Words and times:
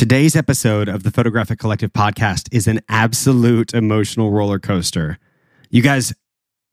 Today's 0.00 0.34
episode 0.34 0.88
of 0.88 1.02
the 1.02 1.10
Photographic 1.10 1.58
Collective 1.58 1.92
podcast 1.92 2.48
is 2.52 2.66
an 2.66 2.80
absolute 2.88 3.74
emotional 3.74 4.30
roller 4.30 4.58
coaster. 4.58 5.18
You 5.68 5.82
guys, 5.82 6.14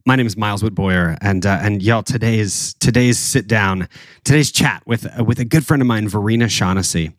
my 0.06 0.16
name 0.16 0.26
is 0.26 0.38
Miles 0.38 0.64
Witt 0.64 0.74
Boyer, 0.74 1.18
and 1.20 1.46
uh, 1.46 1.60
and 1.62 1.84
y'all 1.84 2.04
today's 2.04 2.74
today's 2.76 3.20
sit 3.20 3.46
down, 3.46 3.90
today's 4.24 4.50
chat 4.50 4.82
with 4.86 5.06
uh, 5.20 5.26
with 5.26 5.42
a 5.42 5.44
good 5.44 5.66
friend 5.66 5.82
of 5.82 5.88
mine, 5.90 6.08
Varina 6.08 6.48
Shaughnessy, 6.48 7.12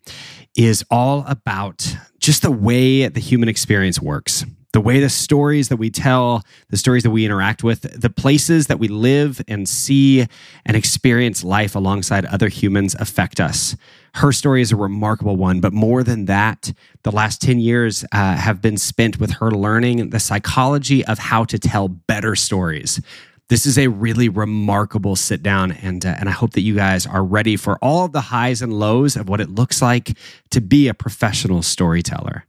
is 0.57 0.83
all 0.89 1.25
about 1.27 1.95
just 2.17 2.41
the 2.41 2.49
way 2.49 3.07
the 3.07 3.19
human 3.19 3.47
experience 3.47 4.01
works 4.01 4.45
the 4.71 4.81
way 4.81 4.99
the 4.99 5.09
stories 5.09 5.69
that 5.69 5.77
we 5.77 5.89
tell, 5.89 6.43
the 6.69 6.77
stories 6.77 7.03
that 7.03 7.09
we 7.09 7.25
interact 7.25 7.63
with, 7.63 7.81
the 7.99 8.09
places 8.09 8.67
that 8.67 8.77
we 8.77 8.87
live 8.87 9.41
and 9.47 9.67
see 9.67 10.27
and 10.65 10.77
experience 10.77 11.43
life 11.43 11.75
alongside 11.75 12.25
other 12.25 12.49
humans 12.49 12.95
affect 12.99 13.39
us. 13.39 13.75
Her 14.15 14.31
story 14.31 14.61
is 14.61 14.71
a 14.71 14.75
remarkable 14.75 15.35
one, 15.35 15.59
but 15.59 15.73
more 15.73 16.03
than 16.03 16.25
that, 16.25 16.73
the 17.03 17.11
last 17.11 17.41
10 17.41 17.59
years 17.59 18.03
uh, 18.11 18.35
have 18.35 18.61
been 18.61 18.77
spent 18.77 19.19
with 19.19 19.31
her 19.31 19.51
learning 19.51 20.09
the 20.09 20.19
psychology 20.19 21.05
of 21.05 21.19
how 21.19 21.43
to 21.45 21.59
tell 21.59 21.87
better 21.87 22.35
stories. 22.35 23.01
This 23.49 23.65
is 23.65 23.79
a 23.79 23.87
really 23.87 24.29
remarkable 24.29 25.15
sit 25.15 25.41
down, 25.41 25.71
and, 25.71 26.05
uh, 26.05 26.15
and 26.19 26.29
I 26.29 26.31
hope 26.31 26.51
that 26.53 26.61
you 26.61 26.75
guys 26.75 27.07
are 27.07 27.23
ready 27.23 27.55
for 27.55 27.77
all 27.83 28.05
of 28.05 28.11
the 28.11 28.21
highs 28.21 28.61
and 28.61 28.71
lows 28.71 29.15
of 29.15 29.27
what 29.27 29.41
it 29.41 29.49
looks 29.49 29.81
like 29.81 30.15
to 30.51 30.61
be 30.61 30.87
a 30.87 30.93
professional 30.93 31.63
storyteller. 31.63 32.45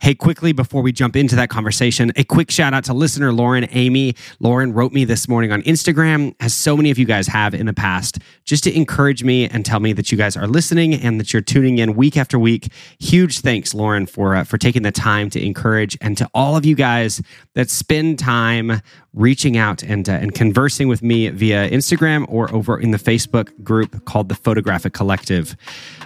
Hey, 0.00 0.14
quickly 0.14 0.52
before 0.52 0.82
we 0.82 0.92
jump 0.92 1.16
into 1.16 1.36
that 1.36 1.48
conversation, 1.48 2.12
a 2.16 2.24
quick 2.24 2.50
shout 2.50 2.74
out 2.74 2.84
to 2.84 2.94
listener 2.94 3.32
Lauren 3.32 3.66
Amy. 3.70 4.14
Lauren 4.40 4.72
wrote 4.72 4.92
me 4.92 5.04
this 5.04 5.28
morning 5.28 5.52
on 5.52 5.62
Instagram, 5.62 6.34
as 6.40 6.54
so 6.54 6.76
many 6.76 6.90
of 6.90 6.98
you 6.98 7.04
guys 7.04 7.26
have 7.26 7.54
in 7.54 7.66
the 7.66 7.72
past, 7.72 8.18
just 8.44 8.64
to 8.64 8.74
encourage 8.74 9.24
me 9.24 9.48
and 9.48 9.64
tell 9.64 9.80
me 9.80 9.92
that 9.92 10.10
you 10.10 10.18
guys 10.18 10.36
are 10.36 10.46
listening 10.46 10.94
and 10.94 11.20
that 11.20 11.32
you're 11.32 11.42
tuning 11.42 11.78
in 11.78 11.94
week 11.94 12.16
after 12.16 12.38
week. 12.38 12.72
Huge 12.98 13.40
thanks, 13.40 13.74
Lauren, 13.74 14.06
for 14.06 14.36
uh, 14.36 14.44
for 14.44 14.58
taking 14.58 14.82
the 14.82 14.92
time 14.92 15.30
to 15.30 15.44
encourage, 15.44 15.96
and 16.00 16.16
to 16.18 16.28
all 16.34 16.56
of 16.56 16.64
you 16.64 16.74
guys 16.74 17.22
that 17.54 17.70
spend 17.70 18.18
time 18.18 18.80
reaching 19.12 19.56
out 19.56 19.82
and 19.82 20.08
uh, 20.08 20.12
and 20.12 20.34
conversing 20.34 20.88
with 20.88 21.02
me 21.02 21.28
via 21.28 21.70
Instagram 21.70 22.26
or 22.28 22.52
over 22.54 22.78
in 22.78 22.90
the 22.90 22.98
Facebook 22.98 23.62
group 23.62 24.04
called 24.04 24.28
the 24.28 24.34
Photographic 24.34 24.92
Collective. 24.92 25.56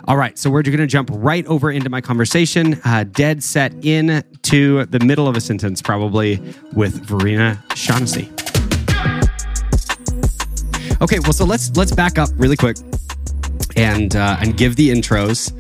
All 0.04 0.16
right, 0.16 0.38
so 0.38 0.50
we're 0.50 0.62
going 0.62 0.78
to 0.78 0.86
jump 0.86 1.10
right 1.12 1.46
over 1.46 1.70
into 1.70 1.90
my 1.90 2.00
conversation, 2.00 2.80
uh, 2.84 3.04
dead 3.04 3.42
set 3.42 3.67
into 3.84 4.86
the 4.86 5.00
middle 5.00 5.28
of 5.28 5.36
a 5.36 5.40
sentence, 5.40 5.82
probably 5.82 6.40
with 6.72 7.04
Varina 7.06 7.62
Shaughnessy. 7.74 8.30
Okay, 11.00 11.20
well, 11.20 11.32
so 11.32 11.44
let's 11.44 11.76
let's 11.76 11.92
back 11.92 12.18
up 12.18 12.28
really 12.34 12.56
quick 12.56 12.76
and 13.76 14.16
uh, 14.16 14.36
and 14.40 14.56
give 14.56 14.76
the 14.76 14.90
intros 14.90 15.52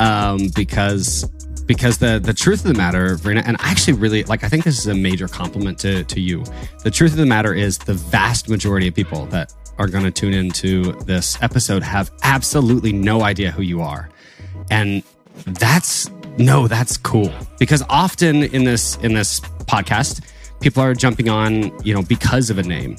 um, 0.00 0.50
because 0.56 1.30
because 1.66 1.98
the 1.98 2.18
the 2.18 2.34
truth 2.34 2.64
of 2.64 2.72
the 2.72 2.74
matter, 2.74 3.14
Varina, 3.14 3.44
and 3.46 3.56
I 3.60 3.70
actually 3.70 3.92
really 3.92 4.24
like. 4.24 4.42
I 4.42 4.48
think 4.48 4.64
this 4.64 4.78
is 4.78 4.88
a 4.88 4.94
major 4.94 5.28
compliment 5.28 5.78
to 5.80 6.02
to 6.02 6.20
you. 6.20 6.44
The 6.82 6.90
truth 6.90 7.12
of 7.12 7.18
the 7.18 7.26
matter 7.26 7.54
is, 7.54 7.78
the 7.78 7.94
vast 7.94 8.48
majority 8.48 8.88
of 8.88 8.94
people 8.94 9.26
that 9.26 9.54
are 9.78 9.86
going 9.86 10.04
to 10.04 10.10
tune 10.10 10.34
into 10.34 10.92
this 11.04 11.40
episode 11.40 11.84
have 11.84 12.10
absolutely 12.24 12.92
no 12.92 13.22
idea 13.22 13.52
who 13.52 13.62
you 13.62 13.80
are, 13.82 14.10
and 14.70 15.04
that's 15.44 16.10
no, 16.38 16.68
that's 16.68 16.96
cool 16.96 17.32
because 17.58 17.82
often 17.88 18.42
in 18.44 18.64
this 18.64 18.96
in 18.96 19.14
this 19.14 19.40
podcast, 19.40 20.24
people 20.60 20.82
are 20.82 20.94
jumping 20.94 21.28
on 21.28 21.72
you 21.84 21.94
know 21.94 22.02
because 22.02 22.50
of 22.50 22.58
a 22.58 22.62
name 22.62 22.96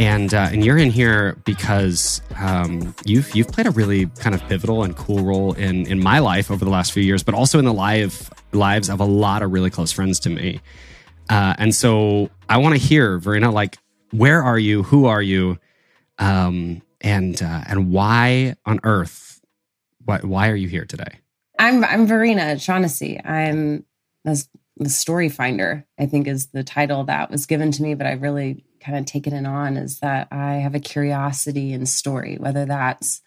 and 0.00 0.32
uh, 0.32 0.48
and 0.50 0.64
you're 0.64 0.78
in 0.78 0.90
here 0.90 1.36
because 1.44 2.22
um, 2.38 2.94
you've 3.04 3.34
you've 3.36 3.48
played 3.48 3.66
a 3.66 3.70
really 3.70 4.06
kind 4.06 4.34
of 4.34 4.42
pivotal 4.48 4.82
and 4.82 4.96
cool 4.96 5.22
role 5.22 5.52
in 5.52 5.86
in 5.86 6.02
my 6.02 6.20
life 6.20 6.50
over 6.50 6.64
the 6.64 6.70
last 6.70 6.92
few 6.92 7.02
years, 7.02 7.22
but 7.22 7.34
also 7.34 7.58
in 7.58 7.66
the 7.66 7.72
live 7.72 8.30
lives 8.52 8.88
of 8.88 9.00
a 9.00 9.04
lot 9.04 9.42
of 9.42 9.52
really 9.52 9.68
close 9.68 9.92
friends 9.92 10.18
to 10.20 10.30
me. 10.30 10.60
Uh, 11.28 11.54
and 11.58 11.74
so 11.74 12.30
I 12.48 12.56
want 12.56 12.74
to 12.74 12.80
hear, 12.80 13.18
Varina, 13.18 13.50
like 13.50 13.76
where 14.10 14.42
are 14.42 14.58
you? 14.58 14.84
Who 14.84 15.04
are 15.04 15.22
you? 15.22 15.58
Um, 16.18 16.80
and 17.02 17.40
uh, 17.42 17.64
and 17.66 17.92
why 17.92 18.56
on 18.64 18.80
earth? 18.84 19.42
Why 20.06 20.20
why 20.22 20.48
are 20.48 20.56
you 20.56 20.68
here 20.68 20.86
today? 20.86 21.19
I'm 21.60 21.84
I'm 21.84 22.06
Varina 22.06 22.58
Shaughnessy. 22.58 23.20
I'm 23.22 23.84
the 24.24 24.42
story 24.88 25.28
finder. 25.28 25.84
I 25.98 26.06
think 26.06 26.26
is 26.26 26.46
the 26.46 26.64
title 26.64 27.04
that 27.04 27.30
was 27.30 27.44
given 27.44 27.70
to 27.72 27.82
me, 27.82 27.94
but 27.94 28.06
I 28.06 28.12
really 28.12 28.64
kind 28.80 28.96
of 28.96 29.04
taken 29.04 29.34
it 29.34 29.46
on 29.46 29.76
is 29.76 30.00
that 30.00 30.28
I 30.30 30.54
have 30.54 30.74
a 30.74 30.80
curiosity 30.80 31.74
in 31.74 31.84
story, 31.84 32.38
whether 32.40 32.64
that's 32.64 33.20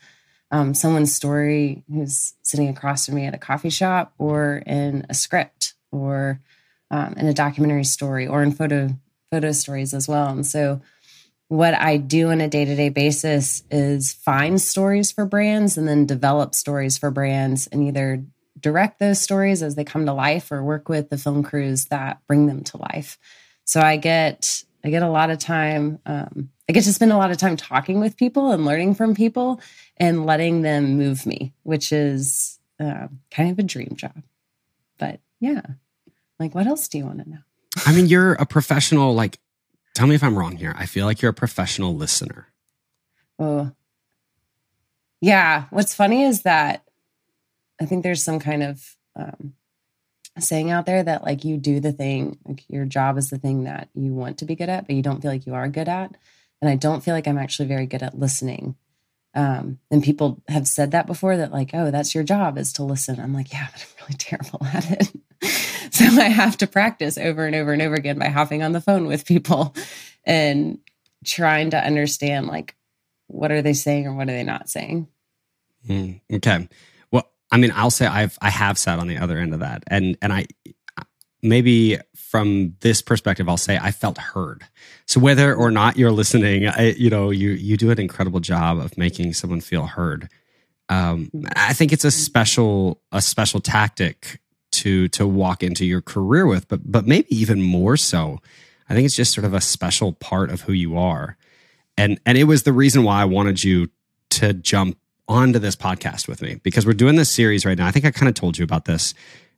um, 0.49 0.73
someone's 0.73 1.13
story 1.13 1.83
who's 1.87 2.33
sitting 2.41 2.69
across 2.69 3.05
from 3.05 3.15
me 3.15 3.27
at 3.27 3.35
a 3.35 3.37
coffee 3.37 3.69
shop 3.69 4.13
or 4.17 4.63
in 4.65 5.05
a 5.09 5.13
script 5.13 5.75
or 5.91 6.41
um, 6.89 7.13
in 7.13 7.27
a 7.27 7.35
documentary 7.35 7.83
story 7.83 8.25
or 8.25 8.41
in 8.41 8.51
photo 8.51 8.89
photo 9.29 9.51
stories 9.51 9.93
as 9.93 10.07
well. 10.07 10.29
And 10.29 10.45
so 10.45 10.81
what 11.53 11.75
I 11.75 11.97
do 11.97 12.31
on 12.31 12.41
a 12.41 12.47
day-to-day 12.47 12.89
basis 12.89 13.61
is 13.69 14.11
find 14.11 14.59
stories 14.59 15.11
for 15.11 15.23
brands 15.23 15.77
and 15.77 15.87
then 15.87 16.07
develop 16.07 16.55
stories 16.55 16.97
for 16.97 17.11
brands 17.11 17.67
and 17.67 17.83
either 17.83 18.25
direct 18.59 18.97
those 18.97 19.21
stories 19.21 19.61
as 19.61 19.75
they 19.75 19.83
come 19.83 20.07
to 20.07 20.13
life 20.13 20.51
or 20.51 20.63
work 20.63 20.89
with 20.89 21.11
the 21.11 21.17
film 21.17 21.43
crews 21.43 21.85
that 21.85 22.19
bring 22.25 22.47
them 22.47 22.63
to 22.63 22.77
life. 22.77 23.19
So 23.65 23.79
I 23.79 23.97
get 23.97 24.63
I 24.83 24.89
get 24.89 25.03
a 25.03 25.09
lot 25.11 25.29
of 25.29 25.37
time. 25.37 25.99
Um, 26.07 26.49
I 26.67 26.73
get 26.73 26.85
to 26.85 26.93
spend 26.93 27.11
a 27.11 27.17
lot 27.17 27.29
of 27.29 27.37
time 27.37 27.55
talking 27.55 27.99
with 27.99 28.17
people 28.17 28.51
and 28.51 28.65
learning 28.65 28.95
from 28.95 29.13
people 29.13 29.61
and 29.97 30.25
letting 30.25 30.63
them 30.63 30.97
move 30.97 31.27
me, 31.27 31.53
which 31.61 31.91
is 31.91 32.57
uh, 32.79 33.09
kind 33.29 33.51
of 33.51 33.59
a 33.59 33.63
dream 33.63 33.93
job. 33.95 34.23
But 34.97 35.19
yeah, 35.39 35.61
like, 36.39 36.55
what 36.55 36.65
else 36.65 36.87
do 36.87 36.97
you 36.97 37.05
want 37.05 37.23
to 37.23 37.29
know? 37.29 37.39
I 37.85 37.93
mean, 37.93 38.07
you're 38.07 38.33
a 38.33 38.45
professional. 38.47 39.13
Like, 39.13 39.37
tell 39.93 40.07
me 40.07 40.15
if 40.15 40.23
I'm 40.23 40.37
wrong 40.37 40.57
here. 40.57 40.75
I 40.77 40.85
feel 40.85 41.05
like 41.05 41.21
you're 41.21 41.31
a 41.31 41.35
professional 41.35 41.95
listener. 41.95 42.47
Oh, 43.39 43.71
yeah. 45.21 45.65
What's 45.69 45.95
funny 45.95 46.23
is 46.23 46.43
that 46.43 46.83
I 47.81 47.85
think 47.85 48.03
there's 48.03 48.23
some 48.23 48.39
kind 48.39 48.63
of 48.63 48.95
um, 49.15 49.53
saying 50.39 50.71
out 50.71 50.85
there 50.85 51.03
that 51.03 51.23
like 51.23 51.43
you 51.43 51.57
do 51.57 51.79
the 51.79 51.91
thing, 51.91 52.37
like 52.45 52.63
your 52.67 52.85
job 52.85 53.17
is 53.17 53.29
the 53.29 53.37
thing 53.37 53.63
that 53.65 53.89
you 53.93 54.13
want 54.13 54.39
to 54.39 54.45
be 54.45 54.55
good 54.55 54.69
at, 54.69 54.87
but 54.87 54.95
you 54.95 55.01
don't 55.01 55.21
feel 55.21 55.31
like 55.31 55.45
you 55.45 55.53
are 55.53 55.67
good 55.67 55.89
at. 55.89 56.15
And 56.61 56.69
I 56.69 56.75
don't 56.75 57.03
feel 57.03 57.13
like 57.13 57.27
I'm 57.27 57.37
actually 57.37 57.67
very 57.67 57.85
good 57.85 58.03
at 58.03 58.17
listening. 58.17 58.75
Um, 59.35 59.79
and 59.89 60.03
people 60.03 60.41
have 60.47 60.67
said 60.67 60.91
that 60.91 61.07
before 61.07 61.37
that 61.37 61.51
like, 61.51 61.71
oh, 61.73 61.91
that's 61.91 62.13
your 62.13 62.23
job 62.23 62.57
is 62.57 62.73
to 62.73 62.83
listen. 62.83 63.19
I'm 63.19 63.33
like, 63.33 63.51
yeah, 63.51 63.67
but 63.71 63.81
I'm 63.81 64.03
really 64.05 64.13
terrible 64.17 64.65
at 64.65 64.91
it. 64.91 65.11
so 65.95 66.05
I 66.05 66.29
have 66.29 66.57
to 66.57 66.65
practice 66.65 67.19
over 67.19 67.45
and 67.45 67.55
over 67.55 67.71
and 67.71 67.81
over 67.81 67.93
again 67.93 68.17
by 68.17 68.29
hopping 68.29 68.63
on 68.63 68.71
the 68.71 68.81
phone 68.81 69.05
with 69.05 69.27
people 69.27 69.75
and 70.25 70.79
trying 71.23 71.69
to 71.69 71.77
understand 71.77 72.47
like 72.47 72.75
what 73.27 73.51
are 73.51 73.61
they 73.61 73.73
saying 73.73 74.07
or 74.07 74.13
what 74.15 74.27
are 74.27 74.31
they 74.31 74.43
not 74.43 74.69
saying. 74.69 75.07
Mm, 75.87 76.19
okay. 76.33 76.67
Well, 77.11 77.29
I 77.51 77.57
mean, 77.57 77.71
I'll 77.75 77.91
say 77.91 78.07
I've 78.07 78.39
I 78.41 78.49
have 78.49 78.79
sat 78.79 78.97
on 78.97 79.07
the 79.07 79.17
other 79.17 79.37
end 79.37 79.53
of 79.53 79.59
that, 79.59 79.83
and 79.85 80.17
and 80.19 80.33
I 80.33 80.47
maybe 81.43 81.99
from 82.15 82.73
this 82.79 83.03
perspective, 83.03 83.47
I'll 83.47 83.57
say 83.57 83.77
I 83.79 83.91
felt 83.91 84.17
heard. 84.17 84.63
So 85.05 85.19
whether 85.19 85.53
or 85.53 85.69
not 85.69 85.95
you're 85.95 86.11
listening, 86.11 86.67
I, 86.67 86.93
you 86.93 87.11
know, 87.11 87.29
you 87.29 87.51
you 87.51 87.77
do 87.77 87.91
an 87.91 87.99
incredible 87.99 88.39
job 88.39 88.79
of 88.79 88.97
making 88.97 89.33
someone 89.33 89.61
feel 89.61 89.85
heard. 89.85 90.27
Um, 90.89 91.29
I 91.55 91.73
think 91.73 91.93
it's 91.93 92.05
a 92.05 92.11
special 92.11 92.99
a 93.11 93.21
special 93.21 93.59
tactic 93.59 94.39
to 94.83 95.07
to 95.09 95.25
walk 95.25 95.63
into 95.63 95.85
your 95.85 96.01
career 96.01 96.45
with, 96.45 96.67
but 96.67 96.91
but 96.91 97.07
maybe 97.07 97.27
even 97.35 97.61
more 97.61 97.97
so. 97.97 98.39
I 98.89 98.93
think 98.93 99.05
it's 99.05 99.15
just 99.15 99.33
sort 99.33 99.45
of 99.45 99.53
a 99.53 99.61
special 99.61 100.11
part 100.13 100.49
of 100.49 100.61
who 100.61 100.73
you 100.73 100.97
are, 100.97 101.37
and 101.97 102.19
and 102.25 102.37
it 102.37 102.43
was 102.45 102.63
the 102.63 102.73
reason 102.73 103.03
why 103.03 103.21
I 103.21 103.25
wanted 103.25 103.63
you 103.63 103.89
to 104.31 104.53
jump 104.53 104.97
onto 105.27 105.57
this 105.57 105.75
podcast 105.75 106.27
with 106.27 106.41
me 106.41 106.59
because 106.63 106.85
we're 106.85 106.93
doing 106.93 107.15
this 107.15 107.29
series 107.29 107.65
right 107.65 107.77
now. 107.77 107.87
I 107.87 107.91
think 107.91 108.03
I 108.03 108.11
kind 108.11 108.27
of 108.27 108.35
told 108.35 108.57
you 108.57 108.63
about 108.65 108.83
this 108.83 109.13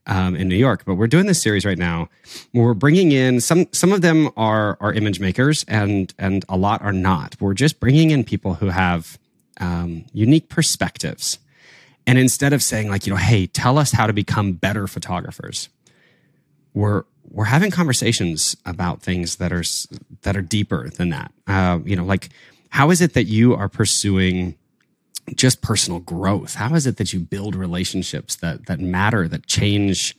um, 0.06 0.36
in 0.36 0.48
New 0.48 0.56
York, 0.56 0.84
but 0.86 0.94
we're 0.94 1.08
doing 1.08 1.26
this 1.26 1.42
series 1.42 1.66
right 1.66 1.78
now 1.78 2.08
where 2.52 2.66
we're 2.66 2.76
bringing 2.76 3.12
in 3.12 3.42
some. 3.42 3.68
Some 3.72 3.92
of 3.92 4.02
them 4.02 4.30
are 4.38 4.78
are 4.80 4.94
image 4.94 5.20
makers, 5.20 5.66
and 5.68 6.14
and 6.20 6.46
a 6.50 6.58
lot 6.58 6.82
are 6.84 6.94
not. 6.94 7.36
We're 7.40 7.56
just 7.56 7.80
bringing 7.80 8.12
in 8.12 8.24
people 8.24 8.56
who 8.56 8.68
have 8.68 9.18
um, 9.60 10.06
unique 10.14 10.50
perspectives, 10.50 11.40
and 12.08 12.18
instead 12.18 12.54
of 12.54 12.62
saying 12.62 12.90
like 12.90 13.06
you 13.06 13.14
know, 13.14 13.18
hey, 13.18 13.48
tell 13.48 13.78
us 13.78 13.92
how 13.92 14.08
to 14.08 14.14
become 14.14 14.54
better 14.54 14.88
photographers, 14.88 15.70
we're 16.74 17.04
we're 17.30 17.46
having 17.46 17.72
conversations 17.72 18.56
about 18.66 19.02
things 19.02 19.38
that 19.38 19.52
are 19.52 19.64
that 20.22 20.38
are 20.38 20.42
deeper 20.42 20.90
than 20.90 21.10
that. 21.10 21.32
Uh, 21.48 21.80
you 21.84 21.96
know, 21.96 22.06
like 22.06 22.30
how 22.70 22.92
is 22.92 23.02
it 23.02 23.14
that 23.14 23.26
you 23.26 23.56
are 23.56 23.70
pursuing 23.70 24.56
just 25.36 25.62
personal 25.62 26.00
growth? 26.00 26.56
How 26.56 26.76
is 26.76 26.86
it 26.86 26.98
that 26.98 27.14
you 27.14 27.20
build 27.20 27.56
relationships 27.56 28.36
that 28.38 28.68
that 28.68 28.80
matter, 28.80 29.28
that 29.28 29.48
change, 29.48 30.16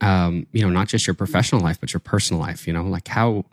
um, 0.00 0.46
you 0.52 0.62
know, 0.62 0.70
not 0.70 0.88
just 0.88 1.06
your 1.06 1.14
professional 1.14 1.60
life 1.60 1.80
but 1.80 1.92
your 1.92 2.00
personal 2.00 2.40
life? 2.40 2.66
You 2.66 2.72
know, 2.72 2.82
like 2.82 3.08
how 3.08 3.44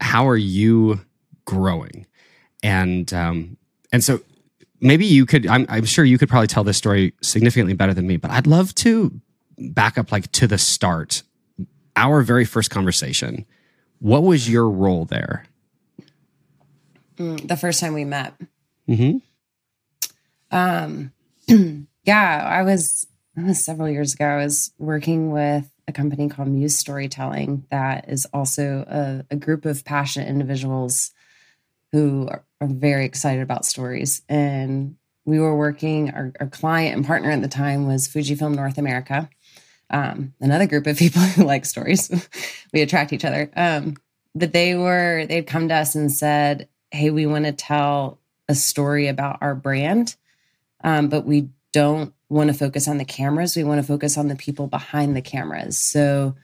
how 0.00 0.28
are 0.28 0.36
you 0.36 1.00
growing? 1.44 2.06
And 2.62 3.12
um, 3.14 3.56
and 3.92 4.02
so 4.02 4.20
maybe 4.80 5.06
you 5.06 5.26
could, 5.26 5.46
I'm, 5.46 5.66
I'm 5.68 5.84
sure 5.84 6.04
you 6.04 6.18
could 6.18 6.28
probably 6.28 6.46
tell 6.46 6.64
this 6.64 6.76
story 6.76 7.14
significantly 7.22 7.74
better 7.74 7.94
than 7.94 8.06
me, 8.06 8.16
but 8.16 8.30
I'd 8.30 8.46
love 8.46 8.74
to 8.76 9.20
back 9.58 9.98
up 9.98 10.10
like 10.12 10.30
to 10.32 10.46
the 10.46 10.58
start, 10.58 11.22
our 11.96 12.22
very 12.22 12.44
first 12.44 12.70
conversation. 12.70 13.44
What 13.98 14.22
was 14.22 14.48
your 14.48 14.68
role 14.68 15.04
there? 15.04 15.44
Mm, 17.16 17.46
the 17.46 17.56
first 17.56 17.80
time 17.80 17.92
we 17.92 18.04
met. 18.04 18.34
Mm-hmm. 18.88 19.18
Um, 20.50 21.12
yeah, 22.04 22.44
I 22.48 22.62
was, 22.62 23.06
was 23.36 23.64
several 23.64 23.88
years 23.88 24.14
ago. 24.14 24.24
I 24.24 24.36
was 24.36 24.72
working 24.78 25.30
with 25.30 25.70
a 25.86 25.92
company 25.92 26.28
called 26.28 26.48
Muse 26.48 26.78
Storytelling 26.78 27.66
that 27.70 28.08
is 28.08 28.26
also 28.32 28.84
a, 28.88 29.26
a 29.30 29.36
group 29.36 29.64
of 29.64 29.84
passionate 29.84 30.28
individuals 30.28 31.12
who 31.92 32.28
are, 32.30 32.44
are, 32.60 32.66
very 32.68 33.04
excited 33.04 33.42
about 33.42 33.64
stories. 33.64 34.22
And 34.28 34.96
we 35.24 35.38
were 35.38 35.56
working, 35.56 36.10
our, 36.10 36.32
our, 36.40 36.46
client 36.46 36.96
and 36.96 37.06
partner 37.06 37.30
at 37.30 37.42
the 37.42 37.48
time 37.48 37.86
was 37.86 38.08
Fujifilm 38.08 38.54
North 38.54 38.78
America, 38.78 39.28
um, 39.90 40.34
another 40.40 40.66
group 40.66 40.86
of 40.86 40.96
people 40.98 41.22
who 41.22 41.44
like 41.44 41.64
stories. 41.64 42.10
we 42.72 42.82
attract 42.82 43.12
each 43.12 43.24
other. 43.24 43.50
Um, 43.56 43.96
but 44.34 44.52
they 44.52 44.74
were, 44.74 45.26
they'd 45.26 45.46
come 45.46 45.68
to 45.68 45.74
us 45.74 45.94
and 45.94 46.12
said, 46.12 46.68
Hey, 46.90 47.10
we 47.10 47.26
want 47.26 47.44
to 47.44 47.52
tell 47.52 48.18
a 48.48 48.54
story 48.54 49.06
about 49.06 49.38
our 49.40 49.54
brand, 49.54 50.16
um, 50.82 51.08
but 51.08 51.24
we 51.24 51.48
don't 51.72 52.12
want 52.28 52.48
to 52.48 52.54
focus 52.54 52.88
on 52.88 52.98
the 52.98 53.04
cameras. 53.04 53.56
We 53.56 53.64
want 53.64 53.80
to 53.80 53.86
focus 53.86 54.16
on 54.16 54.28
the 54.28 54.36
people 54.36 54.66
behind 54.66 55.16
the 55.16 55.22
cameras. 55.22 55.78
So 55.78 56.34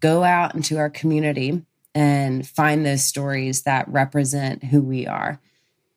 go 0.00 0.24
out 0.24 0.54
into 0.54 0.78
our 0.78 0.90
community 0.90 1.62
and 1.94 2.46
find 2.46 2.84
those 2.84 3.04
stories 3.04 3.62
that 3.62 3.88
represent 3.88 4.64
who 4.64 4.80
we 4.80 5.06
are. 5.06 5.40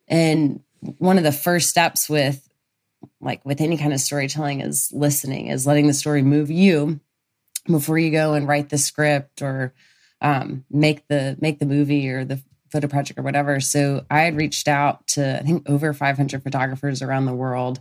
And 0.08 0.62
one 0.98 1.18
of 1.18 1.24
the 1.24 1.32
first 1.32 1.70
steps 1.70 2.10
with 2.10 2.48
like 3.22 3.44
with 3.46 3.62
any 3.62 3.78
kind 3.78 3.94
of 3.94 4.00
storytelling 4.00 4.62
is 4.62 4.92
listening, 4.94 5.48
is 5.48 5.68
letting 5.68 5.88
the 5.88 5.94
story 5.94 6.22
move 6.22 6.50
you 6.50 7.00
before 7.66 7.98
you 7.98 8.12
go 8.12 8.34
and 8.34 8.48
write 8.48 8.70
the 8.70 8.78
script 8.78 9.42
or 9.42 9.74
um, 10.22 10.66
make 10.70 11.08
the 11.08 11.38
make 11.40 11.60
the 11.60 11.66
movie 11.66 12.10
or 12.10 12.26
the 12.26 12.42
photo 12.72 12.88
project 12.88 13.20
or 13.20 13.24
whatever. 13.24 13.60
So 13.60 14.06
I 14.10 14.22
had 14.22 14.36
reached 14.36 14.68
out 14.68 15.08
to 15.08 15.40
I 15.40 15.44
think 15.44 15.70
over 15.70 15.94
500 15.94 16.44
photographers 16.44 17.02
around 17.02 17.26
the 17.26 17.34
world 17.34 17.80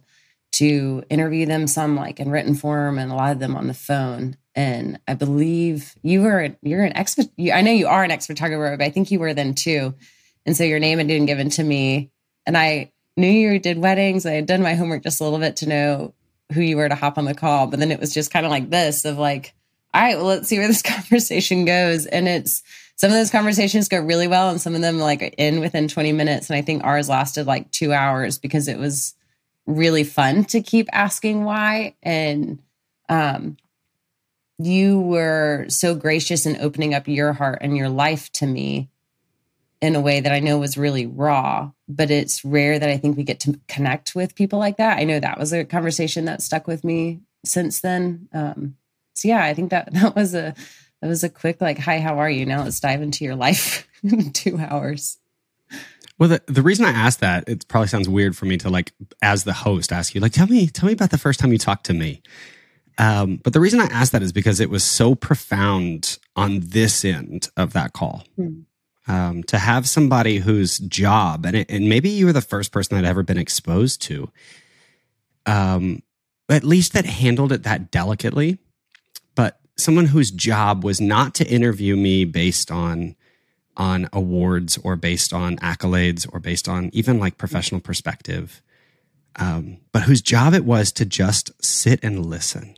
to 0.52 1.02
interview 1.10 1.46
them, 1.46 1.66
some 1.66 1.96
like 1.96 2.20
in 2.20 2.30
written 2.30 2.54
form 2.54 2.98
and 2.98 3.10
a 3.10 3.14
lot 3.14 3.32
of 3.32 3.40
them 3.40 3.56
on 3.56 3.66
the 3.66 3.74
phone. 3.74 4.36
And 4.54 5.00
I 5.08 5.14
believe 5.14 5.94
you 6.02 6.22
were 6.22 6.56
you're 6.62 6.84
an 6.84 6.96
expert. 6.96 7.26
I 7.52 7.62
know 7.62 7.72
you 7.72 7.88
are 7.88 8.04
an 8.04 8.10
expert 8.10 8.38
photographer, 8.38 8.76
but 8.76 8.84
I 8.84 8.90
think 8.90 9.10
you 9.10 9.18
were 9.18 9.34
then 9.34 9.54
too. 9.54 9.94
And 10.46 10.56
so 10.56 10.64
your 10.64 10.78
name 10.78 10.98
had 10.98 11.08
been 11.08 11.26
given 11.26 11.50
to 11.50 11.64
me, 11.64 12.12
and 12.46 12.56
I 12.56 12.92
knew 13.16 13.28
you 13.28 13.58
did 13.58 13.78
weddings. 13.78 14.26
I 14.26 14.32
had 14.32 14.46
done 14.46 14.62
my 14.62 14.74
homework 14.74 15.02
just 15.02 15.20
a 15.20 15.24
little 15.24 15.38
bit 15.38 15.56
to 15.56 15.68
know 15.68 16.14
who 16.52 16.60
you 16.60 16.76
were 16.76 16.88
to 16.88 16.94
hop 16.94 17.18
on 17.18 17.24
the 17.24 17.34
call. 17.34 17.66
But 17.66 17.80
then 17.80 17.90
it 17.90 18.00
was 18.00 18.12
just 18.12 18.30
kind 18.30 18.44
of 18.44 18.50
like 18.50 18.70
this 18.70 19.04
of 19.04 19.18
like, 19.18 19.54
all 19.92 20.02
right, 20.02 20.16
well, 20.16 20.26
let's 20.26 20.48
see 20.48 20.58
where 20.58 20.68
this 20.68 20.82
conversation 20.82 21.64
goes. 21.64 22.06
And 22.06 22.28
it's 22.28 22.62
some 22.96 23.10
of 23.10 23.16
those 23.16 23.30
conversations 23.30 23.88
go 23.88 24.00
really 24.00 24.28
well, 24.28 24.50
and 24.50 24.60
some 24.60 24.74
of 24.74 24.80
them 24.80 24.98
like 24.98 25.34
in 25.36 25.60
within 25.60 25.88
20 25.88 26.12
minutes. 26.12 26.48
And 26.48 26.56
I 26.56 26.62
think 26.62 26.84
ours 26.84 27.08
lasted 27.08 27.46
like 27.46 27.70
two 27.70 27.92
hours 27.92 28.38
because 28.38 28.68
it 28.68 28.78
was 28.78 29.14
really 29.66 30.04
fun 30.04 30.44
to 30.44 30.60
keep 30.60 30.88
asking 30.92 31.44
why. 31.44 31.96
And 32.02 32.60
um, 33.08 33.56
you 34.58 35.00
were 35.00 35.66
so 35.68 35.94
gracious 35.94 36.46
in 36.46 36.60
opening 36.60 36.94
up 36.94 37.08
your 37.08 37.32
heart 37.32 37.58
and 37.62 37.76
your 37.76 37.88
life 37.88 38.30
to 38.32 38.46
me 38.46 38.90
in 39.80 39.96
a 39.96 40.00
way 40.00 40.20
that 40.20 40.32
I 40.32 40.40
know 40.40 40.58
was 40.58 40.78
really 40.78 41.06
raw, 41.06 41.70
but 41.88 42.10
it's 42.10 42.44
rare 42.44 42.78
that 42.78 42.88
I 42.88 42.96
think 42.96 43.16
we 43.16 43.24
get 43.24 43.40
to 43.40 43.58
connect 43.68 44.14
with 44.14 44.34
people 44.34 44.58
like 44.58 44.78
that. 44.78 44.98
I 44.98 45.04
know 45.04 45.20
that 45.20 45.38
was 45.38 45.52
a 45.52 45.64
conversation 45.64 46.24
that 46.26 46.42
stuck 46.42 46.66
with 46.66 46.84
me 46.84 47.20
since 47.44 47.80
then. 47.80 48.28
Um, 48.32 48.76
so 49.14 49.28
yeah, 49.28 49.44
I 49.44 49.54
think 49.54 49.70
that 49.70 49.92
that 49.92 50.16
was 50.16 50.34
a 50.34 50.54
that 51.02 51.08
was 51.08 51.24
a 51.24 51.28
quick 51.28 51.60
like, 51.60 51.78
hi, 51.78 52.00
how 52.00 52.18
are 52.18 52.30
you? 52.30 52.46
Now 52.46 52.64
let's 52.64 52.80
dive 52.80 53.02
into 53.02 53.24
your 53.24 53.36
life 53.36 53.86
in 54.02 54.32
two 54.32 54.58
hours. 54.58 55.18
Well, 56.18 56.28
the, 56.28 56.42
the 56.46 56.62
reason 56.62 56.84
I 56.84 56.90
asked 56.90 57.20
that, 57.20 57.48
it 57.48 57.66
probably 57.66 57.88
sounds 57.88 58.08
weird 58.08 58.36
for 58.36 58.46
me 58.46 58.56
to 58.58 58.70
like, 58.70 58.92
as 59.20 59.44
the 59.44 59.52
host, 59.52 59.92
ask 59.92 60.14
you, 60.14 60.20
like, 60.20 60.32
tell 60.32 60.46
me, 60.46 60.68
tell 60.68 60.86
me 60.86 60.92
about 60.92 61.10
the 61.10 61.18
first 61.18 61.40
time 61.40 61.50
you 61.50 61.58
talked 61.58 61.86
to 61.86 61.92
me. 61.92 62.22
Um, 62.98 63.40
but 63.42 63.52
the 63.52 63.60
reason 63.60 63.80
I 63.80 63.86
asked 63.86 64.12
that 64.12 64.22
is 64.22 64.32
because 64.32 64.60
it 64.60 64.70
was 64.70 64.84
so 64.84 65.16
profound 65.16 66.18
on 66.36 66.60
this 66.60 67.04
end 67.04 67.48
of 67.56 67.72
that 67.72 67.92
call. 67.92 68.24
Hmm. 68.36 68.60
Um, 69.06 69.42
to 69.44 69.58
have 69.58 69.86
somebody 69.86 70.38
whose 70.38 70.78
job, 70.78 71.44
and, 71.44 71.56
it, 71.56 71.70
and 71.70 71.90
maybe 71.90 72.08
you 72.08 72.24
were 72.24 72.32
the 72.32 72.40
first 72.40 72.72
person 72.72 72.96
I'd 72.96 73.04
ever 73.04 73.22
been 73.22 73.36
exposed 73.36 74.00
to, 74.02 74.30
um, 75.44 76.02
at 76.48 76.64
least 76.64 76.94
that 76.94 77.04
handled 77.04 77.52
it 77.52 77.64
that 77.64 77.90
delicately, 77.90 78.58
but 79.34 79.60
someone 79.76 80.06
whose 80.06 80.30
job 80.30 80.84
was 80.84 81.00
not 81.00 81.34
to 81.34 81.46
interview 81.46 81.96
me 81.96 82.24
based 82.24 82.70
on 82.70 83.16
on 83.76 84.08
awards 84.12 84.78
or 84.78 84.94
based 84.96 85.32
on 85.32 85.56
accolades 85.56 86.28
or 86.32 86.38
based 86.38 86.68
on 86.68 86.90
even 86.92 87.18
like 87.18 87.36
professional 87.36 87.80
perspective, 87.80 88.62
um, 89.36 89.78
but 89.90 90.02
whose 90.02 90.22
job 90.22 90.54
it 90.54 90.64
was 90.64 90.92
to 90.92 91.04
just 91.04 91.50
sit 91.64 91.98
and 92.02 92.24
listen. 92.24 92.76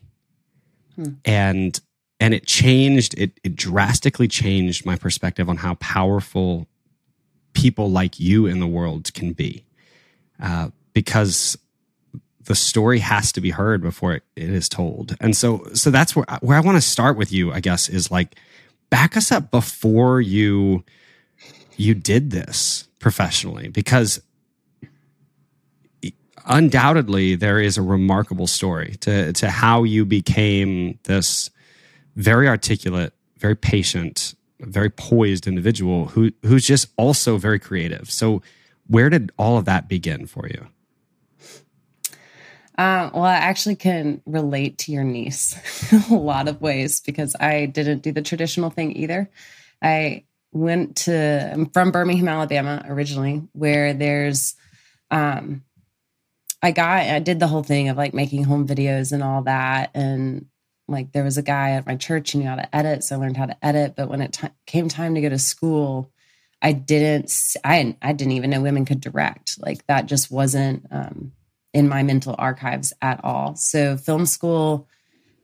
Hmm. 0.94 1.10
And 1.24 1.78
and 2.20 2.34
it 2.34 2.46
changed 2.46 3.14
it, 3.18 3.38
it 3.44 3.56
drastically 3.56 4.28
changed 4.28 4.86
my 4.86 4.96
perspective 4.96 5.48
on 5.48 5.58
how 5.58 5.74
powerful 5.74 6.66
people 7.52 7.90
like 7.90 8.20
you 8.20 8.46
in 8.46 8.60
the 8.60 8.66
world 8.66 9.12
can 9.14 9.32
be. 9.32 9.64
Uh, 10.40 10.70
because 10.92 11.58
the 12.44 12.54
story 12.54 13.00
has 13.00 13.32
to 13.32 13.40
be 13.40 13.50
heard 13.50 13.82
before 13.82 14.14
it, 14.14 14.22
it 14.36 14.50
is 14.50 14.68
told. 14.68 15.16
And 15.20 15.36
so 15.36 15.66
so 15.74 15.90
that's 15.90 16.14
where 16.14 16.26
where 16.40 16.56
i 16.56 16.60
want 16.60 16.76
to 16.76 16.82
start 16.82 17.16
with 17.16 17.32
you 17.32 17.52
i 17.52 17.60
guess 17.60 17.88
is 17.88 18.10
like 18.10 18.36
back 18.90 19.16
us 19.16 19.32
up 19.32 19.50
before 19.50 20.20
you 20.20 20.84
you 21.76 21.94
did 21.94 22.30
this 22.30 22.88
professionally. 22.98 23.68
Because 23.68 24.20
undoubtedly 26.46 27.34
there 27.34 27.58
is 27.58 27.76
a 27.76 27.82
remarkable 27.82 28.46
story 28.46 28.94
to 29.00 29.32
to 29.32 29.50
how 29.50 29.82
you 29.82 30.04
became 30.04 30.96
this 31.04 31.50
very 32.16 32.48
articulate, 32.48 33.12
very 33.38 33.54
patient, 33.54 34.34
very 34.60 34.90
poised 34.90 35.46
individual 35.46 36.06
who 36.06 36.32
who's 36.42 36.66
just 36.66 36.88
also 36.96 37.36
very 37.36 37.58
creative. 37.58 38.10
So 38.10 38.42
where 38.88 39.10
did 39.10 39.30
all 39.38 39.58
of 39.58 39.64
that 39.66 39.88
begin 39.88 40.26
for 40.26 40.48
you? 40.48 40.66
Um, 42.78 43.10
well, 43.14 43.24
I 43.24 43.36
actually 43.36 43.76
can 43.76 44.20
relate 44.26 44.78
to 44.78 44.92
your 44.92 45.04
niece 45.04 45.56
a 46.10 46.14
lot 46.14 46.46
of 46.46 46.60
ways 46.60 47.00
because 47.00 47.34
I 47.40 47.66
didn't 47.66 48.02
do 48.02 48.12
the 48.12 48.20
traditional 48.20 48.68
thing 48.68 48.94
either. 48.96 49.30
I 49.80 50.24
went 50.52 50.96
to, 50.96 51.50
I'm 51.52 51.70
from 51.70 51.90
Birmingham, 51.90 52.28
Alabama 52.28 52.84
originally, 52.86 53.42
where 53.52 53.94
there's, 53.94 54.56
um, 55.10 55.62
I 56.62 56.72
got, 56.72 57.06
I 57.06 57.18
did 57.18 57.40
the 57.40 57.46
whole 57.46 57.62
thing 57.62 57.88
of 57.88 57.96
like 57.96 58.12
making 58.12 58.44
home 58.44 58.66
videos 58.66 59.10
and 59.12 59.22
all 59.22 59.42
that. 59.42 59.90
And 59.94 60.46
like 60.88 61.12
there 61.12 61.24
was 61.24 61.38
a 61.38 61.42
guy 61.42 61.72
at 61.72 61.86
my 61.86 61.96
church 61.96 62.32
who 62.32 62.38
knew 62.38 62.46
how 62.46 62.56
to 62.56 62.76
edit. 62.76 63.04
So 63.04 63.16
I 63.16 63.18
learned 63.18 63.36
how 63.36 63.46
to 63.46 63.64
edit. 63.64 63.94
But 63.96 64.08
when 64.08 64.20
it 64.20 64.32
t- 64.32 64.48
came 64.66 64.88
time 64.88 65.14
to 65.14 65.20
go 65.20 65.28
to 65.28 65.38
school, 65.38 66.10
I 66.62 66.72
didn't, 66.72 67.32
I, 67.64 67.96
I 68.00 68.12
didn't 68.12 68.32
even 68.32 68.50
know 68.50 68.60
women 68.60 68.84
could 68.84 69.00
direct. 69.00 69.60
Like 69.60 69.86
that 69.86 70.06
just 70.06 70.30
wasn't, 70.30 70.86
um, 70.90 71.32
in 71.74 71.88
my 71.88 72.02
mental 72.02 72.34
archives 72.38 72.92
at 73.02 73.22
all. 73.22 73.54
So 73.56 73.96
film 73.96 74.24
school, 74.24 74.88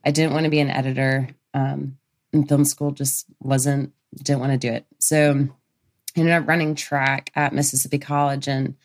I 0.04 0.10
didn't 0.10 0.32
want 0.32 0.44
to 0.44 0.50
be 0.50 0.60
an 0.60 0.70
editor. 0.70 1.28
Um, 1.52 1.98
and 2.32 2.48
film 2.48 2.64
school 2.64 2.92
just 2.92 3.26
wasn't 3.40 3.92
didn't 4.16 4.40
want 4.40 4.52
to 4.52 4.58
do 4.58 4.72
it. 4.72 4.86
So 4.98 5.48
I 6.16 6.20
ended 6.20 6.34
up 6.34 6.48
running 6.48 6.74
track 6.74 7.30
at 7.34 7.54
Mississippi 7.54 7.98
College 7.98 8.48
and 8.48 8.76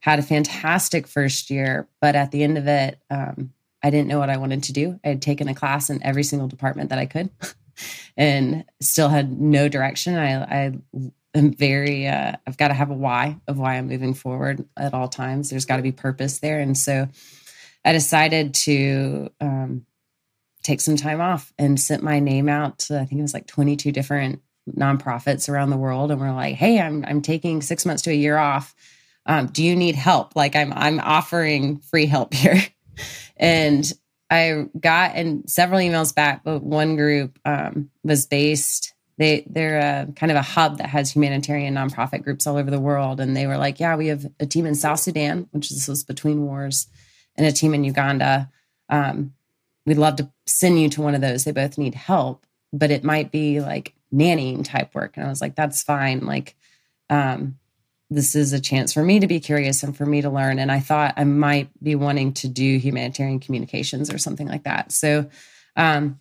had 0.00 0.18
a 0.18 0.22
fantastic 0.22 1.06
first 1.06 1.50
year. 1.50 1.88
But 2.00 2.14
at 2.14 2.30
the 2.30 2.42
end 2.42 2.58
of 2.58 2.66
it, 2.66 3.00
um, 3.10 3.52
I 3.86 3.90
didn't 3.90 4.08
know 4.08 4.18
what 4.18 4.30
I 4.30 4.36
wanted 4.38 4.64
to 4.64 4.72
do. 4.72 4.98
I 5.04 5.10
had 5.10 5.22
taken 5.22 5.46
a 5.46 5.54
class 5.54 5.90
in 5.90 6.02
every 6.02 6.24
single 6.24 6.48
department 6.48 6.90
that 6.90 6.98
I 6.98 7.06
could 7.06 7.30
and 8.16 8.64
still 8.80 9.08
had 9.08 9.40
no 9.40 9.68
direction. 9.68 10.16
I, 10.16 10.42
I 10.42 10.72
am 11.36 11.52
very, 11.52 12.08
uh, 12.08 12.32
I've 12.44 12.56
got 12.56 12.68
to 12.68 12.74
have 12.74 12.90
a 12.90 12.94
why 12.94 13.38
of 13.46 13.58
why 13.58 13.76
I'm 13.76 13.86
moving 13.86 14.14
forward 14.14 14.66
at 14.76 14.92
all 14.92 15.06
times. 15.06 15.50
There's 15.50 15.66
got 15.66 15.76
to 15.76 15.84
be 15.84 15.92
purpose 15.92 16.40
there. 16.40 16.58
And 16.58 16.76
so 16.76 17.06
I 17.84 17.92
decided 17.92 18.54
to 18.54 19.28
um, 19.40 19.86
take 20.64 20.80
some 20.80 20.96
time 20.96 21.20
off 21.20 21.52
and 21.56 21.78
sent 21.78 22.02
my 22.02 22.18
name 22.18 22.48
out 22.48 22.80
to, 22.80 22.98
I 22.98 23.04
think 23.04 23.20
it 23.20 23.22
was 23.22 23.34
like 23.34 23.46
22 23.46 23.92
different 23.92 24.42
nonprofits 24.68 25.48
around 25.48 25.70
the 25.70 25.76
world. 25.76 26.10
And 26.10 26.20
we're 26.20 26.32
like, 26.32 26.56
Hey, 26.56 26.80
I'm, 26.80 27.04
I'm 27.06 27.22
taking 27.22 27.62
six 27.62 27.86
months 27.86 28.02
to 28.02 28.10
a 28.10 28.14
year 28.14 28.36
off. 28.36 28.74
Um, 29.26 29.46
do 29.46 29.62
you 29.62 29.76
need 29.76 29.94
help? 29.94 30.34
Like 30.34 30.56
I'm, 30.56 30.72
I'm 30.72 30.98
offering 30.98 31.78
free 31.78 32.06
help 32.06 32.34
here. 32.34 32.60
And 33.36 33.92
I 34.30 34.66
got 34.78 35.14
and 35.14 35.48
several 35.48 35.80
emails 35.80 36.14
back, 36.14 36.42
but 36.44 36.62
one 36.62 36.96
group 36.96 37.38
um, 37.44 37.90
was 38.02 38.26
based 38.26 38.94
they 39.18 39.46
they're 39.48 39.78
a, 39.78 40.12
kind 40.12 40.30
of 40.30 40.36
a 40.36 40.42
hub 40.42 40.78
that 40.78 40.88
has 40.88 41.10
humanitarian 41.10 41.74
nonprofit 41.74 42.22
groups 42.22 42.46
all 42.46 42.56
over 42.56 42.70
the 42.70 42.80
world, 42.80 43.20
and 43.20 43.36
they 43.36 43.46
were 43.46 43.56
like, 43.56 43.80
yeah, 43.80 43.96
we 43.96 44.08
have 44.08 44.26
a 44.40 44.46
team 44.46 44.66
in 44.66 44.74
South 44.74 45.00
Sudan, 45.00 45.48
which 45.52 45.70
is 45.70 45.88
was 45.88 46.04
between 46.04 46.44
wars, 46.44 46.86
and 47.36 47.46
a 47.46 47.52
team 47.52 47.74
in 47.74 47.84
Uganda. 47.84 48.50
Um, 48.88 49.32
we'd 49.86 49.96
love 49.96 50.16
to 50.16 50.30
send 50.46 50.80
you 50.80 50.88
to 50.90 51.02
one 51.02 51.14
of 51.14 51.20
those. 51.20 51.44
They 51.44 51.52
both 51.52 51.78
need 51.78 51.94
help, 51.94 52.44
but 52.72 52.90
it 52.90 53.04
might 53.04 53.30
be 53.30 53.60
like 53.60 53.94
nannying 54.12 54.64
type 54.64 54.94
work. 54.94 55.16
And 55.16 55.24
I 55.24 55.28
was 55.28 55.40
like, 55.40 55.54
that's 55.54 55.82
fine. 55.82 56.26
Like, 56.26 56.54
um, 57.08 57.58
this 58.10 58.34
is 58.36 58.52
a 58.52 58.60
chance 58.60 58.92
for 58.92 59.02
me 59.02 59.20
to 59.20 59.26
be 59.26 59.40
curious 59.40 59.82
and 59.82 59.96
for 59.96 60.06
me 60.06 60.22
to 60.22 60.30
learn. 60.30 60.58
And 60.58 60.70
I 60.70 60.80
thought 60.80 61.14
I 61.16 61.24
might 61.24 61.68
be 61.82 61.94
wanting 61.94 62.32
to 62.34 62.48
do 62.48 62.78
humanitarian 62.78 63.40
communications 63.40 64.12
or 64.12 64.18
something 64.18 64.46
like 64.46 64.64
that. 64.64 64.92
So, 64.92 65.28
um, 65.76 66.20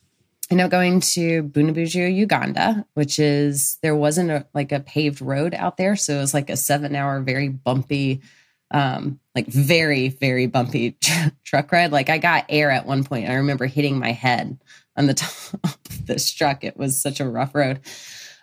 I 0.51 0.55
know 0.55 0.67
going 0.67 0.99
to 0.99 1.43
Bunabujo, 1.43 2.13
Uganda, 2.13 2.85
which 2.93 3.17
is 3.17 3.79
there 3.81 3.95
wasn't 3.95 4.29
a, 4.29 4.45
like 4.53 4.71
a 4.71 4.79
paved 4.79 5.21
road 5.21 5.55
out 5.55 5.77
there, 5.77 5.95
so 5.95 6.13
it 6.15 6.19
was 6.19 6.35
like 6.35 6.51
a 6.51 6.57
seven-hour, 6.57 7.21
very 7.21 7.49
bumpy, 7.49 8.21
um, 8.69 9.19
like 9.33 9.47
very 9.47 10.09
very 10.09 10.45
bumpy 10.45 10.97
truck 11.43 11.71
ride. 11.71 11.91
Like 11.91 12.11
I 12.11 12.19
got 12.19 12.45
air 12.49 12.69
at 12.69 12.85
one 12.85 13.03
point. 13.03 13.27
I 13.27 13.35
remember 13.35 13.65
hitting 13.65 13.97
my 13.97 14.11
head 14.11 14.59
on 14.95 15.07
the 15.07 15.13
top 15.15 15.33
of 15.63 16.05
this 16.05 16.31
truck. 16.31 16.63
It 16.63 16.77
was 16.77 17.01
such 17.01 17.19
a 17.19 17.27
rough 17.27 17.55
road. 17.55 17.79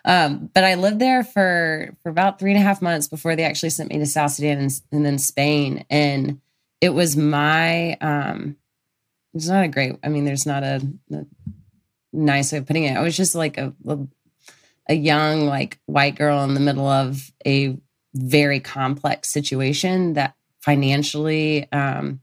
Um, 0.05 0.49
but 0.53 0.63
I 0.63 0.75
lived 0.75 0.99
there 0.99 1.23
for 1.23 1.95
for 2.03 2.09
about 2.09 2.39
three 2.39 2.51
and 2.51 2.59
a 2.59 2.63
half 2.63 2.81
months 2.81 3.07
before 3.07 3.35
they 3.35 3.43
actually 3.43 3.69
sent 3.69 3.89
me 3.89 3.99
to 3.99 4.05
South 4.05 4.31
Sudan 4.31 4.57
and, 4.59 4.71
and 4.91 5.05
then 5.05 5.17
Spain. 5.17 5.85
And 5.89 6.41
it 6.81 6.89
was 6.89 7.15
my 7.15 7.93
um, 7.95 8.57
it's 9.33 9.47
not 9.47 9.63
a 9.63 9.69
great. 9.69 9.95
I 10.03 10.09
mean, 10.09 10.25
there's 10.25 10.45
not 10.45 10.63
a, 10.63 10.81
a 11.11 11.25
nice 12.11 12.51
way 12.51 12.59
of 12.59 12.65
putting 12.65 12.83
it. 12.83 12.97
I 12.97 13.01
was 13.01 13.17
just 13.17 13.35
like 13.35 13.57
a, 13.57 13.73
a 13.87 13.99
a 14.89 14.93
young 14.93 15.45
like 15.45 15.79
white 15.85 16.15
girl 16.15 16.43
in 16.43 16.53
the 16.53 16.59
middle 16.59 16.87
of 16.87 17.31
a 17.45 17.77
very 18.13 18.59
complex 18.59 19.29
situation 19.29 20.13
that 20.13 20.35
financially, 20.59 21.71
um, 21.71 22.21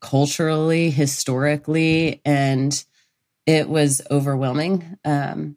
culturally, 0.00 0.90
historically, 0.90 2.20
and 2.24 2.84
it 3.46 3.68
was 3.68 4.02
overwhelming. 4.10 4.98
Um, 5.04 5.56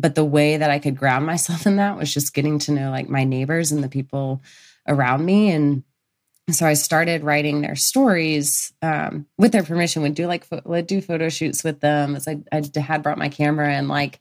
but 0.00 0.14
the 0.14 0.24
way 0.24 0.56
that 0.56 0.70
I 0.70 0.78
could 0.78 0.96
ground 0.96 1.26
myself 1.26 1.66
in 1.66 1.76
that 1.76 1.96
was 1.96 2.12
just 2.12 2.34
getting 2.34 2.58
to 2.60 2.72
know 2.72 2.90
like 2.90 3.08
my 3.08 3.24
neighbors 3.24 3.72
and 3.72 3.82
the 3.82 3.88
people 3.88 4.40
around 4.86 5.24
me. 5.24 5.50
And 5.50 5.82
so 6.50 6.66
I 6.66 6.74
started 6.74 7.24
writing 7.24 7.60
their 7.60 7.76
stories 7.76 8.72
um, 8.80 9.26
with 9.36 9.52
their 9.52 9.62
permission. 9.62 10.02
Would 10.02 10.14
do 10.14 10.26
like 10.26 10.46
would 10.64 10.86
do 10.86 11.00
photo 11.00 11.28
shoots 11.28 11.62
with 11.62 11.80
them 11.80 12.16
as 12.16 12.26
I, 12.26 12.40
I 12.50 12.62
had 12.80 13.02
brought 13.02 13.18
my 13.18 13.28
camera 13.28 13.70
and 13.70 13.88
like 13.88 14.20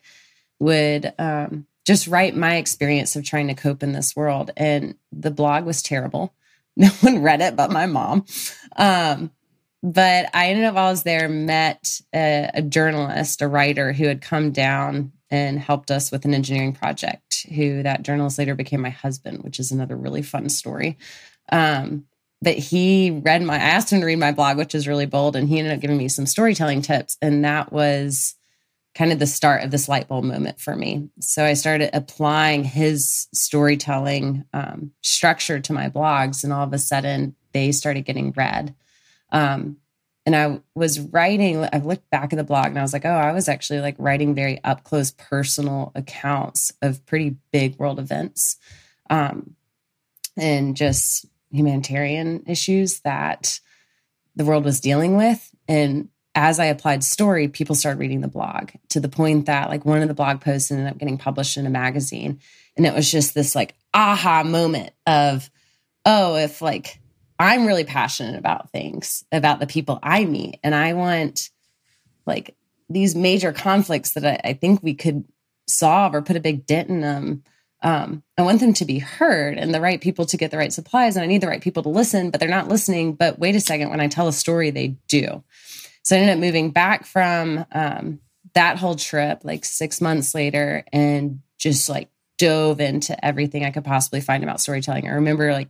would 0.59 1.13
um, 1.19 1.67
just 1.85 2.07
write 2.07 2.35
my 2.35 2.55
experience 2.55 3.15
of 3.15 3.23
trying 3.23 3.47
to 3.47 3.53
cope 3.53 3.83
in 3.83 3.93
this 3.93 4.15
world. 4.15 4.51
And 4.57 4.95
the 5.11 5.31
blog 5.31 5.65
was 5.65 5.81
terrible. 5.81 6.33
No 6.79 6.89
one 7.01 7.23
read 7.23 7.41
it 7.41 7.55
but 7.55 7.71
my 7.71 7.87
mom. 7.87 8.23
Um, 8.75 9.31
but 9.81 10.29
I 10.31 10.49
ended 10.49 10.65
up 10.65 10.75
I 10.75 10.91
was 10.91 11.01
there 11.01 11.27
met 11.27 12.01
a, 12.13 12.51
a, 12.53 12.61
journalist, 12.61 13.41
a 13.41 13.47
writer 13.47 13.93
who 13.93 14.05
had 14.05 14.21
come 14.21 14.51
down 14.51 15.11
and 15.29 15.59
helped 15.59 15.91
us 15.91 16.11
with 16.11 16.25
an 16.25 16.33
engineering 16.33 16.73
project. 16.73 17.45
Who 17.53 17.83
that 17.83 18.03
journalist 18.03 18.37
later 18.37 18.55
became 18.55 18.81
my 18.81 18.89
husband, 18.89 19.43
which 19.43 19.59
is 19.59 19.71
another 19.71 19.95
really 19.95 20.21
fun 20.21 20.49
story. 20.49 20.97
Um, 21.51 22.05
but 22.41 22.57
he 22.57 23.11
read 23.11 23.41
my, 23.41 23.55
I 23.55 23.57
asked 23.57 23.91
him 23.91 23.99
to 23.99 24.05
read 24.05 24.19
my 24.19 24.31
blog, 24.31 24.57
which 24.57 24.75
is 24.75 24.87
really 24.87 25.05
bold, 25.05 25.35
and 25.35 25.49
he 25.49 25.59
ended 25.59 25.73
up 25.73 25.79
giving 25.79 25.97
me 25.97 26.07
some 26.07 26.25
storytelling 26.25 26.81
tips, 26.81 27.17
and 27.21 27.43
that 27.45 27.71
was 27.71 28.35
kind 28.95 29.11
of 29.11 29.19
the 29.19 29.27
start 29.27 29.63
of 29.63 29.71
this 29.71 29.87
light 29.87 30.07
bulb 30.07 30.23
moment 30.23 30.59
for 30.59 30.75
me. 30.75 31.09
So 31.19 31.45
I 31.45 31.53
started 31.53 31.91
applying 31.93 32.63
his 32.63 33.27
storytelling 33.33 34.45
um, 34.53 34.91
structure 35.01 35.59
to 35.59 35.73
my 35.73 35.89
blogs, 35.89 36.43
and 36.43 36.51
all 36.51 36.63
of 36.63 36.73
a 36.73 36.79
sudden 36.79 37.35
they 37.53 37.71
started 37.71 38.05
getting 38.05 38.31
read. 38.31 38.75
Um, 39.31 39.77
and 40.27 40.35
I 40.35 40.59
was 40.75 40.99
writing, 40.99 41.65
I 41.71 41.77
looked 41.77 42.09
back 42.09 42.33
at 42.33 42.35
the 42.35 42.43
blog 42.43 42.65
and 42.65 42.77
I 42.77 42.81
was 42.81 42.91
like, 42.91 43.05
oh, 43.05 43.09
I 43.09 43.31
was 43.31 43.47
actually 43.47 43.79
like 43.79 43.95
writing 43.97 44.35
very 44.35 44.61
up 44.61 44.83
close 44.83 45.09
personal 45.09 45.93
accounts 45.95 46.73
of 46.81 47.05
pretty 47.05 47.37
big 47.53 47.79
world 47.79 47.97
events 47.97 48.57
um, 49.09 49.55
and 50.35 50.75
just 50.75 51.25
humanitarian 51.49 52.43
issues 52.45 52.99
that 52.99 53.61
the 54.35 54.43
world 54.43 54.65
was 54.65 54.81
dealing 54.81 55.15
with. 55.15 55.49
And 55.65 56.09
as 56.35 56.59
I 56.59 56.65
applied 56.65 57.05
story, 57.05 57.47
people 57.47 57.73
started 57.73 57.99
reading 57.99 58.19
the 58.19 58.27
blog 58.27 58.71
to 58.89 58.99
the 58.99 59.07
point 59.07 59.45
that 59.45 59.69
like 59.69 59.85
one 59.85 60.01
of 60.01 60.09
the 60.09 60.13
blog 60.13 60.41
posts 60.41 60.71
ended 60.71 60.87
up 60.87 60.97
getting 60.97 61.17
published 61.17 61.55
in 61.55 61.65
a 61.65 61.69
magazine. 61.69 62.41
And 62.75 62.85
it 62.85 62.93
was 62.93 63.09
just 63.09 63.33
this 63.33 63.55
like 63.55 63.75
aha 63.93 64.43
moment 64.43 64.91
of, 65.05 65.49
oh, 66.05 66.35
if 66.35 66.61
like 66.61 66.99
I'm 67.39 67.65
really 67.65 67.83
passionate 67.83 68.37
about 68.37 68.71
things, 68.71 69.23
about 69.31 69.59
the 69.59 69.67
people 69.67 69.99
I 70.01 70.25
meet. 70.25 70.59
And 70.63 70.73
I 70.73 70.93
want 70.93 71.49
like 72.25 72.55
these 72.89 73.15
major 73.15 73.53
conflicts 73.53 74.13
that 74.13 74.25
I, 74.25 74.49
I 74.49 74.53
think 74.53 74.81
we 74.81 74.93
could 74.93 75.25
solve 75.67 76.15
or 76.15 76.21
put 76.21 76.35
a 76.35 76.41
big 76.41 76.65
dent 76.65 76.89
in 76.89 77.01
them. 77.01 77.43
Um, 77.83 78.23
I 78.37 78.41
want 78.41 78.59
them 78.59 78.73
to 78.73 78.85
be 78.85 78.97
heard 78.97 79.57
and 79.57 79.73
the 79.73 79.81
right 79.81 80.01
people 80.01 80.25
to 80.25 80.37
get 80.37 80.49
the 80.49 80.57
right 80.57 80.73
supplies. 80.73 81.15
And 81.15 81.23
I 81.23 81.27
need 81.27 81.41
the 81.41 81.47
right 81.47 81.61
people 81.61 81.83
to 81.83 81.89
listen, 81.89 82.31
but 82.31 82.39
they're 82.39 82.49
not 82.49 82.69
listening. 82.69 83.13
But 83.13 83.37
wait 83.37 83.55
a 83.55 83.59
second, 83.59 83.89
when 83.89 83.99
I 83.99 84.07
tell 84.07 84.27
a 84.27 84.33
story, 84.33 84.71
they 84.71 84.95
do. 85.07 85.43
So 86.01 86.15
I 86.15 86.19
ended 86.19 86.37
up 86.37 86.39
moving 86.39 86.71
back 86.71 87.05
from 87.05 87.65
um, 87.71 88.19
that 88.53 88.77
whole 88.77 88.95
trip 88.95 89.41
like 89.43 89.65
six 89.65 90.01
months 90.01 90.33
later 90.33 90.83
and 90.91 91.41
just 91.59 91.89
like 91.89 92.09
dove 92.37 92.79
into 92.79 93.23
everything 93.23 93.65
I 93.65 93.71
could 93.71 93.83
possibly 93.83 94.21
find 94.21 94.43
about 94.43 94.61
storytelling. 94.61 95.07
I 95.07 95.13
remember 95.13 95.51
like 95.51 95.69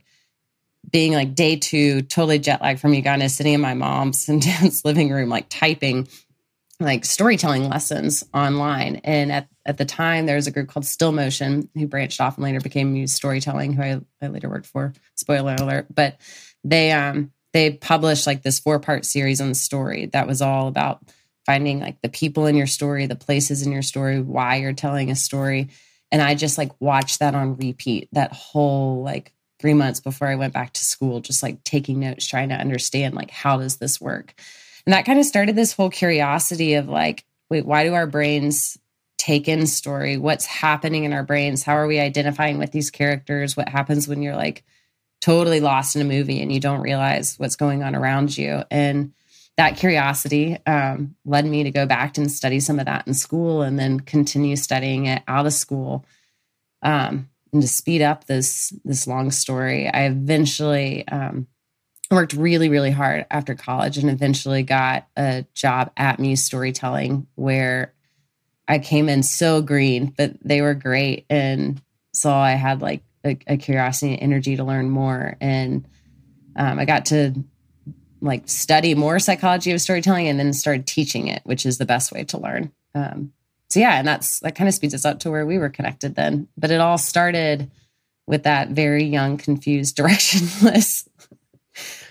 being 0.90 1.12
like 1.12 1.34
day 1.34 1.56
two, 1.56 2.02
totally 2.02 2.38
jet 2.38 2.62
lagged 2.62 2.80
from 2.80 2.94
Uganda, 2.94 3.28
sitting 3.28 3.54
in 3.54 3.60
my 3.60 3.74
mom's 3.74 4.28
and 4.28 4.42
dad's 4.60 4.84
living 4.84 5.10
room, 5.10 5.28
like 5.28 5.48
typing 5.48 6.08
like 6.80 7.04
storytelling 7.04 7.68
lessons 7.68 8.24
online. 8.32 8.96
And 9.02 9.32
at, 9.32 9.48
at 9.66 9.78
the 9.78 9.84
time, 9.84 10.26
there 10.26 10.36
was 10.36 10.46
a 10.46 10.52
group 10.52 10.68
called 10.68 10.86
Still 10.86 11.10
Motion 11.10 11.68
who 11.74 11.86
branched 11.88 12.20
off 12.20 12.36
and 12.36 12.44
later 12.44 12.60
became 12.60 12.92
Muse 12.92 13.12
Storytelling, 13.12 13.72
who 13.72 13.82
I, 13.82 14.00
I 14.22 14.28
later 14.28 14.48
worked 14.48 14.66
for. 14.66 14.92
Spoiler 15.16 15.56
alert. 15.58 15.86
But 15.92 16.18
they 16.64 16.92
um 16.92 17.32
they 17.52 17.72
published 17.72 18.26
like 18.26 18.42
this 18.42 18.60
four 18.60 18.78
part 18.78 19.04
series 19.04 19.40
on 19.40 19.48
the 19.48 19.54
story 19.54 20.06
that 20.06 20.26
was 20.26 20.42
all 20.42 20.68
about 20.68 21.02
finding 21.46 21.80
like 21.80 22.00
the 22.02 22.08
people 22.08 22.46
in 22.46 22.54
your 22.54 22.66
story, 22.66 23.06
the 23.06 23.16
places 23.16 23.66
in 23.66 23.72
your 23.72 23.82
story, 23.82 24.20
why 24.20 24.56
you're 24.56 24.72
telling 24.72 25.10
a 25.10 25.16
story. 25.16 25.70
And 26.12 26.22
I 26.22 26.34
just 26.34 26.58
like 26.58 26.72
watched 26.80 27.20
that 27.20 27.34
on 27.34 27.56
repeat 27.56 28.08
that 28.12 28.32
whole 28.32 29.02
like 29.02 29.32
three 29.58 29.74
months 29.74 30.00
before 30.00 30.28
I 30.28 30.36
went 30.36 30.54
back 30.54 30.72
to 30.74 30.84
school, 30.84 31.20
just 31.20 31.42
like 31.42 31.62
taking 31.64 32.00
notes, 32.00 32.26
trying 32.26 32.50
to 32.50 32.54
understand 32.54 33.14
like 33.14 33.30
how 33.30 33.58
does 33.58 33.76
this 33.76 34.00
work. 34.00 34.34
And 34.86 34.92
that 34.92 35.04
kind 35.04 35.18
of 35.18 35.24
started 35.24 35.56
this 35.56 35.72
whole 35.72 35.90
curiosity 35.90 36.74
of 36.74 36.88
like, 36.88 37.24
wait, 37.50 37.66
why 37.66 37.84
do 37.84 37.94
our 37.94 38.06
brains 38.06 38.78
take 39.18 39.48
in 39.48 39.66
story? 39.66 40.16
What's 40.16 40.46
happening 40.46 41.04
in 41.04 41.12
our 41.12 41.24
brains? 41.24 41.62
How 41.62 41.74
are 41.74 41.86
we 41.86 41.98
identifying 41.98 42.58
with 42.58 42.72
these 42.72 42.90
characters? 42.90 43.56
What 43.56 43.68
happens 43.68 44.08
when 44.08 44.22
you're 44.22 44.36
like 44.36 44.64
totally 45.20 45.60
lost 45.60 45.96
in 45.96 46.02
a 46.02 46.04
movie 46.04 46.40
and 46.40 46.52
you 46.52 46.60
don't 46.60 46.80
realize 46.80 47.36
what's 47.38 47.56
going 47.56 47.82
on 47.82 47.94
around 47.94 48.36
you? 48.36 48.62
And 48.70 49.12
that 49.56 49.76
curiosity 49.76 50.56
um, 50.66 51.16
led 51.24 51.44
me 51.44 51.64
to 51.64 51.72
go 51.72 51.84
back 51.84 52.16
and 52.16 52.30
study 52.30 52.60
some 52.60 52.78
of 52.78 52.86
that 52.86 53.08
in 53.08 53.12
school 53.12 53.62
and 53.62 53.76
then 53.76 53.98
continue 53.98 54.54
studying 54.54 55.06
it 55.06 55.22
out 55.26 55.46
of 55.46 55.52
school. 55.52 56.06
Um, 56.80 57.28
and 57.52 57.62
to 57.62 57.68
speed 57.68 58.02
up 58.02 58.26
this 58.26 58.72
this 58.84 59.06
long 59.06 59.30
story, 59.30 59.88
I 59.88 60.04
eventually 60.04 61.06
um, 61.08 61.46
worked 62.10 62.32
really 62.32 62.68
really 62.68 62.90
hard 62.90 63.26
after 63.30 63.54
college 63.54 63.98
and 63.98 64.10
eventually 64.10 64.62
got 64.62 65.06
a 65.16 65.44
job 65.54 65.90
at 65.96 66.18
Muse 66.18 66.44
Storytelling 66.44 67.26
where 67.34 67.94
I 68.68 68.78
came 68.78 69.08
in 69.08 69.22
so 69.22 69.62
green, 69.62 70.14
but 70.16 70.34
they 70.44 70.60
were 70.60 70.74
great. 70.74 71.24
And 71.30 71.80
so 72.12 72.30
I 72.30 72.52
had 72.52 72.82
like 72.82 73.02
a, 73.24 73.38
a 73.46 73.56
curiosity 73.56 74.12
and 74.12 74.22
energy 74.22 74.56
to 74.56 74.64
learn 74.64 74.90
more. 74.90 75.36
And 75.40 75.88
um, 76.54 76.78
I 76.78 76.84
got 76.84 77.06
to 77.06 77.32
like 78.20 78.48
study 78.48 78.94
more 78.94 79.18
psychology 79.18 79.72
of 79.72 79.80
storytelling 79.80 80.28
and 80.28 80.38
then 80.38 80.52
started 80.52 80.86
teaching 80.86 81.28
it, 81.28 81.40
which 81.44 81.64
is 81.64 81.78
the 81.78 81.86
best 81.86 82.12
way 82.12 82.24
to 82.24 82.38
learn. 82.38 82.72
Um, 82.94 83.32
so 83.68 83.80
yeah, 83.80 83.98
and 83.98 84.06
that's 84.06 84.40
that 84.40 84.54
kind 84.54 84.68
of 84.68 84.74
speeds 84.74 84.94
us 84.94 85.04
up 85.04 85.20
to 85.20 85.30
where 85.30 85.44
we 85.46 85.58
were 85.58 85.68
connected 85.68 86.14
then. 86.14 86.48
But 86.56 86.70
it 86.70 86.80
all 86.80 86.98
started 86.98 87.70
with 88.26 88.44
that 88.44 88.70
very 88.70 89.04
young, 89.04 89.36
confused, 89.36 89.96
directionless. 89.98 91.06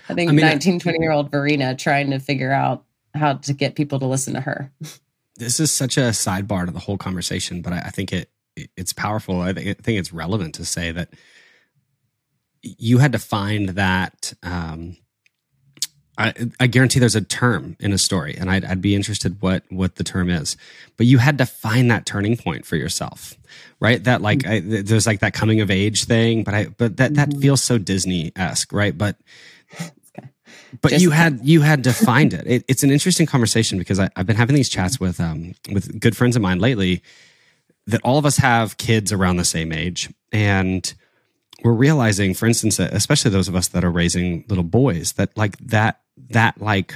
I 0.08 0.14
think 0.14 0.30
I 0.30 0.32
mean, 0.32 0.46
19, 0.46 0.80
20 0.80 0.98
year 1.00 1.10
old 1.10 1.30
Varina 1.30 1.74
trying 1.74 2.10
to 2.10 2.18
figure 2.18 2.52
out 2.52 2.84
how 3.14 3.34
to 3.34 3.52
get 3.52 3.74
people 3.74 3.98
to 3.98 4.06
listen 4.06 4.34
to 4.34 4.40
her. 4.40 4.70
This 5.36 5.60
is 5.60 5.72
such 5.72 5.96
a 5.96 6.10
sidebar 6.10 6.66
to 6.66 6.72
the 6.72 6.78
whole 6.78 6.98
conversation, 6.98 7.62
but 7.62 7.72
I, 7.72 7.78
I 7.78 7.90
think 7.90 8.12
it 8.12 8.30
it's 8.76 8.92
powerful. 8.92 9.40
I 9.40 9.52
think, 9.52 9.68
I 9.68 9.74
think 9.74 9.98
it's 9.98 10.12
relevant 10.12 10.56
to 10.56 10.64
say 10.64 10.90
that 10.92 11.10
you 12.62 12.98
had 12.98 13.12
to 13.12 13.18
find 13.18 13.70
that 13.70 14.32
um, 14.42 14.96
I, 16.18 16.34
I, 16.58 16.66
guarantee 16.66 16.98
there's 16.98 17.14
a 17.14 17.20
term 17.20 17.76
in 17.78 17.92
a 17.92 17.98
story, 17.98 18.36
and 18.36 18.50
I'd, 18.50 18.64
I'd, 18.64 18.82
be 18.82 18.96
interested 18.96 19.40
what 19.40 19.62
what 19.70 19.94
the 19.94 20.04
term 20.04 20.28
is. 20.28 20.56
But 20.96 21.06
you 21.06 21.18
had 21.18 21.38
to 21.38 21.46
find 21.46 21.90
that 21.92 22.06
turning 22.06 22.36
point 22.36 22.66
for 22.66 22.74
yourself, 22.74 23.34
right? 23.78 24.02
That 24.02 24.20
like 24.20 24.40
mm-hmm. 24.40 24.74
I, 24.74 24.82
there's 24.82 25.06
like 25.06 25.20
that 25.20 25.32
coming 25.32 25.60
of 25.60 25.70
age 25.70 26.04
thing, 26.04 26.42
but 26.42 26.54
I 26.54 26.66
but 26.66 26.96
that 26.96 27.14
that 27.14 27.28
mm-hmm. 27.30 27.40
feels 27.40 27.62
so 27.62 27.78
Disney 27.78 28.32
esque, 28.34 28.72
right? 28.72 28.98
But 28.98 29.16
but 30.82 30.90
Just 30.90 31.02
you 31.02 31.10
had 31.10 31.38
you 31.44 31.60
had 31.60 31.84
to 31.84 31.92
find 31.92 32.34
it. 32.34 32.46
it. 32.46 32.64
It's 32.66 32.82
an 32.82 32.90
interesting 32.90 33.26
conversation 33.26 33.78
because 33.78 34.00
I, 34.00 34.10
have 34.16 34.26
been 34.26 34.36
having 34.36 34.56
these 34.56 34.68
chats 34.68 34.98
with 34.98 35.20
um 35.20 35.54
with 35.70 36.00
good 36.00 36.16
friends 36.16 36.34
of 36.34 36.42
mine 36.42 36.58
lately. 36.58 37.02
That 37.86 38.02
all 38.02 38.18
of 38.18 38.26
us 38.26 38.36
have 38.38 38.76
kids 38.76 39.12
around 39.12 39.36
the 39.36 39.46
same 39.46 39.72
age, 39.72 40.10
and 40.30 40.92
we're 41.64 41.72
realizing, 41.72 42.34
for 42.34 42.46
instance, 42.46 42.78
especially 42.78 43.30
those 43.30 43.48
of 43.48 43.56
us 43.56 43.68
that 43.68 43.82
are 43.82 43.90
raising 43.90 44.44
little 44.48 44.64
boys, 44.64 45.12
that 45.12 45.34
like 45.36 45.56
that 45.58 46.00
that 46.30 46.60
like 46.60 46.94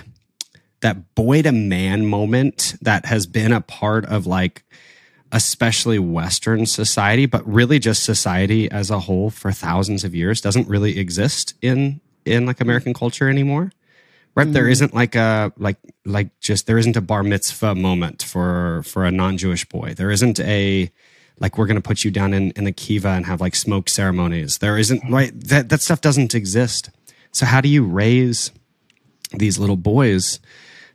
that 0.80 1.14
boy 1.14 1.42
to 1.42 1.52
man 1.52 2.06
moment 2.06 2.74
that 2.82 3.06
has 3.06 3.26
been 3.26 3.52
a 3.52 3.60
part 3.60 4.04
of 4.06 4.26
like 4.26 4.64
especially 5.30 5.98
western 5.98 6.66
society 6.66 7.24
but 7.24 7.46
really 7.46 7.78
just 7.78 8.02
society 8.02 8.70
as 8.70 8.90
a 8.90 9.00
whole 9.00 9.30
for 9.30 9.50
thousands 9.50 10.04
of 10.04 10.14
years 10.14 10.40
doesn't 10.40 10.68
really 10.68 10.98
exist 10.98 11.54
in 11.62 12.00
in 12.24 12.46
like 12.46 12.60
american 12.60 12.94
culture 12.94 13.28
anymore. 13.28 13.72
Right? 14.34 14.46
Mm. 14.46 14.52
there 14.54 14.68
isn't 14.68 14.94
like 14.94 15.14
a 15.14 15.52
like 15.58 15.76
like 16.06 16.38
just 16.40 16.66
there 16.66 16.78
isn't 16.78 16.96
a 16.96 17.02
bar 17.02 17.22
mitzvah 17.22 17.74
moment 17.74 18.22
for 18.22 18.82
for 18.84 19.04
a 19.04 19.10
non-jewish 19.10 19.66
boy. 19.66 19.92
There 19.94 20.10
isn't 20.10 20.40
a 20.40 20.90
like 21.38 21.58
we're 21.58 21.66
going 21.66 21.76
to 21.76 21.82
put 21.82 22.04
you 22.04 22.10
down 22.10 22.32
in, 22.32 22.52
in 22.52 22.64
the 22.64 22.72
kiva 22.72 23.08
and 23.08 23.26
have 23.26 23.40
like 23.40 23.54
smoke 23.54 23.88
ceremonies. 23.90 24.58
There 24.58 24.78
isn't 24.78 25.02
right? 25.10 25.32
That 25.38 25.68
that 25.68 25.82
stuff 25.82 26.00
doesn't 26.00 26.34
exist. 26.34 26.88
So 27.30 27.44
how 27.44 27.60
do 27.60 27.68
you 27.68 27.84
raise 27.84 28.52
these 29.38 29.58
little 29.58 29.76
boys 29.76 30.40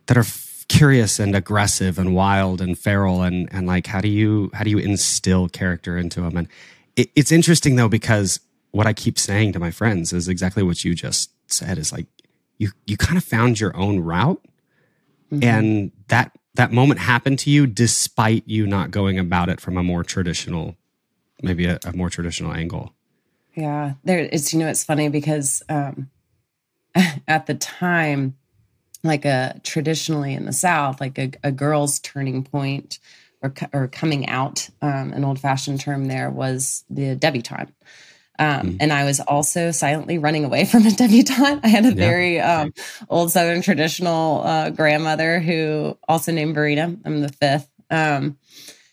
that 0.06 0.16
are 0.16 0.20
f- 0.20 0.64
curious 0.68 1.18
and 1.18 1.34
aggressive 1.34 1.98
and 1.98 2.14
wild 2.14 2.60
and 2.60 2.78
feral 2.78 3.22
and 3.22 3.48
and 3.52 3.66
like 3.66 3.86
how 3.86 4.00
do 4.00 4.08
you 4.08 4.50
how 4.54 4.62
do 4.64 4.70
you 4.70 4.78
instill 4.78 5.48
character 5.48 5.96
into 5.96 6.20
them 6.20 6.36
and 6.36 6.48
it, 6.96 7.10
it's 7.16 7.32
interesting 7.32 7.76
though 7.76 7.88
because 7.88 8.40
what 8.72 8.86
i 8.86 8.92
keep 8.92 9.18
saying 9.18 9.52
to 9.52 9.58
my 9.58 9.70
friends 9.70 10.12
is 10.12 10.28
exactly 10.28 10.62
what 10.62 10.84
you 10.84 10.94
just 10.94 11.30
said 11.46 11.78
is 11.78 11.90
like 11.92 12.06
you 12.58 12.70
you 12.86 12.96
kind 12.96 13.16
of 13.16 13.24
found 13.24 13.58
your 13.58 13.74
own 13.76 14.00
route. 14.00 14.44
Mm-hmm. 15.32 15.44
and 15.44 15.92
that 16.08 16.32
that 16.54 16.72
moment 16.72 17.00
happened 17.00 17.38
to 17.40 17.50
you 17.50 17.66
despite 17.66 18.44
you 18.46 18.66
not 18.66 18.90
going 18.90 19.18
about 19.18 19.50
it 19.50 19.60
from 19.60 19.76
a 19.76 19.82
more 19.82 20.02
traditional 20.02 20.74
maybe 21.42 21.66
a, 21.66 21.78
a 21.84 21.94
more 21.94 22.08
traditional 22.08 22.52
angle. 22.52 22.94
Yeah 23.54 23.94
there 24.04 24.20
it's 24.20 24.54
you 24.54 24.58
know 24.58 24.68
it's 24.68 24.84
funny 24.84 25.08
because 25.10 25.62
um 25.68 26.08
at 27.28 27.46
the 27.46 27.54
time 27.54 28.36
like 29.04 29.24
a 29.24 29.60
traditionally 29.62 30.34
in 30.34 30.44
the 30.44 30.52
south 30.52 31.00
like 31.00 31.18
a, 31.18 31.30
a 31.44 31.52
girl's 31.52 32.00
turning 32.00 32.42
point 32.42 32.98
or, 33.42 33.54
or 33.72 33.88
coming 33.88 34.28
out 34.28 34.68
um, 34.82 35.12
an 35.12 35.24
old 35.24 35.38
fashioned 35.38 35.80
term 35.80 36.06
there 36.06 36.30
was 36.30 36.84
the 36.90 37.14
debutante 37.14 37.72
um, 38.38 38.60
mm. 38.60 38.76
And 38.80 38.92
I 38.92 39.04
was 39.04 39.20
also 39.20 39.70
silently 39.72 40.18
running 40.18 40.44
away 40.44 40.64
from 40.64 40.86
a 40.86 40.90
debutante. 40.90 41.60
I 41.64 41.68
had 41.68 41.84
a 41.84 41.88
yeah. 41.88 41.94
very 41.94 42.40
um, 42.40 42.72
old 43.08 43.32
Southern 43.32 43.62
traditional 43.62 44.42
uh, 44.44 44.70
grandmother 44.70 45.40
who 45.40 45.98
also 46.08 46.32
named 46.32 46.54
Varina. 46.54 46.96
I'm 47.04 47.20
the 47.20 47.30
fifth. 47.32 47.68
Um, 47.90 48.38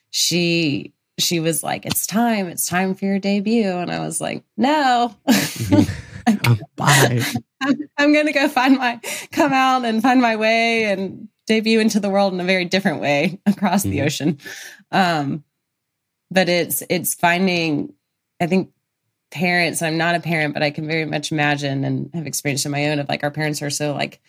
she 0.09 0.93
she 1.17 1.39
was 1.39 1.63
like, 1.63 1.85
"It's 1.85 2.07
time. 2.07 2.47
It's 2.47 2.65
time 2.65 2.95
for 2.95 3.05
your 3.05 3.19
debut," 3.19 3.69
and 3.69 3.91
I 3.91 3.99
was 3.99 4.19
like, 4.19 4.43
"No." 4.57 5.15
Mm-hmm. 6.25 6.51
oh, 6.51 6.57
bye. 6.75 7.21
I'm 7.97 8.13
going 8.13 8.27
to 8.27 8.33
go 8.33 8.47
find 8.47 8.77
my, 8.77 8.99
come 9.31 9.53
out 9.53 9.85
and 9.85 10.01
find 10.01 10.21
my 10.21 10.35
way 10.35 10.85
and 10.85 11.27
debut 11.47 11.79
into 11.79 11.99
the 11.99 12.09
world 12.09 12.33
in 12.33 12.39
a 12.39 12.45
very 12.45 12.65
different 12.65 13.01
way 13.01 13.39
across 13.45 13.81
mm-hmm. 13.81 13.91
the 13.91 14.01
ocean. 14.01 14.37
Um, 14.91 15.43
but 16.31 16.49
it's, 16.49 16.83
it's 16.89 17.13
finding, 17.13 17.93
I 18.39 18.47
think 18.47 18.71
parents, 19.31 19.81
I'm 19.81 19.97
not 19.97 20.15
a 20.15 20.19
parent, 20.19 20.53
but 20.53 20.63
I 20.63 20.71
can 20.71 20.87
very 20.87 21.05
much 21.05 21.31
imagine 21.31 21.83
and 21.83 22.09
have 22.13 22.27
experienced 22.27 22.65
in 22.65 22.71
my 22.71 22.87
own 22.87 22.99
of 22.99 23.09
like 23.09 23.23
our 23.23 23.31
parents 23.31 23.61
are 23.61 23.69
so 23.69 23.93
like, 23.93 24.21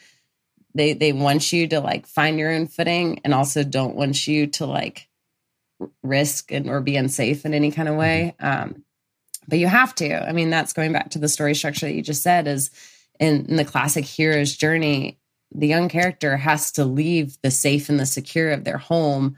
they, 0.75 0.93
they 0.93 1.13
want 1.13 1.53
you 1.53 1.67
to 1.69 1.81
like 1.81 2.07
find 2.07 2.39
your 2.39 2.53
own 2.53 2.67
footing 2.67 3.21
and 3.25 3.33
also 3.33 3.65
don't 3.65 3.97
want 3.97 4.27
you 4.27 4.47
to 4.47 4.67
like 4.67 5.09
risk 6.03 6.53
and 6.53 6.69
or 6.69 6.81
be 6.81 6.97
unsafe 6.97 7.45
in 7.45 7.55
any 7.55 7.71
kind 7.71 7.89
of 7.89 7.97
way. 7.97 8.35
Mm-hmm. 8.41 8.63
Um, 8.63 8.85
but 9.49 9.59
you 9.59 9.69
have 9.69 9.95
to. 9.97 10.29
I 10.29 10.33
mean, 10.33 10.51
that's 10.51 10.73
going 10.73 10.93
back 10.93 11.11
to 11.11 11.19
the 11.19 11.29
story 11.29 11.55
structure 11.55 11.87
that 11.87 11.95
you 11.95 12.03
just 12.03 12.23
said 12.23 12.47
is 12.47 12.71
in, 13.21 13.47
in 13.47 13.57
the 13.57 13.65
classic 13.65 14.05
hero's 14.05 14.57
journey, 14.57 15.19
the 15.55 15.67
young 15.67 15.89
character 15.89 16.37
has 16.37 16.73
to 16.73 16.85
leave 16.85 17.39
the 17.43 17.51
safe 17.51 17.89
and 17.89 17.99
the 17.99 18.07
secure 18.07 18.51
of 18.51 18.65
their 18.65 18.79
home 18.79 19.37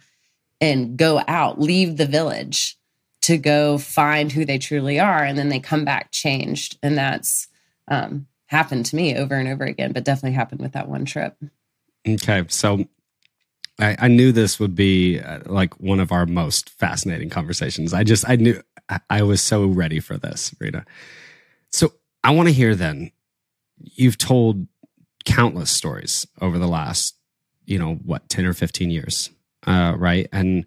and 0.61 0.97
go 0.97 1.23
out, 1.29 1.61
leave 1.61 1.97
the 1.97 2.07
village 2.07 2.77
to 3.23 3.37
go 3.37 3.79
find 3.79 4.33
who 4.33 4.45
they 4.45 4.59
truly 4.59 4.99
are. 4.99 5.23
And 5.23 5.39
then 5.39 5.49
they 5.49 5.61
come 5.61 5.85
back 5.85 6.11
changed. 6.11 6.79
And 6.83 6.97
that's 6.97 7.49
um, 7.87 8.27
happened 8.47 8.87
to 8.87 8.97
me 8.97 9.17
over 9.17 9.35
and 9.35 9.49
over 9.49 9.65
again, 9.65 9.93
but 9.93 10.05
definitely 10.05 10.35
happened 10.35 10.61
with 10.61 10.73
that 10.73 10.89
one 10.89 11.05
trip. 11.05 11.37
Okay. 12.09 12.45
So 12.49 12.87
I, 13.79 13.97
I 13.99 14.09
knew 14.09 14.33
this 14.33 14.59
would 14.59 14.75
be 14.75 15.21
uh, 15.21 15.41
like 15.47 15.79
one 15.79 16.01
of 16.01 16.11
our 16.11 16.27
most 16.27 16.71
fascinating 16.71 17.31
conversations. 17.31 17.93
I 17.93 18.03
just, 18.03 18.29
I 18.29 18.37
knew, 18.37 18.63
I, 18.89 19.01
I 19.11 19.23
was 19.23 19.41
so 19.41 19.67
ready 19.67 20.01
for 20.01 20.17
this, 20.17 20.55
Rita. 20.59 20.85
So 21.71 21.93
I 22.25 22.31
want 22.33 22.49
to 22.49 22.55
hear 22.55 22.75
then 22.75 23.13
you've 23.81 24.19
told 24.19 24.67
countless 25.25 25.71
stories 25.71 26.27
over 26.41 26.59
the 26.59 26.69
last, 26.69 27.17
you 27.67 27.79
know, 27.79 27.95
what, 27.97 28.29
10 28.29 28.47
or 28.47 28.53
15 28.53 28.91
years, 28.91 29.31
uh, 29.67 29.95
right? 29.97 30.29
And 30.33 30.65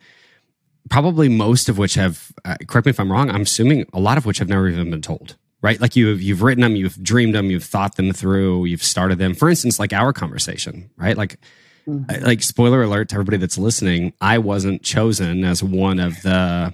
probably 0.89 1.29
most 1.29 1.69
of 1.69 1.77
which 1.77 1.95
have, 1.95 2.31
uh, 2.45 2.57
correct 2.67 2.85
me 2.85 2.91
if 2.91 2.99
I'm 2.99 3.11
wrong, 3.11 3.29
I'm 3.29 3.41
assuming 3.41 3.85
a 3.93 3.99
lot 3.99 4.17
of 4.17 4.25
which 4.25 4.39
have 4.39 4.49
never 4.49 4.67
even 4.67 4.89
been 4.89 5.01
told, 5.01 5.37
right? 5.61 5.79
Like 5.79 5.95
you've, 5.95 6.21
you've 6.21 6.41
written 6.41 6.61
them, 6.61 6.75
you've 6.75 7.01
dreamed 7.01 7.33
them, 7.33 7.49
you've 7.49 7.63
thought 7.63 7.95
them 7.95 8.11
through, 8.13 8.65
you've 8.65 8.83
started 8.83 9.17
them. 9.17 9.33
For 9.33 9.49
instance, 9.49 9.79
like 9.79 9.93
our 9.93 10.13
conversation, 10.13 10.91
right? 10.97 11.17
Like, 11.17 11.39
mm-hmm. 11.87 12.23
like 12.23 12.43
spoiler 12.43 12.83
alert 12.83 13.09
to 13.09 13.15
everybody 13.15 13.37
that's 13.37 13.57
listening, 13.57 14.13
I 14.21 14.37
wasn't 14.37 14.83
chosen 14.83 15.43
as 15.43 15.63
one 15.63 15.99
of 15.99 16.21
the, 16.21 16.73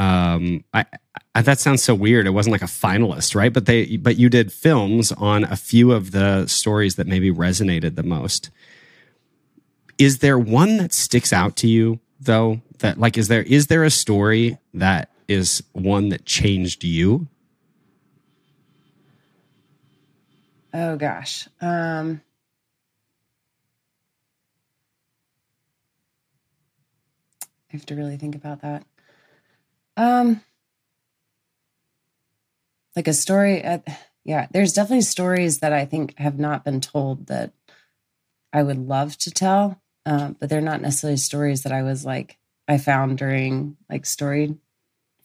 um, 0.00 0.64
I, 0.72 0.86
I, 1.34 1.42
that 1.42 1.60
sounds 1.60 1.82
so 1.82 1.94
weird. 1.94 2.26
It 2.26 2.30
wasn't 2.30 2.52
like 2.52 2.62
a 2.62 2.64
finalist, 2.64 3.34
right? 3.34 3.52
But 3.52 3.66
they, 3.66 3.98
but 3.98 4.16
you 4.16 4.30
did 4.30 4.50
films 4.50 5.12
on 5.12 5.44
a 5.44 5.56
few 5.56 5.92
of 5.92 6.12
the 6.12 6.46
stories 6.46 6.94
that 6.94 7.06
maybe 7.06 7.30
resonated 7.30 7.96
the 7.96 8.02
most. 8.02 8.48
Is 9.98 10.20
there 10.20 10.38
one 10.38 10.78
that 10.78 10.94
sticks 10.94 11.34
out 11.34 11.54
to 11.56 11.68
you 11.68 12.00
though? 12.18 12.62
That 12.78 12.98
like, 12.98 13.18
is 13.18 13.28
there 13.28 13.42
is 13.42 13.66
there 13.66 13.84
a 13.84 13.90
story 13.90 14.56
that 14.72 15.10
is 15.28 15.62
one 15.72 16.08
that 16.08 16.24
changed 16.24 16.82
you? 16.82 17.28
Oh 20.72 20.96
gosh. 20.96 21.46
Um, 21.60 22.22
I 27.42 27.76
have 27.76 27.84
to 27.86 27.94
really 27.94 28.16
think 28.16 28.34
about 28.34 28.62
that. 28.62 28.86
Um, 30.00 30.40
like 32.96 33.06
a 33.06 33.12
story. 33.12 33.62
Uh, 33.62 33.80
yeah, 34.24 34.46
there's 34.50 34.72
definitely 34.72 35.02
stories 35.02 35.58
that 35.58 35.74
I 35.74 35.84
think 35.84 36.18
have 36.18 36.38
not 36.38 36.64
been 36.64 36.80
told 36.80 37.26
that 37.26 37.52
I 38.50 38.62
would 38.62 38.78
love 38.78 39.18
to 39.18 39.30
tell, 39.30 39.78
um, 40.06 40.36
but 40.40 40.48
they're 40.48 40.62
not 40.62 40.80
necessarily 40.80 41.18
stories 41.18 41.64
that 41.64 41.72
I 41.72 41.82
was 41.82 42.06
like 42.06 42.38
I 42.66 42.78
found 42.78 43.18
during 43.18 43.76
like 43.90 44.06
story 44.06 44.56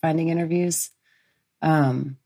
finding 0.02 0.28
interviews. 0.28 0.90
Um, 1.62 2.18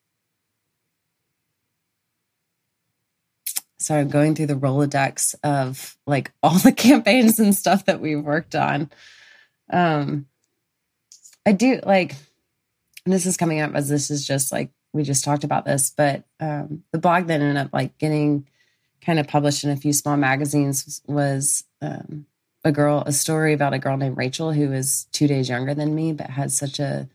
so 3.77 3.93
I'm 3.95 4.09
going 4.09 4.33
through 4.33 4.47
the 4.47 4.55
Rolodex 4.55 5.35
of 5.43 5.95
like 6.07 6.31
all 6.41 6.57
the 6.57 6.71
campaigns 6.71 7.39
and 7.39 7.53
stuff 7.53 7.85
that 7.85 8.01
we've 8.01 8.23
worked 8.23 8.55
on. 8.55 8.89
Um, 9.69 10.25
I 11.45 11.51
do 11.51 11.79
like 11.85 12.15
this 13.13 13.25
is 13.25 13.37
coming 13.37 13.61
up 13.61 13.73
as 13.75 13.89
this 13.89 14.11
is 14.11 14.25
just 14.25 14.51
like 14.51 14.71
we 14.93 15.03
just 15.03 15.23
talked 15.23 15.43
about 15.43 15.65
this, 15.65 15.91
but 15.95 16.23
um, 16.39 16.83
the 16.91 16.99
blog 16.99 17.27
that 17.27 17.41
ended 17.41 17.57
up 17.57 17.69
like 17.71 17.97
getting 17.97 18.47
kind 19.01 19.19
of 19.19 19.27
published 19.27 19.63
in 19.63 19.69
a 19.69 19.75
few 19.75 19.93
small 19.93 20.17
magazines 20.17 21.01
was 21.07 21.63
um, 21.81 22.25
a 22.63 22.71
girl, 22.71 23.03
a 23.05 23.11
story 23.11 23.53
about 23.53 23.73
a 23.73 23.79
girl 23.79 23.97
named 23.97 24.17
Rachel 24.17 24.51
who 24.51 24.71
is 24.71 25.05
two 25.11 25.27
days 25.27 25.49
younger 25.49 25.73
than 25.73 25.95
me, 25.95 26.11
but 26.11 26.31
has 26.31 26.57
such 26.57 26.79
a 26.79 27.07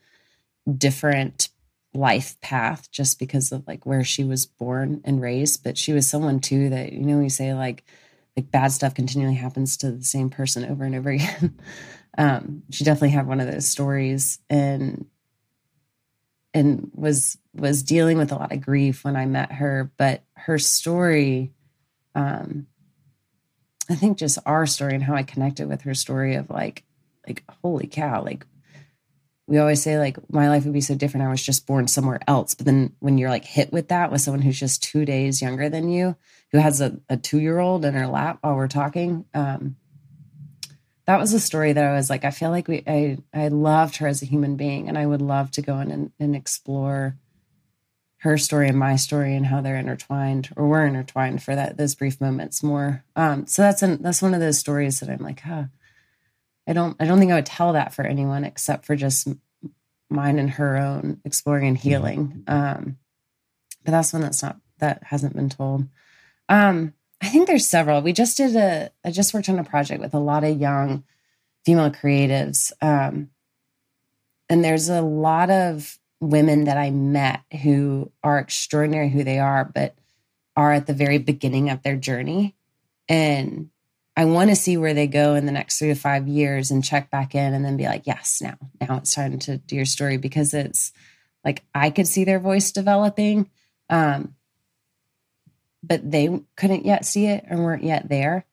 different 0.78 1.48
life 1.92 2.40
path 2.40 2.90
just 2.90 3.18
because 3.18 3.52
of 3.52 3.66
like 3.66 3.86
where 3.86 4.02
she 4.02 4.24
was 4.24 4.46
born 4.46 5.00
and 5.04 5.20
raised. 5.20 5.62
But 5.62 5.76
she 5.76 5.92
was 5.92 6.08
someone 6.08 6.40
too 6.40 6.70
that, 6.70 6.92
you 6.92 7.02
know, 7.02 7.20
you 7.20 7.28
say 7.28 7.54
like, 7.54 7.84
like 8.36 8.50
bad 8.50 8.72
stuff 8.72 8.94
continually 8.94 9.36
happens 9.36 9.76
to 9.78 9.92
the 9.92 10.04
same 10.04 10.30
person 10.30 10.64
over 10.64 10.84
and 10.84 10.94
over 10.94 11.10
again. 11.12 11.58
um, 12.16 12.62
she 12.70 12.84
definitely 12.84 13.10
had 13.10 13.26
one 13.26 13.40
of 13.40 13.50
those 13.50 13.66
stories 13.66 14.38
and 14.48 15.06
and 16.54 16.90
was 16.94 17.36
was 17.52 17.82
dealing 17.82 18.16
with 18.16 18.32
a 18.32 18.36
lot 18.36 18.52
of 18.52 18.62
grief 18.62 19.04
when 19.04 19.16
I 19.16 19.26
met 19.26 19.52
her, 19.52 19.92
but 19.98 20.22
her 20.34 20.58
story 20.58 21.52
um, 22.14 22.66
I 23.90 23.94
think 23.94 24.18
just 24.18 24.38
our 24.46 24.66
story 24.66 24.94
and 24.94 25.02
how 25.02 25.14
I 25.14 25.22
connected 25.22 25.68
with 25.68 25.82
her 25.82 25.94
story 25.94 26.36
of 26.36 26.48
like, 26.48 26.84
like, 27.26 27.42
holy 27.62 27.86
cow, 27.86 28.22
like 28.22 28.46
we 29.46 29.58
always 29.58 29.82
say 29.82 29.98
like 29.98 30.16
my 30.32 30.48
life 30.48 30.64
would 30.64 30.72
be 30.72 30.80
so 30.80 30.94
different. 30.94 31.26
I 31.26 31.30
was 31.30 31.42
just 31.42 31.66
born 31.66 31.86
somewhere 31.86 32.20
else. 32.26 32.54
But 32.54 32.64
then 32.64 32.94
when 33.00 33.18
you're 33.18 33.28
like 33.28 33.44
hit 33.44 33.72
with 33.72 33.88
that 33.88 34.10
with 34.10 34.22
someone 34.22 34.40
who's 34.40 34.58
just 34.58 34.82
two 34.82 35.04
days 35.04 35.42
younger 35.42 35.68
than 35.68 35.90
you, 35.90 36.16
who 36.52 36.58
has 36.58 36.80
a, 36.80 36.98
a 37.10 37.18
two 37.18 37.40
year 37.40 37.58
old 37.58 37.84
in 37.84 37.92
her 37.92 38.06
lap 38.06 38.38
while 38.40 38.54
we're 38.54 38.68
talking, 38.68 39.26
um, 39.34 39.76
that 41.06 41.18
was 41.18 41.34
a 41.34 41.40
story 41.40 41.72
that 41.72 41.84
I 41.84 41.92
was 41.92 42.08
like, 42.08 42.24
I 42.24 42.30
feel 42.30 42.50
like 42.50 42.66
we, 42.66 42.82
I, 42.86 43.18
I 43.32 43.48
loved 43.48 43.96
her 43.96 44.06
as 44.06 44.22
a 44.22 44.26
human 44.26 44.56
being, 44.56 44.88
and 44.88 44.96
I 44.96 45.06
would 45.06 45.22
love 45.22 45.50
to 45.52 45.62
go 45.62 45.78
in 45.80 45.90
and, 45.90 46.12
and 46.18 46.34
explore 46.34 47.16
her 48.24 48.38
story 48.38 48.68
and 48.68 48.78
my 48.78 48.96
story 48.96 49.36
and 49.36 49.44
how 49.44 49.60
they're 49.60 49.76
intertwined 49.76 50.48
or 50.56 50.66
were 50.66 50.86
intertwined 50.86 51.42
for 51.42 51.54
that 51.54 51.76
those 51.76 51.94
brief 51.94 52.22
moments 52.22 52.62
more. 52.62 53.04
Um, 53.14 53.46
so 53.46 53.60
that's 53.60 53.82
an, 53.82 54.00
that's 54.00 54.22
one 54.22 54.32
of 54.32 54.40
those 54.40 54.58
stories 54.58 55.00
that 55.00 55.10
I'm 55.10 55.22
like, 55.22 55.40
huh, 55.40 55.64
I 56.66 56.72
don't 56.72 56.96
I 56.98 57.04
don't 57.04 57.18
think 57.18 57.32
I 57.32 57.34
would 57.34 57.44
tell 57.44 57.74
that 57.74 57.92
for 57.92 58.02
anyone 58.02 58.44
except 58.44 58.86
for 58.86 58.96
just 58.96 59.28
mine 60.08 60.38
and 60.38 60.50
her 60.52 60.78
own 60.78 61.20
exploring 61.26 61.68
and 61.68 61.76
healing. 61.76 62.44
Um, 62.46 62.96
but 63.84 63.90
that's 63.90 64.14
one 64.14 64.22
that's 64.22 64.42
not 64.42 64.56
that 64.78 65.02
hasn't 65.02 65.36
been 65.36 65.50
told. 65.50 65.86
Um, 66.48 66.94
I 67.24 67.28
think 67.28 67.46
there's 67.46 67.66
several. 67.66 68.02
We 68.02 68.12
just 68.12 68.36
did 68.36 68.54
a 68.54 68.90
I 69.02 69.10
just 69.10 69.32
worked 69.32 69.48
on 69.48 69.58
a 69.58 69.64
project 69.64 69.98
with 69.98 70.12
a 70.12 70.18
lot 70.18 70.44
of 70.44 70.60
young 70.60 71.04
female 71.64 71.90
creatives. 71.90 72.70
Um, 72.82 73.30
and 74.50 74.62
there's 74.62 74.90
a 74.90 75.00
lot 75.00 75.48
of 75.48 75.98
women 76.20 76.64
that 76.64 76.76
I 76.76 76.90
met 76.90 77.40
who 77.62 78.12
are 78.22 78.38
extraordinary 78.38 79.08
who 79.08 79.24
they 79.24 79.38
are, 79.38 79.64
but 79.64 79.94
are 80.54 80.72
at 80.74 80.86
the 80.86 80.92
very 80.92 81.16
beginning 81.16 81.70
of 81.70 81.82
their 81.82 81.96
journey. 81.96 82.54
And 83.08 83.70
I 84.18 84.26
want 84.26 84.50
to 84.50 84.56
see 84.56 84.76
where 84.76 84.92
they 84.92 85.06
go 85.06 85.34
in 85.34 85.46
the 85.46 85.52
next 85.52 85.78
three 85.78 85.88
to 85.88 85.94
five 85.94 86.28
years 86.28 86.70
and 86.70 86.84
check 86.84 87.10
back 87.10 87.34
in 87.34 87.54
and 87.54 87.64
then 87.64 87.78
be 87.78 87.84
like, 87.84 88.06
yes, 88.06 88.42
now, 88.42 88.58
now 88.82 88.98
it's 88.98 89.14
time 89.14 89.38
to 89.40 89.56
do 89.56 89.76
your 89.76 89.86
story 89.86 90.18
because 90.18 90.52
it's 90.52 90.92
like 91.42 91.64
I 91.74 91.88
could 91.88 92.06
see 92.06 92.24
their 92.24 92.38
voice 92.38 92.70
developing. 92.70 93.48
Um, 93.88 94.34
but 95.86 96.08
they 96.10 96.40
couldn't 96.56 96.86
yet 96.86 97.04
see 97.04 97.26
it 97.26 97.44
or 97.50 97.58
weren't 97.58 97.84
yet 97.84 98.08
there. 98.08 98.44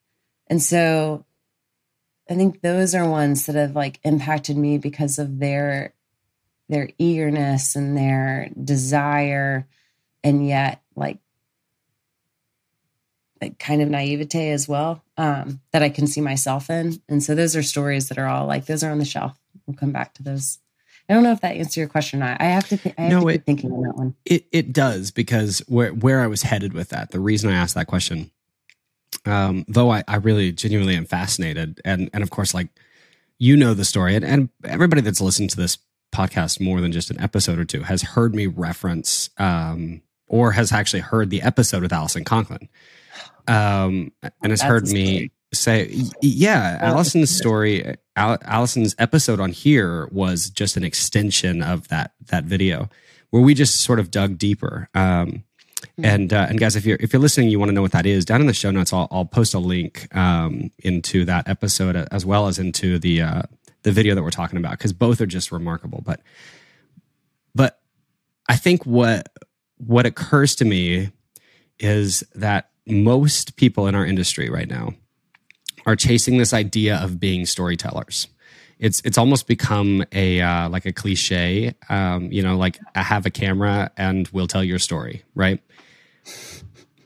And 0.48 0.62
so 0.62 1.26
I 2.30 2.36
think 2.36 2.62
those 2.62 2.96
are 2.96 3.08
ones 3.08 3.46
that 3.46 3.56
have 3.56 3.76
like 3.76 4.00
impacted 4.04 4.58
me 4.58 4.78
because 4.78 5.20
of 5.20 5.40
their 5.40 5.94
their 6.70 6.90
eagerness 6.98 7.76
and 7.76 7.98
their 7.98 8.50
desire 8.64 9.68
and 10.24 10.48
yet 10.48 10.82
like, 10.96 11.18
like 13.42 13.60
kind 13.60 13.82
of 13.82 13.90
naivete 13.90 14.52
as 14.52 14.70
well 14.70 15.04
um, 15.18 15.60
that 15.74 15.84
I 15.84 15.90
can 15.90 16.08
see 16.08 16.22
myself 16.22 16.70
in. 16.70 17.02
And 17.10 17.22
so 17.22 17.36
those 17.36 17.58
are 17.58 17.64
stories 17.64 18.08
that 18.08 18.18
are 18.18 18.28
all 18.28 18.46
like 18.46 18.68
those 18.68 18.84
are 18.84 18.92
on 18.92 19.00
the 19.00 19.06
shelf. 19.06 19.38
We'll 19.66 19.76
come 19.76 19.92
back 19.92 20.14
to 20.16 20.24
those. 20.24 20.60
I 21.12 21.14
don't 21.14 21.24
know 21.24 21.34
if 21.34 21.42
that 21.42 21.58
answers 21.58 21.76
your 21.76 21.90
question 21.90 22.24
or 22.24 22.28
not. 22.28 22.40
I 22.40 22.46
have 22.46 22.70
to. 22.70 22.78
Th- 22.78 22.96
I 22.98 23.02
have 23.02 23.12
no, 23.12 23.22
to 23.24 23.28
it, 23.28 23.46
thinking 23.46 23.70
on 23.74 23.82
that 23.82 23.96
one. 23.98 24.16
It 24.24 24.46
it 24.54 24.72
does 24.72 25.12
because 25.12 25.60
where 25.68 25.94
where 25.94 26.22
I 26.22 26.28
was 26.28 26.44
headed 26.44 26.72
with 26.72 26.88
that, 26.90 27.12
the 27.12 27.20
reason 27.20 27.50
I 27.50 27.56
asked 27.56 27.76
that 27.76 27.88
question, 27.88 28.32
um, 29.26 29.66
though 29.68 29.92
I 29.92 30.06
I 30.08 30.16
really 30.16 30.54
genuinely 30.54 30.96
am 30.96 31.04
fascinated, 31.04 31.82
and 31.84 32.10
and 32.14 32.24
of 32.24 32.30
course 32.30 32.54
like 32.54 32.70
you 33.40 33.58
know 33.58 33.74
the 33.74 33.84
story, 33.84 34.16
and, 34.16 34.24
and 34.24 34.50
everybody 34.64 35.02
that's 35.02 35.20
listened 35.20 35.50
to 35.50 35.58
this 35.58 35.80
podcast 36.14 36.62
more 36.62 36.80
than 36.80 36.94
just 36.94 37.12
an 37.12 37.20
episode 37.20 37.60
or 37.60 37.66
two 37.66 37.84
has 37.84 38.02
heard 38.02 38.34
me 38.34 38.48
reference 38.48 39.30
um, 39.38 40.02
or 40.28 40.54
has 40.54 40.72
actually 40.72 41.02
heard 41.02 41.30
the 41.30 41.42
episode 41.42 41.82
with 41.82 41.92
Allison 41.92 42.24
Conklin 42.24 42.70
um, 43.48 44.12
and 44.42 44.52
has 44.52 44.62
heard 44.62 44.88
me 44.88 45.32
say, 45.54 45.94
yeah, 46.22 46.78
Allison's 46.82 47.36
story, 47.36 47.96
Allison's 48.16 48.96
episode 48.98 49.40
on 49.40 49.52
here 49.52 50.08
was 50.12 50.50
just 50.50 50.78
an 50.78 50.84
extension 50.84 51.62
of 51.62 51.88
that 51.90 52.14
that 52.28 52.46
video 52.46 52.90
where 53.32 53.42
we 53.42 53.54
just 53.54 53.82
sort 53.82 54.00
of 54.00 54.12
dug 54.12 54.38
deeper. 54.38 54.90
Um, 54.94 55.44
hmm. 55.96 56.06
and 56.06 56.34
uh, 56.34 56.48
and 56.50 56.60
guys, 56.60 56.76
if 56.76 56.86
you're 56.86 56.98
if 57.00 57.12
you're 57.14 57.22
listening, 57.22 57.50
you 57.50 57.60
want 57.60 57.70
to 57.70 57.74
know 57.74 57.82
what 57.82 57.92
that 57.92 58.06
is. 58.06 58.26
Down 58.26 58.42
in 58.42 58.48
the 58.48 58.54
show 58.54 58.72
notes, 58.72 58.94
I'll, 58.94 59.08
I'll 59.12 59.26
post 59.26 59.54
a 59.54 59.60
link 59.60 60.14
um, 60.16 60.72
into 60.80 61.26
that 61.26 61.48
episode 61.48 61.96
as 61.96 62.26
well 62.26 62.48
as 62.48 62.60
into 62.60 63.00
the 63.00 63.22
uh, 63.22 63.42
the 63.84 63.92
video 63.92 64.16
that 64.16 64.24
we're 64.24 64.30
talking 64.30 64.58
about 64.58 64.72
because 64.74 64.94
both 64.94 65.20
are 65.22 65.26
just 65.26 65.52
remarkable. 65.52 66.02
But 66.06 66.22
but 67.56 67.80
I 68.48 68.56
think 68.56 68.86
what 68.86 69.30
what 69.78 70.06
occurs 70.06 70.56
to 70.56 70.66
me 70.66 71.12
is 71.80 72.24
that 72.36 72.70
most 72.86 73.56
people 73.56 73.88
in 73.88 73.96
our 73.96 74.06
industry 74.06 74.50
right 74.50 74.68
now 74.68 74.94
are 75.86 75.96
chasing 75.96 76.38
this 76.38 76.54
idea 76.54 76.98
of 76.98 77.20
being 77.20 77.46
storytellers. 77.46 78.28
It's 78.80 79.02
it's 79.06 79.18
almost 79.18 79.48
become 79.48 80.04
a 80.12 80.42
uh, 80.42 80.70
like 80.70 80.86
a 80.86 80.92
cliche, 80.92 81.76
um, 81.90 82.32
you 82.32 82.42
know, 82.42 82.58
like 82.58 82.80
I 82.96 83.04
have 83.04 83.26
a 83.26 83.30
camera 83.30 83.92
and 83.96 84.28
we'll 84.30 84.48
tell 84.48 84.64
your 84.64 84.80
story, 84.80 85.24
right? 85.36 85.62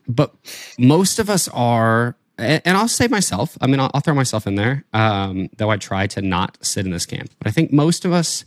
But 0.08 0.34
most 0.80 1.20
of 1.20 1.30
us 1.30 1.50
are 1.50 2.16
and 2.38 2.78
I'll 2.78 2.88
say 2.88 3.08
myself, 3.08 3.58
I 3.62 3.68
mean, 3.68 3.80
I'll, 3.80 3.92
I'll 3.94 4.02
throw 4.02 4.14
myself 4.14 4.46
in 4.46 4.56
there, 4.56 4.84
um, 4.94 5.50
though 5.58 5.70
I 5.70 5.78
try 5.78 6.08
to 6.08 6.22
not 6.22 6.58
sit 6.62 6.86
in 6.86 6.92
this 6.92 7.06
camp. 7.06 7.32
But 7.40 7.48
I 7.48 7.52
think 7.52 7.72
most 7.72 8.04
of 8.04 8.12
us 8.12 8.46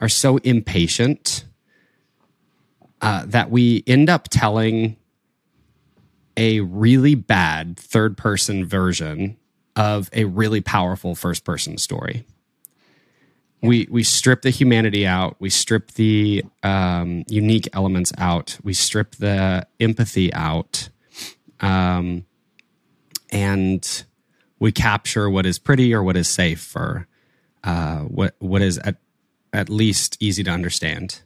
are 0.00 0.08
so 0.08 0.38
impatient 0.38 1.44
uh, 3.00 3.24
that 3.26 3.50
we 3.50 3.84
end 3.86 4.10
up 4.10 4.28
telling 4.28 4.96
a 6.36 6.60
really 6.60 7.14
bad 7.14 7.76
third 7.76 8.16
person 8.16 8.64
version 8.64 9.36
of 9.76 10.10
a 10.12 10.24
really 10.24 10.60
powerful 10.60 11.14
first 11.14 11.44
person 11.44 11.78
story. 11.78 12.24
We, 13.62 13.86
we 13.90 14.02
strip 14.02 14.42
the 14.42 14.50
humanity 14.50 15.06
out. 15.06 15.36
We 15.38 15.48
strip 15.48 15.92
the 15.92 16.44
um, 16.62 17.24
unique 17.28 17.68
elements 17.72 18.12
out. 18.18 18.58
We 18.64 18.74
strip 18.74 19.14
the 19.16 19.66
empathy 19.78 20.32
out. 20.34 20.88
Um, 21.60 22.26
and 23.30 24.04
we 24.58 24.70
capture 24.70 25.28
what 25.28 25.46
is 25.46 25.58
pretty 25.58 25.94
or 25.94 26.02
what 26.02 26.16
is 26.16 26.28
safe 26.28 26.76
or 26.76 27.08
uh, 27.64 28.00
what 28.00 28.34
what 28.38 28.62
is 28.62 28.78
at 28.78 28.96
at 29.52 29.68
least 29.68 30.16
easy 30.20 30.44
to 30.44 30.50
understand. 30.50 31.22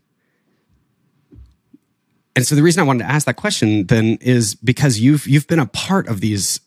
And 2.35 2.47
so 2.47 2.55
the 2.55 2.63
reason 2.63 2.81
I 2.81 2.85
wanted 2.85 3.05
to 3.05 3.11
ask 3.11 3.27
that 3.27 3.37
question 3.37 3.87
then 3.87 4.19
is 4.21 4.55
because 4.55 5.01
you've 5.01 5.27
you've 5.27 5.47
been 5.47 5.59
a 5.59 5.67
part 5.67 6.07
of 6.07 6.21
these 6.21 6.61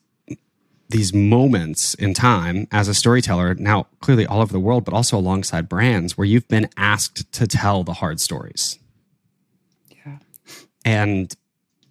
these 0.90 1.14
moments 1.14 1.94
in 1.94 2.14
time 2.14 2.68
as 2.72 2.88
a 2.88 2.94
storyteller 2.94 3.54
now 3.56 3.86
clearly 4.00 4.26
all 4.26 4.42
over 4.42 4.52
the 4.52 4.60
world 4.60 4.84
but 4.84 4.94
also 4.94 5.18
alongside 5.18 5.70
brands 5.70 6.18
where 6.18 6.26
you've 6.26 6.48
been 6.48 6.68
asked 6.78 7.32
to 7.32 7.48
tell 7.48 7.84
the 7.84 7.94
hard 7.94 8.20
stories. 8.20 8.80
Yeah. 10.06 10.18
And 10.84 11.34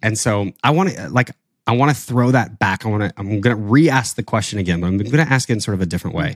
and 0.01 0.17
so 0.17 0.51
I 0.63 0.71
want 0.71 0.91
to 0.91 1.09
like 1.09 1.31
I 1.69 1.73
want 1.73 1.95
to 1.95 2.01
throw 2.01 2.31
that 2.31 2.57
back. 2.57 2.83
I 2.83 2.89
want 2.89 3.03
to, 3.03 3.13
I'm 3.15 3.41
going 3.41 3.55
to 3.55 3.61
re 3.61 3.91
ask 3.91 4.15
the 4.15 4.23
question 4.23 4.57
again, 4.57 4.81
but 4.81 4.87
I'm 4.87 4.97
going 4.97 5.25
to 5.25 5.31
ask 5.31 5.51
it 5.51 5.53
in 5.53 5.61
sort 5.61 5.75
of 5.75 5.81
a 5.81 5.85
different 5.85 6.15
way. 6.15 6.35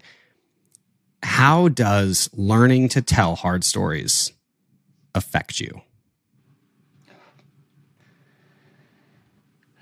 How 1.24 1.70
does 1.70 2.30
learning 2.34 2.90
to 2.90 3.02
tell 3.02 3.36
hard 3.36 3.64
stories 3.64 4.32
affect 5.16 5.60
you? 5.60 5.82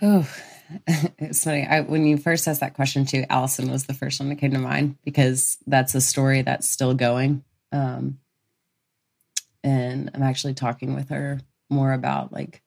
Oh, 0.02 0.26
it's 1.18 1.44
funny. 1.44 1.66
I, 1.66 1.82
when 1.82 2.06
you 2.06 2.18
first 2.18 2.48
asked 2.48 2.62
that 2.62 2.74
question 2.74 3.06
too, 3.06 3.26
Allison 3.30 3.72
was 3.72 3.86
the 3.86 3.94
first 3.94 4.20
one 4.20 4.30
that 4.30 4.38
came 4.38 4.52
to 4.52 4.60
mind 4.60 4.98
because 5.04 5.58
that's 5.68 5.96
a 5.96 6.02
story 6.02 6.42
that's 6.42 6.70
still 6.70 6.94
going. 6.94 7.44
Um, 7.72 8.20
and 9.64 10.12
I'm 10.14 10.24
actually 10.24 10.54
talking 10.54 10.96
with 10.96 11.10
her 11.10 11.40
more 11.70 11.94
about 11.94 12.32
like 12.32 12.62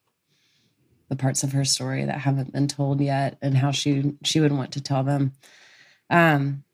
the 1.09 1.17
parts 1.17 1.43
of 1.43 1.53
her 1.53 1.65
story 1.65 2.05
that 2.05 2.19
haven't 2.19 2.53
been 2.53 2.69
told 2.69 3.01
yet 3.01 3.39
and 3.43 3.57
how 3.57 3.71
she 3.71 4.15
she 4.25 4.41
would 4.41 4.53
want 4.53 4.73
to 4.73 4.81
tell 4.81 5.05
them 5.05 5.33
um 6.11 6.65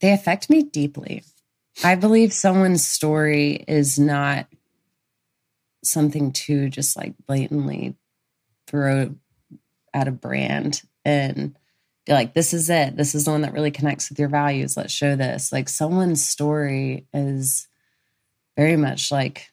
they 0.00 0.12
affect 0.12 0.50
me 0.50 0.62
deeply 0.62 1.22
i 1.84 1.94
believe 1.94 2.32
someone's 2.32 2.86
story 2.86 3.64
is 3.68 3.98
not 3.98 4.46
something 5.82 6.32
to 6.32 6.68
just 6.68 6.96
like 6.96 7.14
blatantly 7.26 7.94
throw 8.66 9.14
at 9.94 10.08
a 10.08 10.12
brand 10.12 10.82
and 11.04 11.56
be 12.04 12.12
like 12.12 12.34
this 12.34 12.52
is 12.52 12.68
it. 12.68 12.96
This 12.96 13.14
is 13.14 13.24
the 13.24 13.30
one 13.30 13.42
that 13.42 13.54
really 13.54 13.70
connects 13.70 14.10
with 14.10 14.18
your 14.18 14.28
values. 14.28 14.76
Let's 14.76 14.92
show 14.92 15.16
this. 15.16 15.52
Like 15.52 15.68
someone's 15.68 16.24
story 16.24 17.06
is 17.14 17.68
very 18.56 18.76
much 18.76 19.10
like 19.10 19.50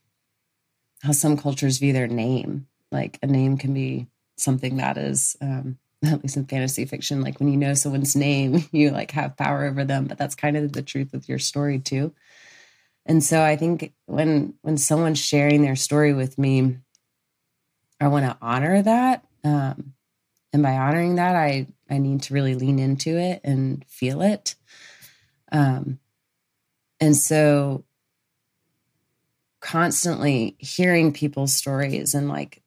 how 1.02 1.14
some 1.14 1.38
cultures 1.38 1.78
view 1.78 1.94
their 1.94 2.08
name. 2.08 2.68
Like 2.92 3.20
a 3.22 3.28
name 3.28 3.58
can 3.58 3.74
be 3.74 4.08
something 4.38 4.78
that 4.78 4.98
is 4.98 5.38
um, 5.42 5.78
at 6.06 6.22
least 6.22 6.36
in 6.36 6.46
fantasy 6.46 6.84
fiction 6.86 7.22
like 7.22 7.40
when 7.40 7.50
you 7.50 7.58
know 7.58 7.76
someone's 7.76 8.16
name 8.16 8.64
you 8.72 8.90
like 8.90 9.12
have 9.12 9.38
power 9.38 9.66
over 9.66 9.84
them 9.86 10.06
but 10.06 10.18
that's 10.18 10.34
kind 10.34 10.58
of 10.58 10.74
the 10.74 10.82
truth 10.82 11.12
with 11.12 11.30
your 11.30 11.40
story 11.40 11.80
too. 11.80 12.14
And 13.06 13.24
so 13.24 13.44
i 13.44 13.56
think 13.56 13.94
when 14.06 14.56
when 14.62 14.78
someone's 14.78 15.20
sharing 15.20 15.62
their 15.62 15.76
story 15.76 16.14
with 16.14 16.38
me 16.38 16.78
i 18.00 18.08
want 18.08 18.26
to 18.26 18.38
honor 18.42 18.82
that 18.82 19.26
um, 19.44 19.94
and 20.54 20.64
by 20.64 20.78
honoring 20.78 21.16
that, 21.16 21.36
I 21.36 21.68
I 21.90 21.98
need 21.98 22.24
to 22.24 22.34
really 22.34 22.56
lean 22.56 22.80
into 22.80 23.18
it 23.18 23.42
and 23.44 23.86
feel 23.88 24.22
it. 24.22 24.56
Um, 25.52 26.00
and 27.00 27.16
so 27.16 27.84
constantly 29.60 30.56
hearing 30.60 31.14
people's 31.14 31.54
stories 31.54 32.14
and 32.14 32.28
like 32.30 32.62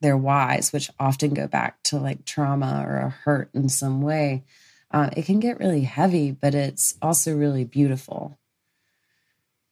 their 0.00 0.16
whys, 0.16 0.72
which 0.72 0.90
often 0.98 1.34
go 1.34 1.46
back 1.46 1.82
to 1.84 1.98
like 1.98 2.24
trauma 2.24 2.84
or 2.86 2.96
a 2.98 3.10
hurt 3.10 3.50
in 3.54 3.68
some 3.68 4.02
way, 4.02 4.44
uh, 4.90 5.10
it 5.16 5.24
can 5.24 5.40
get 5.40 5.58
really 5.58 5.82
heavy, 5.82 6.32
but 6.32 6.54
it's 6.54 6.96
also 7.00 7.36
really 7.36 7.64
beautiful. 7.64 8.38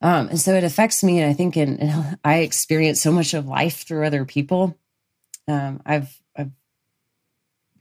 Um, 0.01 0.29
and 0.29 0.39
so 0.39 0.53
it 0.55 0.63
affects 0.63 1.03
me. 1.03 1.19
And 1.19 1.29
I 1.29 1.33
think 1.33 1.57
in, 1.57 1.77
in, 1.77 2.17
I 2.23 2.39
experience 2.39 3.01
so 3.01 3.11
much 3.11 3.33
of 3.33 3.47
life 3.47 3.85
through 3.87 4.05
other 4.05 4.25
people. 4.25 4.77
Um, 5.47 5.81
I've 5.85 6.20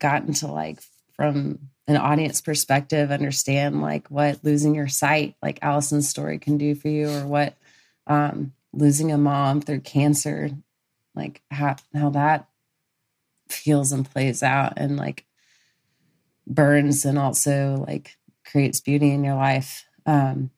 gotten 0.01 0.35
to 0.35 0.49
like 0.49 0.81
from 1.15 1.71
an 1.87 1.97
audience 1.97 2.41
perspective, 2.41 3.11
understand 3.11 3.83
like 3.83 4.09
what 4.09 4.43
losing 4.43 4.75
your 4.75 4.89
sight, 4.89 5.35
like 5.43 5.59
Allison's 5.63 6.09
story 6.09 6.39
can 6.39 6.59
do 6.59 6.75
for 6.75 6.89
you 6.89 7.09
or 7.09 7.27
what, 7.27 7.57
um, 8.07 8.53
losing 8.73 9.13
a 9.13 9.19
mom 9.19 9.61
through 9.61 9.81
cancer, 9.81 10.51
like 11.15 11.43
how, 11.51 11.77
how 11.95 12.11
that 12.11 12.49
feels 13.49 13.93
and 13.93 14.11
plays 14.11 14.43
out 14.43 14.75
and 14.77 14.97
like 14.97 15.27
burns 16.47 17.05
and 17.05 17.19
also 17.19 17.85
like 17.87 18.17
creates 18.45 18.81
beauty 18.81 19.11
in 19.11 19.25
your 19.25 19.35
life. 19.35 19.87
Um, 20.07 20.51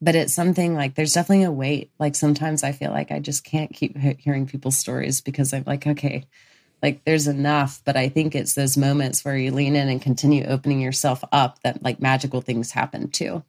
but 0.00 0.14
it's 0.14 0.32
something 0.32 0.74
like 0.74 0.94
there's 0.94 1.14
definitely 1.14 1.44
a 1.44 1.50
weight. 1.50 1.90
Like 1.98 2.14
sometimes 2.14 2.62
I 2.62 2.72
feel 2.72 2.90
like 2.90 3.10
I 3.10 3.18
just 3.18 3.44
can't 3.44 3.72
keep 3.72 3.96
hearing 3.96 4.46
people's 4.46 4.76
stories 4.76 5.20
because 5.20 5.52
I'm 5.52 5.64
like, 5.66 5.86
okay, 5.86 6.26
like 6.82 7.04
there's 7.04 7.26
enough. 7.26 7.82
But 7.84 7.96
I 7.96 8.08
think 8.08 8.34
it's 8.34 8.54
those 8.54 8.76
moments 8.76 9.24
where 9.24 9.36
you 9.36 9.50
lean 9.50 9.76
in 9.76 9.88
and 9.88 10.00
continue 10.00 10.44
opening 10.44 10.80
yourself 10.80 11.24
up 11.32 11.60
that 11.62 11.82
like 11.82 12.00
magical 12.00 12.40
things 12.40 12.70
happen 12.70 13.10
too. 13.10 13.42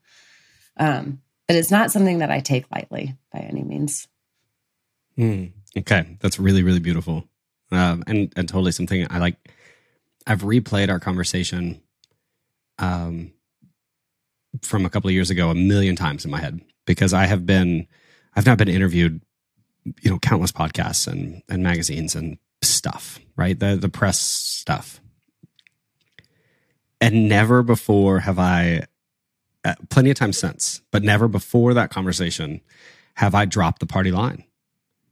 Um, 0.77 1.21
but 1.47 1.55
it's 1.55 1.71
not 1.71 1.91
something 1.91 2.19
that 2.19 2.31
I 2.31 2.39
take 2.39 2.69
lightly 2.71 3.15
by 3.31 3.39
any 3.39 3.63
means. 3.63 4.07
Mm, 5.17 5.51
okay, 5.77 6.17
that's 6.21 6.39
really 6.39 6.63
really 6.63 6.79
beautiful, 6.79 7.27
um, 7.71 8.03
and 8.07 8.31
and 8.35 8.47
totally 8.47 8.71
something 8.71 9.05
I 9.09 9.19
like. 9.19 9.35
I've 10.27 10.41
replayed 10.41 10.89
our 10.89 10.99
conversation 10.99 11.81
um, 12.77 13.33
from 14.61 14.85
a 14.85 14.89
couple 14.89 15.09
of 15.09 15.13
years 15.13 15.29
ago 15.29 15.49
a 15.49 15.55
million 15.55 15.95
times 15.95 16.23
in 16.23 16.31
my 16.31 16.39
head 16.39 16.61
because 16.85 17.13
I 17.13 17.25
have 17.25 17.45
been 17.45 17.87
I've 18.35 18.45
not 18.45 18.57
been 18.57 18.69
interviewed, 18.69 19.21
you 20.01 20.09
know, 20.09 20.19
countless 20.19 20.51
podcasts 20.51 21.07
and 21.07 21.41
and 21.49 21.63
magazines 21.63 22.15
and 22.15 22.37
stuff, 22.61 23.19
right? 23.35 23.57
The 23.57 23.75
the 23.75 23.89
press 23.89 24.19
stuff. 24.19 25.01
And 27.01 27.29
never 27.29 27.63
before 27.63 28.19
have 28.19 28.37
I 28.39 28.85
uh, 29.63 29.75
plenty 29.89 30.09
of 30.09 30.17
times 30.17 30.37
since, 30.37 30.81
but 30.91 31.03
never 31.03 31.27
before 31.27 31.73
that 31.73 31.89
conversation 31.89 32.61
have 33.15 33.35
I 33.35 33.45
dropped 33.45 33.79
the 33.79 33.85
party 33.85 34.11
line. 34.11 34.43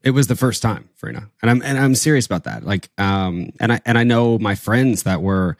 It 0.03 0.11
was 0.11 0.27
the 0.27 0.35
first 0.35 0.61
time, 0.61 0.89
Varina, 0.99 1.29
and 1.41 1.51
I'm 1.51 1.61
and 1.61 1.77
I'm 1.77 1.95
serious 1.95 2.25
about 2.25 2.45
that. 2.45 2.63
Like, 2.63 2.89
um, 2.97 3.51
and 3.59 3.73
I 3.73 3.81
and 3.85 3.97
I 3.97 4.03
know 4.03 4.37
my 4.39 4.55
friends 4.55 5.03
that 5.03 5.21
were 5.21 5.57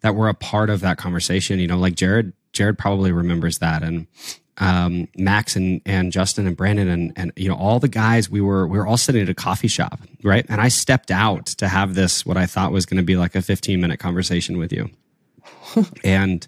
that 0.00 0.14
were 0.14 0.28
a 0.28 0.34
part 0.34 0.70
of 0.70 0.80
that 0.80 0.96
conversation. 0.96 1.58
You 1.58 1.66
know, 1.66 1.76
like 1.76 1.96
Jared 1.96 2.32
Jared 2.52 2.78
probably 2.78 3.12
remembers 3.12 3.58
that, 3.58 3.82
and 3.82 4.06
um, 4.60 5.08
Max 5.16 5.56
and 5.56 5.80
and 5.86 6.12
Justin 6.12 6.46
and 6.46 6.56
Brandon 6.56 6.88
and 6.88 7.12
and 7.16 7.32
you 7.34 7.48
know 7.48 7.56
all 7.56 7.80
the 7.80 7.88
guys. 7.88 8.30
We 8.30 8.40
were 8.40 8.68
we 8.68 8.78
were 8.78 8.86
all 8.86 8.98
sitting 8.98 9.22
at 9.22 9.28
a 9.28 9.34
coffee 9.34 9.68
shop, 9.68 10.00
right? 10.22 10.44
And 10.48 10.60
I 10.60 10.68
stepped 10.68 11.10
out 11.10 11.46
to 11.46 11.66
have 11.66 11.94
this 11.94 12.24
what 12.24 12.36
I 12.36 12.46
thought 12.46 12.70
was 12.70 12.86
going 12.86 12.98
to 12.98 13.02
be 13.02 13.16
like 13.16 13.34
a 13.34 13.42
15 13.42 13.80
minute 13.80 13.98
conversation 13.98 14.58
with 14.58 14.72
you, 14.72 14.90
and 16.04 16.46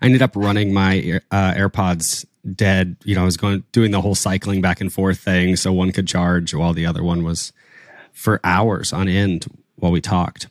I 0.00 0.06
ended 0.06 0.22
up 0.22 0.34
running 0.34 0.72
my 0.72 1.20
uh, 1.30 1.52
AirPods 1.52 2.24
dead. 2.54 2.96
You 3.04 3.14
know, 3.14 3.22
I 3.22 3.26
was 3.26 3.36
going 3.36 3.62
doing 3.72 3.90
the 3.90 4.00
whole 4.00 4.14
cycling 4.14 4.62
back 4.62 4.80
and 4.80 4.92
forth 4.92 5.20
thing, 5.20 5.54
so 5.56 5.72
one 5.72 5.92
could 5.92 6.08
charge 6.08 6.54
while 6.54 6.72
the 6.72 6.86
other 6.86 7.04
one 7.04 7.22
was 7.22 7.52
for 8.12 8.40
hours 8.42 8.92
on 8.92 9.06
end 9.06 9.46
while 9.76 9.92
we 9.92 10.00
talked. 10.00 10.48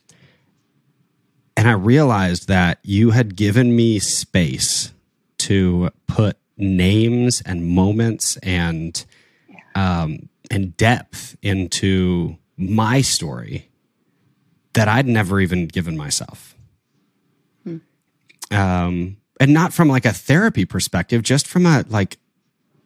And 1.56 1.68
I 1.68 1.72
realized 1.72 2.46
that 2.48 2.78
you 2.82 3.10
had 3.10 3.36
given 3.36 3.74
me 3.74 3.98
space 3.98 4.92
to 5.38 5.90
put 6.06 6.36
names 6.60 7.42
and 7.44 7.66
moments 7.66 8.36
and 8.38 9.04
um, 9.74 10.28
and 10.50 10.76
depth 10.76 11.36
into 11.42 12.36
my 12.56 13.00
story 13.00 13.68
that 14.74 14.88
I'd 14.88 15.06
never 15.06 15.40
even 15.40 15.66
given 15.66 15.96
myself. 15.96 16.54
Hmm. 17.64 17.78
Um, 18.50 19.16
and 19.40 19.54
not 19.54 19.72
from 19.72 19.88
like 19.88 20.04
a 20.04 20.12
therapy 20.12 20.64
perspective, 20.64 21.22
just 21.22 21.46
from 21.46 21.66
a 21.66 21.84
like 21.88 22.18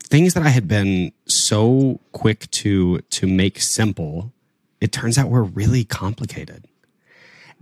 things 0.03 0.35
that 0.35 0.45
I 0.45 0.51
had 0.51 0.69
been 0.69 1.13
so 1.27 2.01
quick 2.13 2.51
to 2.53 3.01
to 3.01 3.27
make 3.27 3.61
simple. 3.61 4.33
It 4.81 4.93
turns 4.93 5.17
out 5.17 5.31
were 5.31 5.45
really 5.45 5.85
complicated 5.85 6.69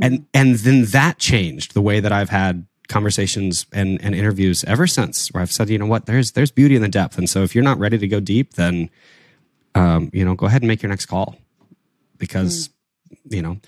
and 0.00 0.26
and 0.32 0.56
then 0.56 0.84
that 0.86 1.18
changed 1.18 1.74
the 1.74 1.80
way 1.80 2.00
that 2.00 2.12
I've 2.12 2.30
had 2.30 2.66
conversations 2.88 3.66
and, 3.72 4.02
and 4.02 4.14
interviews 4.14 4.64
ever 4.64 4.86
since 4.86 5.28
where 5.32 5.42
I've 5.42 5.52
said, 5.52 5.70
you 5.70 5.78
know 5.78 5.86
what, 5.86 6.06
there's 6.06 6.32
there's 6.32 6.50
beauty 6.50 6.76
in 6.76 6.82
the 6.82 6.88
depth. 6.88 7.18
And 7.18 7.28
so 7.28 7.42
if 7.42 7.54
you're 7.54 7.64
not 7.64 7.78
ready 7.78 7.98
to 7.98 8.08
go 8.08 8.20
deep, 8.20 8.54
then 8.54 8.90
um, 9.74 10.10
you 10.12 10.24
know, 10.24 10.34
go 10.34 10.46
ahead 10.46 10.62
and 10.62 10.68
make 10.68 10.82
your 10.82 10.90
next 10.90 11.06
call. 11.06 11.36
Because, 12.18 12.68
mm. 12.68 13.34
you 13.34 13.42
know, 13.42 13.58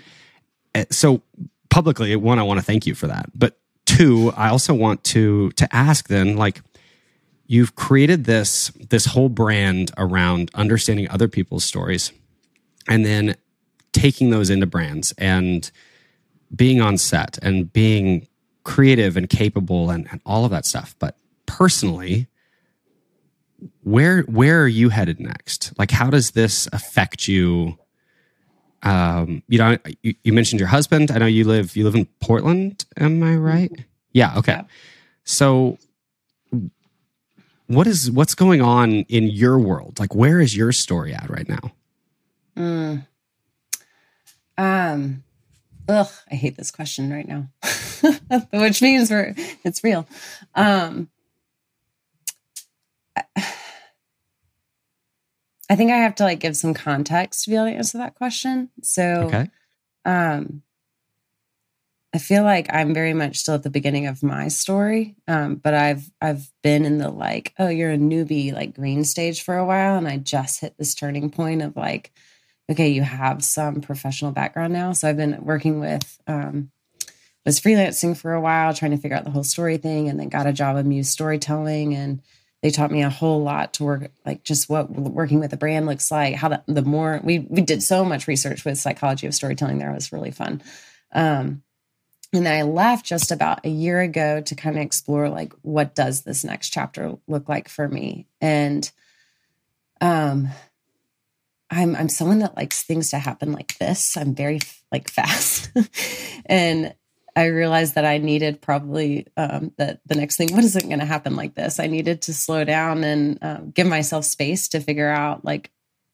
eh, 0.74 0.85
so 0.90 1.22
publicly, 1.70 2.14
one, 2.16 2.38
I 2.38 2.42
want 2.42 2.59
to 2.61 2.64
thank 2.64 2.87
you 2.87 2.94
for 2.94 3.07
that. 3.07 3.31
But 3.35 3.59
two, 3.87 4.33
I 4.37 4.48
also 4.48 4.74
want 4.74 5.05
to 5.05 5.50
to 5.53 5.74
ask 5.74 6.09
then, 6.09 6.37
like, 6.37 6.62
you've 7.46 7.74
created 7.74 8.24
this 8.24 8.70
this 8.90 9.07
whole 9.07 9.29
brand 9.29 9.90
around 9.96 10.50
understanding 10.55 11.09
other 11.11 11.29
people's 11.29 11.64
stories 11.64 12.12
and 12.88 13.05
then 13.05 13.37
taking 13.92 14.31
those 14.31 14.50
into 14.50 14.66
brands 14.66 15.12
and 15.18 15.70
being 16.55 16.81
on 16.81 16.98
set 16.98 17.38
and 17.42 17.72
being 17.72 18.27
creative 18.64 19.16
and 19.16 19.29
capable 19.29 19.90
and, 19.90 20.09
and 20.11 20.20
all 20.27 20.44
of 20.44 20.50
that 20.50 20.66
stuff. 20.66 20.94
But 20.98 21.16
personally, 21.46 22.27
where 23.83 24.22
where 24.22 24.62
are 24.62 24.68
you 24.68 24.88
headed 24.88 25.20
next? 25.20 25.72
Like, 25.79 25.90
how 25.90 26.11
does 26.11 26.33
this 26.33 26.68
affect 26.72 27.29
you? 27.29 27.79
Um, 28.83 29.42
you 29.48 29.59
know, 29.59 29.79
you, 30.03 30.14
you, 30.24 30.33
mentioned 30.35 30.61
your 30.61 30.68
husband. 30.68 31.11
I 31.11 31.16
know 31.16 31.27
you 31.27 31.44
live 31.44 31.77
you 31.77 31.85
live 31.85 31.94
in 31.94 32.07
Portland. 32.20 32.85
Am 32.98 33.22
I 33.22 33.37
right? 33.37 33.72
Yeah. 34.12 34.37
Okay. 34.37 34.61
So, 35.24 35.79
what 37.66 37.87
is 37.87 38.11
what's 38.11 38.35
going 38.35 38.61
on 38.61 38.90
in 39.09 39.24
your 39.24 39.59
world? 39.59 39.98
Like, 39.98 40.14
where 40.14 40.40
is 40.40 40.57
your 40.57 40.72
story 40.72 41.14
at 41.14 41.31
right 41.31 41.48
now? 41.48 41.72
Mm. 42.57 43.07
Um, 44.57 45.24
ugh, 45.88 46.11
I 46.31 46.35
hate 46.35 46.57
this 46.57 46.70
question 46.70 47.12
right 47.12 47.27
now, 47.27 47.48
which 48.53 48.83
means 48.83 49.11
we're 49.11 49.35
it's 49.64 49.83
real. 49.83 50.07
Um, 50.55 51.09
I 55.71 55.77
think 55.77 55.90
I 55.90 55.97
have 55.99 56.14
to 56.17 56.25
like 56.25 56.40
give 56.40 56.57
some 56.57 56.75
context 56.75 57.45
to 57.45 57.51
be 57.51 57.57
able 57.57 57.67
to 57.67 57.73
answer 57.73 57.99
that 57.99 58.14
question. 58.14 58.71
So, 58.83 59.25
okay. 59.27 59.51
um, 60.05 60.62
I 62.12 62.19
feel 62.19 62.45
like 62.45 62.73
I'm 62.73 62.95
very 62.95 63.14
much 63.14 63.38
still 63.38 63.55
at 63.55 63.64
the 63.64 63.71
beginning 63.71 64.07
of 64.07 64.23
my 64.23 64.49
story, 64.49 65.17
um, 65.27 65.57
but 65.57 65.75
I've 65.75 66.09
I've 66.21 66.49
been 66.62 66.85
in 66.85 66.99
the 66.99 67.11
like, 67.11 67.55
oh, 67.59 67.69
you're 67.69 67.90
a 67.90 67.99
newbie 67.99 68.53
like 68.53 68.75
green 68.75 69.05
stage 69.05 69.43
for 69.43 69.57
a 69.57 69.64
while, 69.64 69.97
and 69.97 70.07
I 70.07 70.19
just 70.19 70.61
hit 70.61 70.77
this 70.79 70.95
turning 70.95 71.31
point 71.31 71.62
of 71.62 71.77
like, 71.77 72.12
okay, 72.71 72.88
you 72.88 73.03
have 73.03 73.43
some 73.43 73.81
professional 73.81 74.33
background 74.33 74.73
now. 74.73 74.93
So 74.93 75.09
I've 75.09 75.17
been 75.17 75.45
working 75.45 75.81
with, 75.81 76.21
um, 76.27 76.71
was 77.44 77.61
freelancing 77.61 78.16
for 78.16 78.33
a 78.33 78.40
while, 78.40 78.74
trying 78.74 78.92
to 78.92 78.96
figure 78.96 79.16
out 79.16 79.24
the 79.24 79.30
whole 79.30 79.44
story 79.44 79.76
thing, 79.76 80.09
and 80.09 80.18
then 80.18 80.28
got 80.28 80.46
a 80.46 80.52
job 80.52 80.76
at 80.76 80.87
Muse 80.87 81.11
Storytelling. 81.11 81.94
And 81.94 82.22
they 82.62 82.70
taught 82.70 82.90
me 82.90 83.02
a 83.02 83.11
whole 83.11 83.42
lot 83.42 83.74
to 83.74 83.85
work, 83.85 84.11
like 84.24 84.42
just 84.44 84.68
what 84.68 84.90
working 84.90 85.40
with 85.40 85.52
a 85.52 85.57
brand 85.57 85.87
looks 85.87 86.11
like. 86.11 86.35
How 86.35 86.48
the, 86.48 86.62
the 86.66 86.83
more 86.83 87.20
we 87.22 87.40
we 87.40 87.61
did 87.61 87.83
so 87.83 88.04
much 88.04 88.26
research 88.26 88.64
with 88.64 88.78
psychology 88.78 89.26
of 89.26 89.35
storytelling 89.35 89.78
there 89.78 89.90
it 89.90 89.94
was 89.94 90.12
really 90.12 90.30
fun. 90.30 90.62
Um, 91.12 91.62
and 92.33 92.46
then 92.46 92.59
I 92.59 92.62
left 92.62 93.07
just 93.07 93.30
about 93.30 93.64
a 93.64 93.68
year 93.68 94.00
ago 94.00 94.40
to 94.40 94.54
kind 94.57 94.76
of 94.76 94.83
explore 94.83 95.28
like 95.28 95.52
what 95.62 95.94
does 95.94 96.22
this 96.22 96.42
next 96.42 96.70
chapter 96.70 97.16
look 97.28 97.48
like 97.48 97.68
for 97.68 97.87
me 97.87 98.26
and 98.40 98.90
um 100.00 100.48
I'm 101.70 101.96
I'm 101.96 102.09
someone 102.09 102.40
that 102.40 102.57
likes 102.57 102.83
things 102.83 103.11
to 103.11 103.18
happen 103.18 103.52
like 103.52 103.78
this. 103.78 104.16
I'm 104.16 104.35
very 104.35 104.61
like 104.92 105.09
fast, 105.09 105.70
and 106.46 106.94
I 107.37 107.47
realized 107.47 107.97
that 107.97 108.05
I 108.05 108.18
needed 108.18 108.61
probably 108.61 109.27
um, 109.37 109.73
that 109.77 110.01
the 110.07 110.14
next 110.14 110.37
thing. 110.37 110.55
What 110.55 110.64
is 110.64 110.77
it 110.77 110.85
going 110.85 111.01
to 111.01 111.05
happen 111.05 111.35
like 111.35 111.55
this? 111.55 111.81
I 111.81 111.88
needed 111.88 112.23
to 112.23 112.35
slow 112.35 112.64
down 112.64 113.03
and 113.03 113.38
uh, 113.42 113.59
give 113.73 113.87
myself 113.87 114.25
space 114.25 114.68
to 114.68 114.81
figure 114.81 115.09
out 115.09 115.44
like 115.44 115.70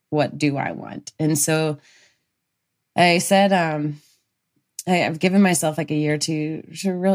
what 0.08 0.38
do 0.38 0.56
I 0.56 0.72
want. 0.72 1.12
And 1.18 1.38
so 1.38 1.78
I 2.96 3.18
said, 3.18 3.52
um, 3.52 4.00
I, 4.86 4.96
have 4.96 5.18
given 5.18 5.42
myself 5.42 5.78
like 5.78 5.90
a 5.90 5.94
year 5.94 6.18
to, 6.18 6.62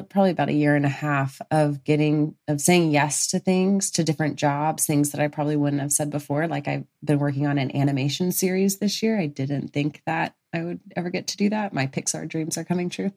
probably 0.09 0.31
about 0.31 0.49
a 0.49 0.53
year 0.53 0.75
and 0.75 0.85
a 0.85 0.89
half 0.89 1.41
of 1.51 1.83
getting 1.83 2.35
of 2.47 2.61
saying 2.61 2.91
yes 2.91 3.27
to 3.27 3.39
things, 3.39 3.91
to 3.91 4.03
different 4.03 4.37
jobs, 4.37 4.85
things 4.85 5.11
that 5.11 5.21
I 5.21 5.27
probably 5.27 5.55
wouldn't 5.55 5.81
have 5.81 5.91
said 5.91 6.09
before. 6.09 6.47
Like 6.47 6.67
I've 6.67 6.85
been 7.03 7.19
working 7.19 7.47
on 7.47 7.57
an 7.57 7.75
animation 7.75 8.31
series 8.31 8.77
this 8.77 9.03
year. 9.03 9.19
I 9.19 9.25
didn't 9.25 9.73
think 9.73 10.01
that 10.05 10.35
I 10.53 10.63
would 10.63 10.79
ever 10.95 11.09
get 11.09 11.27
to 11.27 11.37
do 11.37 11.49
that. 11.49 11.73
My 11.73 11.87
Pixar 11.87 12.27
dreams 12.27 12.57
are 12.57 12.63
coming 12.63 12.89
true. 12.89 13.11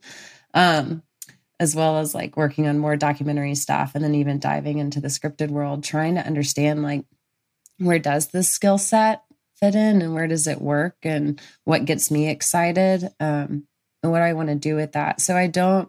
Um, 0.55 1.03
as 1.61 1.75
well 1.75 1.99
as 1.99 2.15
like 2.15 2.37
working 2.37 2.69
on 2.69 2.79
more 2.79 2.97
documentary 2.97 3.57
stuff 3.57 3.93
and 3.95 4.05
then 4.05 4.15
even 4.15 4.39
diving 4.39 4.79
into 4.79 5.01
the 5.01 5.09
scripted 5.09 5.49
world, 5.49 5.83
trying 5.83 6.15
to 6.15 6.25
understand 6.25 6.85
like 6.85 7.05
where 7.79 7.99
does 7.99 8.29
this 8.29 8.49
skill 8.49 8.79
set 8.79 9.25
fit 9.57 9.75
in 9.75 10.01
and 10.01 10.15
where 10.15 10.29
does 10.29 10.47
it 10.47 10.61
work 10.61 10.97
and 11.03 11.41
what 11.65 11.85
gets 11.85 12.13
me 12.13 12.29
excited. 12.29 13.09
Um, 13.19 13.67
and 14.03 14.13
what 14.13 14.23
I 14.23 14.33
want 14.33 14.49
to 14.49 14.55
do 14.55 14.77
with 14.77 14.93
that. 14.93 15.21
So 15.21 15.37
I 15.37 15.47
don't 15.47 15.89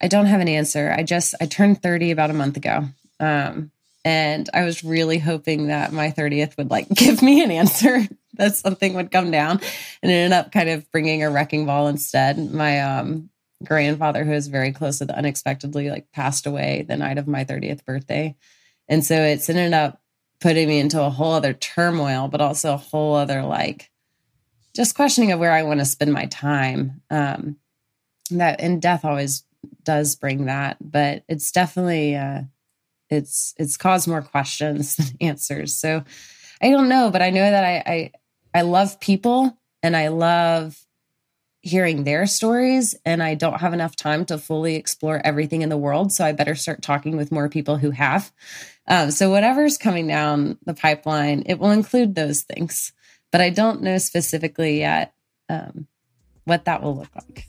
I 0.00 0.08
don't 0.08 0.26
have 0.26 0.40
an 0.40 0.48
answer. 0.48 0.94
I 0.94 1.02
just 1.02 1.34
I 1.40 1.46
turned 1.46 1.82
30 1.82 2.10
about 2.10 2.30
a 2.30 2.34
month 2.34 2.56
ago. 2.56 2.84
Um 3.20 3.70
and 4.04 4.48
I 4.54 4.64
was 4.64 4.84
really 4.84 5.18
hoping 5.18 5.66
that 5.66 5.92
my 5.92 6.10
30th 6.10 6.56
would 6.58 6.70
like 6.70 6.88
give 6.94 7.22
me 7.22 7.42
an 7.42 7.50
answer 7.50 8.02
that 8.34 8.54
something 8.54 8.94
would 8.94 9.10
come 9.10 9.30
down 9.30 9.60
and 10.02 10.12
ended 10.12 10.32
up 10.32 10.52
kind 10.52 10.68
of 10.68 10.90
bringing 10.92 11.22
a 11.22 11.30
wrecking 11.30 11.66
ball 11.66 11.88
instead. 11.88 12.52
My 12.52 12.80
um 12.80 13.30
grandfather 13.64 14.24
who 14.24 14.32
is 14.32 14.48
very 14.48 14.72
close 14.72 15.00
with 15.00 15.10
unexpectedly 15.10 15.90
like 15.90 16.10
passed 16.12 16.46
away 16.46 16.84
the 16.88 16.96
night 16.96 17.18
of 17.18 17.26
my 17.26 17.44
30th 17.44 17.84
birthday. 17.84 18.36
And 18.88 19.04
so 19.04 19.14
it's 19.14 19.48
ended 19.48 19.72
up 19.72 20.00
putting 20.40 20.68
me 20.68 20.78
into 20.78 21.02
a 21.02 21.10
whole 21.10 21.32
other 21.32 21.52
turmoil, 21.52 22.28
but 22.28 22.40
also 22.40 22.74
a 22.74 22.78
whole 22.78 23.14
other 23.14 23.42
like 23.42 23.90
just 24.74 24.94
questioning 24.94 25.32
of 25.32 25.40
where 25.40 25.52
I 25.52 25.62
want 25.62 25.80
to 25.80 25.86
spend 25.86 26.12
my 26.12 26.26
time. 26.26 27.00
Um, 27.10 27.56
that 28.30 28.60
and 28.60 28.82
death 28.82 29.04
always 29.04 29.44
does 29.84 30.16
bring 30.16 30.46
that, 30.46 30.76
but 30.80 31.22
it's 31.28 31.50
definitely 31.50 32.16
uh, 32.16 32.42
it's 33.08 33.54
it's 33.56 33.76
caused 33.76 34.06
more 34.06 34.22
questions 34.22 34.96
than 34.96 35.06
answers. 35.20 35.76
So 35.76 36.04
I 36.60 36.70
don't 36.70 36.88
know, 36.88 37.10
but 37.10 37.22
I 37.22 37.30
know 37.30 37.50
that 37.50 37.64
I 37.64 37.82
I, 37.86 38.12
I 38.54 38.62
love 38.62 39.00
people 39.00 39.56
and 39.82 39.96
I 39.96 40.08
love 40.08 40.78
hearing 41.66 42.04
their 42.04 42.26
stories 42.26 42.94
and 43.04 43.22
I 43.22 43.34
don't 43.34 43.60
have 43.60 43.74
enough 43.74 43.96
time 43.96 44.24
to 44.26 44.38
fully 44.38 44.76
explore 44.76 45.20
everything 45.24 45.62
in 45.62 45.68
the 45.68 45.76
world. 45.76 46.12
So 46.12 46.24
I 46.24 46.32
better 46.32 46.54
start 46.54 46.82
talking 46.82 47.16
with 47.16 47.32
more 47.32 47.48
people 47.48 47.76
who 47.76 47.90
have. 47.90 48.32
Um, 48.88 49.10
so 49.10 49.30
whatever's 49.30 49.76
coming 49.76 50.06
down 50.06 50.58
the 50.64 50.74
pipeline, 50.74 51.42
it 51.46 51.58
will 51.58 51.72
include 51.72 52.14
those 52.14 52.42
things 52.42 52.92
but 53.36 53.40
I 53.40 53.50
don't 53.50 53.82
know 53.82 53.98
specifically 53.98 54.78
yet 54.78 55.12
um, 55.48 55.86
what 56.44 56.64
that 56.64 56.82
will 56.82 56.96
look 56.96 57.14
like. 57.14 57.46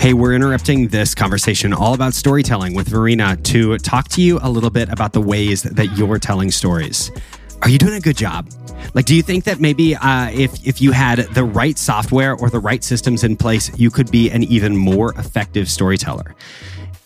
Hey, 0.00 0.14
we're 0.14 0.34
interrupting 0.34 0.88
this 0.88 1.14
conversation 1.14 1.72
all 1.72 1.94
about 1.94 2.12
storytelling 2.12 2.74
with 2.74 2.88
Varina 2.88 3.36
to 3.36 3.78
talk 3.78 4.08
to 4.08 4.20
you 4.20 4.38
a 4.42 4.50
little 4.50 4.70
bit 4.70 4.88
about 4.88 5.12
the 5.12 5.20
ways 5.20 5.62
that 5.62 5.96
you're 5.96 6.18
telling 6.18 6.50
stories. 6.50 7.10
Are 7.62 7.68
you 7.68 7.78
doing 7.78 7.94
a 7.94 8.00
good 8.00 8.16
job? 8.16 8.48
Like, 8.94 9.06
do 9.06 9.14
you 9.14 9.22
think 9.22 9.44
that 9.44 9.60
maybe 9.60 9.94
uh, 9.96 10.30
if 10.30 10.66
if 10.66 10.80
you 10.80 10.92
had 10.92 11.18
the 11.34 11.44
right 11.44 11.76
software 11.76 12.34
or 12.34 12.50
the 12.50 12.58
right 12.60 12.82
systems 12.82 13.24
in 13.24 13.36
place, 13.36 13.70
you 13.78 13.90
could 13.90 14.10
be 14.10 14.30
an 14.30 14.42
even 14.44 14.76
more 14.76 15.12
effective 15.18 15.68
storyteller? 15.68 16.34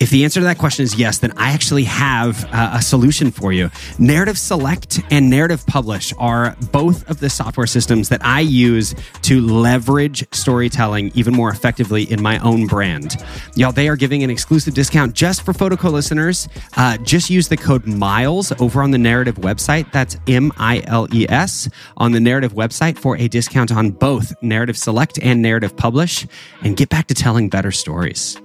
If 0.00 0.08
the 0.08 0.24
answer 0.24 0.40
to 0.40 0.44
that 0.44 0.56
question 0.56 0.82
is 0.82 0.98
yes, 0.98 1.18
then 1.18 1.32
I 1.36 1.50
actually 1.50 1.84
have 1.84 2.46
uh, 2.54 2.70
a 2.72 2.80
solution 2.80 3.30
for 3.30 3.52
you. 3.52 3.70
Narrative 3.98 4.38
Select 4.38 4.98
and 5.10 5.28
Narrative 5.28 5.64
Publish 5.66 6.14
are 6.18 6.56
both 6.72 7.08
of 7.10 7.20
the 7.20 7.28
software 7.28 7.66
systems 7.66 8.08
that 8.08 8.24
I 8.24 8.40
use 8.40 8.94
to 9.22 9.42
leverage 9.42 10.26
storytelling 10.32 11.12
even 11.14 11.34
more 11.34 11.50
effectively 11.50 12.10
in 12.10 12.22
my 12.22 12.38
own 12.38 12.66
brand. 12.66 13.22
Y'all, 13.56 13.72
they 13.72 13.88
are 13.88 13.96
giving 13.96 14.22
an 14.22 14.30
exclusive 14.30 14.72
discount 14.72 15.12
just 15.12 15.42
for 15.42 15.52
Photoco 15.52 15.92
listeners. 15.92 16.48
Uh, 16.78 16.96
just 16.98 17.28
use 17.28 17.48
the 17.48 17.58
code 17.58 17.86
MILES 17.86 18.52
over 18.58 18.82
on 18.82 18.92
the 18.92 18.98
Narrative 18.98 19.36
website. 19.36 19.92
That's 19.92 20.16
M 20.26 20.50
I 20.56 20.82
L 20.86 21.14
E 21.14 21.26
S 21.28 21.68
on 21.98 22.12
the 22.12 22.20
Narrative 22.20 22.54
website 22.54 22.98
for 22.98 23.18
a 23.18 23.28
discount 23.28 23.70
on 23.70 23.90
both 23.90 24.32
Narrative 24.40 24.78
Select 24.78 25.18
and 25.20 25.42
Narrative 25.42 25.76
Publish 25.76 26.26
and 26.62 26.74
get 26.74 26.88
back 26.88 27.06
to 27.08 27.14
telling 27.14 27.50
better 27.50 27.70
stories 27.70 28.40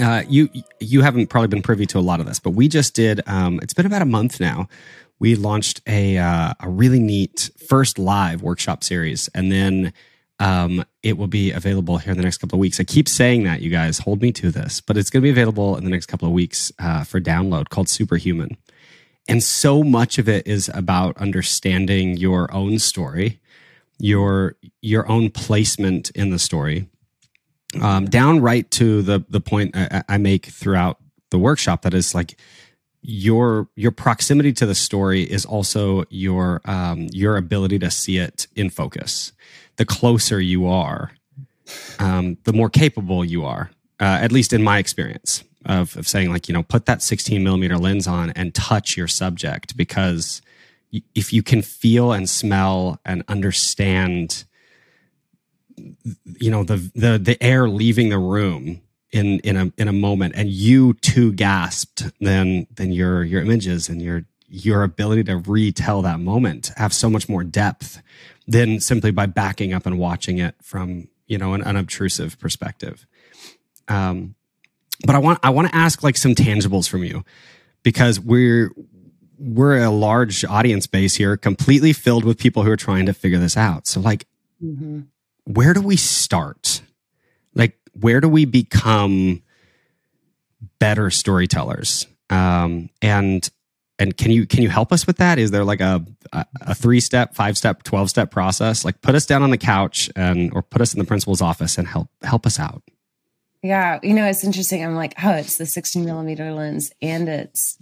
uh, 0.00 0.22
you 0.28 0.48
you 0.80 1.02
haven't 1.02 1.28
probably 1.28 1.48
been 1.48 1.62
privy 1.62 1.86
to 1.86 1.98
a 1.98 2.00
lot 2.00 2.20
of 2.20 2.26
this, 2.26 2.40
but 2.40 2.50
we 2.50 2.68
just 2.68 2.94
did. 2.94 3.20
Um, 3.26 3.60
it's 3.62 3.74
been 3.74 3.86
about 3.86 4.02
a 4.02 4.06
month 4.06 4.40
now. 4.40 4.68
We 5.18 5.34
launched 5.34 5.80
a 5.86 6.18
uh, 6.18 6.54
a 6.60 6.68
really 6.68 7.00
neat 7.00 7.50
first 7.68 7.98
live 7.98 8.42
workshop 8.42 8.82
series, 8.84 9.28
and 9.34 9.50
then 9.52 9.92
um, 10.38 10.84
it 11.02 11.18
will 11.18 11.26
be 11.26 11.50
available 11.52 11.98
here 11.98 12.12
in 12.12 12.16
the 12.16 12.24
next 12.24 12.38
couple 12.38 12.56
of 12.56 12.60
weeks. 12.60 12.80
I 12.80 12.84
keep 12.84 13.08
saying 13.08 13.44
that, 13.44 13.60
you 13.60 13.70
guys. 13.70 13.98
Hold 13.98 14.22
me 14.22 14.32
to 14.32 14.50
this, 14.50 14.80
but 14.80 14.96
it's 14.96 15.10
going 15.10 15.22
to 15.22 15.26
be 15.26 15.30
available 15.30 15.76
in 15.76 15.84
the 15.84 15.90
next 15.90 16.06
couple 16.06 16.26
of 16.26 16.34
weeks 16.34 16.72
uh, 16.78 17.04
for 17.04 17.20
download. 17.20 17.68
Called 17.68 17.88
Superhuman, 17.88 18.56
and 19.28 19.42
so 19.42 19.82
much 19.82 20.18
of 20.18 20.28
it 20.28 20.46
is 20.46 20.70
about 20.74 21.16
understanding 21.18 22.16
your 22.16 22.52
own 22.54 22.78
story, 22.78 23.40
your 23.98 24.56
your 24.80 25.08
own 25.10 25.30
placement 25.30 26.10
in 26.10 26.30
the 26.30 26.38
story 26.38 26.88
um, 27.80 28.06
down 28.06 28.40
right 28.40 28.70
to 28.72 29.02
the 29.02 29.24
the 29.28 29.40
point 29.40 29.76
I, 29.76 30.02
I 30.08 30.18
make 30.18 30.46
throughout 30.46 30.98
the 31.30 31.38
workshop 31.38 31.82
that 31.82 31.94
is 31.94 32.14
like 32.14 32.36
your 33.02 33.68
your 33.76 33.90
proximity 33.90 34.52
to 34.54 34.66
the 34.66 34.74
story 34.74 35.22
is 35.22 35.44
also 35.44 36.04
your 36.10 36.60
um, 36.64 37.08
your 37.12 37.36
ability 37.36 37.78
to 37.80 37.90
see 37.90 38.18
it 38.18 38.46
in 38.56 38.70
focus. 38.70 39.32
The 39.76 39.84
closer 39.86 40.40
you 40.40 40.66
are, 40.66 41.12
um, 41.98 42.36
the 42.44 42.52
more 42.52 42.68
capable 42.68 43.24
you 43.24 43.44
are. 43.44 43.70
Uh, 43.98 44.18
at 44.22 44.32
least 44.32 44.54
in 44.54 44.62
my 44.62 44.78
experience 44.78 45.44
of, 45.66 45.94
of 45.94 46.08
saying 46.08 46.30
like 46.30 46.48
you 46.48 46.54
know 46.54 46.62
put 46.62 46.86
that 46.86 47.02
16 47.02 47.44
millimeter 47.44 47.76
lens 47.76 48.06
on 48.06 48.30
and 48.30 48.54
touch 48.54 48.96
your 48.96 49.06
subject 49.08 49.76
because 49.76 50.40
if 51.14 51.34
you 51.34 51.42
can 51.42 51.60
feel 51.60 52.12
and 52.12 52.28
smell 52.28 52.98
and 53.04 53.22
understand 53.28 54.44
you 56.40 56.50
know 56.50 56.64
the 56.64 56.76
the 56.94 57.18
the 57.18 57.42
air 57.42 57.68
leaving 57.68 58.08
the 58.08 58.18
room 58.18 58.80
in 59.12 59.40
in 59.40 59.56
a 59.56 59.72
in 59.76 59.88
a 59.88 59.92
moment 59.92 60.34
and 60.36 60.48
you 60.48 60.94
too 60.94 61.32
gasped 61.32 62.04
then 62.20 62.66
then 62.74 62.92
your 62.92 63.24
your 63.24 63.42
images 63.42 63.88
and 63.88 64.00
your 64.00 64.24
your 64.48 64.82
ability 64.82 65.24
to 65.24 65.36
retell 65.36 66.02
that 66.02 66.18
moment 66.18 66.72
have 66.76 66.92
so 66.92 67.08
much 67.08 67.28
more 67.28 67.44
depth 67.44 68.02
than 68.46 68.80
simply 68.80 69.10
by 69.10 69.26
backing 69.26 69.72
up 69.72 69.86
and 69.86 69.98
watching 69.98 70.38
it 70.38 70.54
from 70.62 71.08
you 71.26 71.38
know 71.38 71.54
an 71.54 71.62
unobtrusive 71.62 72.38
perspective. 72.38 73.06
Um 73.88 74.34
but 75.06 75.14
i 75.14 75.18
want 75.18 75.38
i 75.42 75.48
want 75.48 75.66
to 75.66 75.74
ask 75.74 76.02
like 76.02 76.16
some 76.16 76.34
tangibles 76.34 76.86
from 76.86 77.02
you 77.02 77.24
because 77.82 78.20
we're 78.20 78.70
we're 79.38 79.82
a 79.82 79.88
large 79.88 80.44
audience 80.44 80.86
base 80.86 81.14
here 81.14 81.36
completely 81.36 81.94
filled 81.94 82.24
with 82.24 82.36
people 82.36 82.62
who 82.62 82.70
are 82.70 82.76
trying 82.76 83.06
to 83.06 83.14
figure 83.14 83.38
this 83.38 83.56
out. 83.56 83.86
So 83.86 84.00
like 84.00 84.26
mm-hmm 84.62 85.00
where 85.54 85.74
do 85.74 85.80
we 85.80 85.96
start? 85.96 86.82
Like, 87.54 87.78
where 87.92 88.20
do 88.20 88.28
we 88.28 88.44
become 88.44 89.42
better 90.78 91.10
storytellers? 91.10 92.06
Um, 92.28 92.90
and 93.02 93.48
and 93.98 94.16
can 94.16 94.30
you 94.30 94.46
can 94.46 94.62
you 94.62 94.70
help 94.70 94.92
us 94.92 95.06
with 95.06 95.18
that? 95.18 95.38
Is 95.38 95.50
there 95.50 95.64
like 95.64 95.80
a 95.80 96.04
a 96.32 96.74
three 96.74 97.00
step, 97.00 97.34
five 97.34 97.58
step, 97.58 97.82
twelve 97.82 98.08
step 98.08 98.30
process? 98.30 98.84
Like, 98.84 99.00
put 99.02 99.14
us 99.14 99.26
down 99.26 99.42
on 99.42 99.50
the 99.50 99.58
couch 99.58 100.10
and 100.16 100.52
or 100.54 100.62
put 100.62 100.80
us 100.80 100.94
in 100.94 100.98
the 100.98 101.04
principal's 101.04 101.42
office 101.42 101.76
and 101.76 101.86
help 101.86 102.08
help 102.22 102.46
us 102.46 102.58
out. 102.58 102.82
Yeah, 103.62 103.98
you 104.02 104.14
know, 104.14 104.24
it's 104.24 104.42
interesting. 104.42 104.82
I'm 104.82 104.94
like, 104.94 105.14
oh, 105.22 105.32
it's 105.32 105.58
the 105.58 105.66
16 105.66 106.04
millimeter 106.04 106.52
lens, 106.52 106.92
and 107.02 107.28
it's 107.28 107.76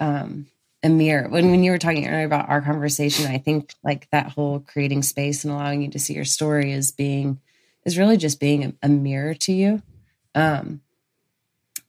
um 0.00 0.46
a 0.86 0.90
mirror. 0.90 1.28
When 1.28 1.50
when 1.50 1.64
you 1.64 1.72
were 1.72 1.78
talking 1.78 2.08
earlier 2.08 2.24
about 2.24 2.48
our 2.48 2.62
conversation, 2.62 3.26
I 3.26 3.38
think 3.38 3.74
like 3.82 4.08
that 4.10 4.30
whole 4.30 4.60
creating 4.60 5.02
space 5.02 5.44
and 5.44 5.52
allowing 5.52 5.82
you 5.82 5.90
to 5.90 5.98
see 5.98 6.14
your 6.14 6.24
story 6.24 6.72
is 6.72 6.92
being 6.92 7.40
is 7.84 7.98
really 7.98 8.16
just 8.16 8.40
being 8.40 8.64
a, 8.64 8.72
a 8.82 8.88
mirror 8.88 9.34
to 9.34 9.52
you. 9.52 9.82
Um 10.34 10.80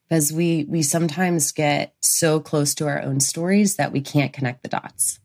because 0.09 0.31
we 0.31 0.65
we 0.67 0.81
sometimes 0.81 1.51
get 1.51 1.93
so 2.01 2.39
close 2.39 2.73
to 2.75 2.87
our 2.87 3.01
own 3.01 3.19
stories 3.19 3.75
that 3.75 3.91
we 3.91 4.01
can't 4.01 4.33
connect 4.33 4.63
the 4.63 4.69
dots. 4.69 5.19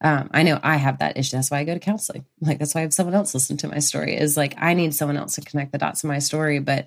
Um, 0.00 0.30
I 0.32 0.42
know 0.42 0.58
I 0.62 0.76
have 0.76 0.98
that 0.98 1.16
issue. 1.16 1.36
That's 1.36 1.50
why 1.50 1.58
I 1.58 1.64
go 1.64 1.74
to 1.74 1.80
counseling. 1.80 2.24
Like 2.40 2.58
that's 2.58 2.74
why 2.74 2.80
I 2.80 2.82
have 2.82 2.94
someone 2.94 3.14
else 3.14 3.34
listen 3.34 3.56
to 3.58 3.68
my 3.68 3.78
story. 3.78 4.16
Is 4.16 4.36
like 4.36 4.54
I 4.58 4.74
need 4.74 4.94
someone 4.94 5.16
else 5.16 5.34
to 5.34 5.42
connect 5.42 5.72
the 5.72 5.78
dots 5.78 6.02
in 6.02 6.08
my 6.08 6.18
story. 6.18 6.60
But 6.60 6.86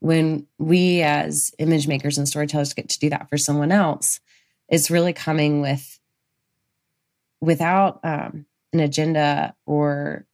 when 0.00 0.46
we 0.58 1.02
as 1.02 1.52
image 1.58 1.86
makers 1.86 2.18
and 2.18 2.28
storytellers 2.28 2.74
get 2.74 2.88
to 2.90 2.98
do 2.98 3.10
that 3.10 3.28
for 3.30 3.38
someone 3.38 3.72
else, 3.72 4.20
it's 4.72 4.90
really 4.90 5.12
coming 5.12 5.60
with 5.60 6.00
without 7.40 8.00
um, 8.02 8.46
an 8.72 8.80
agenda 8.80 9.54
or 9.66 10.26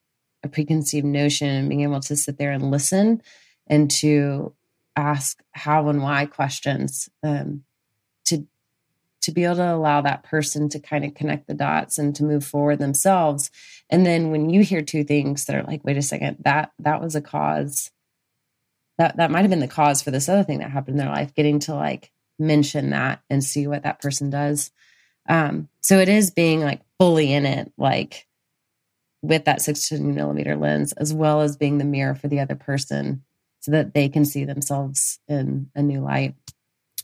a 0.45 0.49
preconceived 0.49 1.05
notion 1.05 1.49
and 1.49 1.69
being 1.69 1.83
able 1.83 2.01
to 2.01 2.15
sit 2.17 2.39
there 2.39 2.53
and 2.53 2.71
listen 2.71 3.21
and 3.67 3.91
to 3.91 4.55
ask 4.95 5.43
how 5.51 5.89
and 5.89 6.03
why 6.03 6.25
questions 6.25 7.09
um, 7.25 7.65
to 8.25 8.47
to 9.21 9.33
be 9.33 9.45
able 9.45 9.57
to 9.57 9.75
allow 9.75 10.01
that 10.01 10.23
person 10.23 10.69
to 10.69 10.79
kind 10.79 11.05
of 11.05 11.15
connect 11.15 11.49
the 11.49 11.55
dots 11.55 11.99
and 11.99 12.15
to 12.15 12.23
move 12.23 12.45
forward 12.45 12.79
themselves. 12.79 13.51
And 13.91 14.07
then 14.07 14.31
when 14.31 14.51
you 14.51 14.63
hear 14.63 14.83
two 14.83 15.03
things 15.03 15.47
that 15.47 15.57
are 15.57 15.65
like 15.65 15.85
wait 15.85 15.97
a 15.97 16.03
second 16.03 16.37
that 16.45 16.71
that 16.79 17.01
was 17.01 17.17
a 17.17 17.21
cause 17.21 17.91
that 18.99 19.17
that 19.17 19.33
might 19.33 19.41
have 19.41 19.51
been 19.51 19.59
the 19.59 19.67
cause 19.67 20.01
for 20.01 20.13
this 20.13 20.29
other 20.29 20.45
thing 20.45 20.61
that 20.61 20.71
happened 20.71 20.97
in 20.97 21.05
their 21.05 21.13
life 21.13 21.35
getting 21.35 21.59
to 21.59 21.75
like 21.75 22.13
mention 22.39 22.91
that 22.91 23.21
and 23.29 23.43
see 23.43 23.67
what 23.67 23.83
that 23.83 24.01
person 24.01 24.31
does. 24.31 24.71
Um 25.29 25.69
so 25.81 25.99
it 25.99 26.09
is 26.09 26.31
being 26.31 26.61
like 26.61 26.83
fully 26.99 27.33
in 27.33 27.47
it 27.47 27.73
like 27.77 28.27
with 29.23 29.45
that 29.47 29.63
16 29.63 30.15
millimeter 30.15 30.57
lens 30.57 30.93
as 30.93 31.13
well 31.13 31.41
as 31.41 31.57
being 31.57 31.79
the 31.79 31.85
mirror 31.85 32.15
for 32.15 32.29
the 32.29 32.41
other 32.41 32.55
person 32.55 33.25
so 33.61 33.73
that 33.73 33.93
they 33.93 34.09
can 34.09 34.25
see 34.25 34.45
themselves 34.45 35.19
in 35.29 35.71
a 35.75 35.83
new 35.83 36.01
light. 36.01 36.35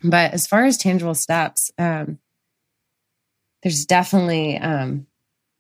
But 0.03 0.33
as 0.33 0.47
far 0.47 0.65
as 0.65 0.77
tangible 0.77 1.15
steps 1.15 1.71
um 1.79 2.19
there's 3.63 3.87
definitely 3.87 4.59
um 4.59 5.07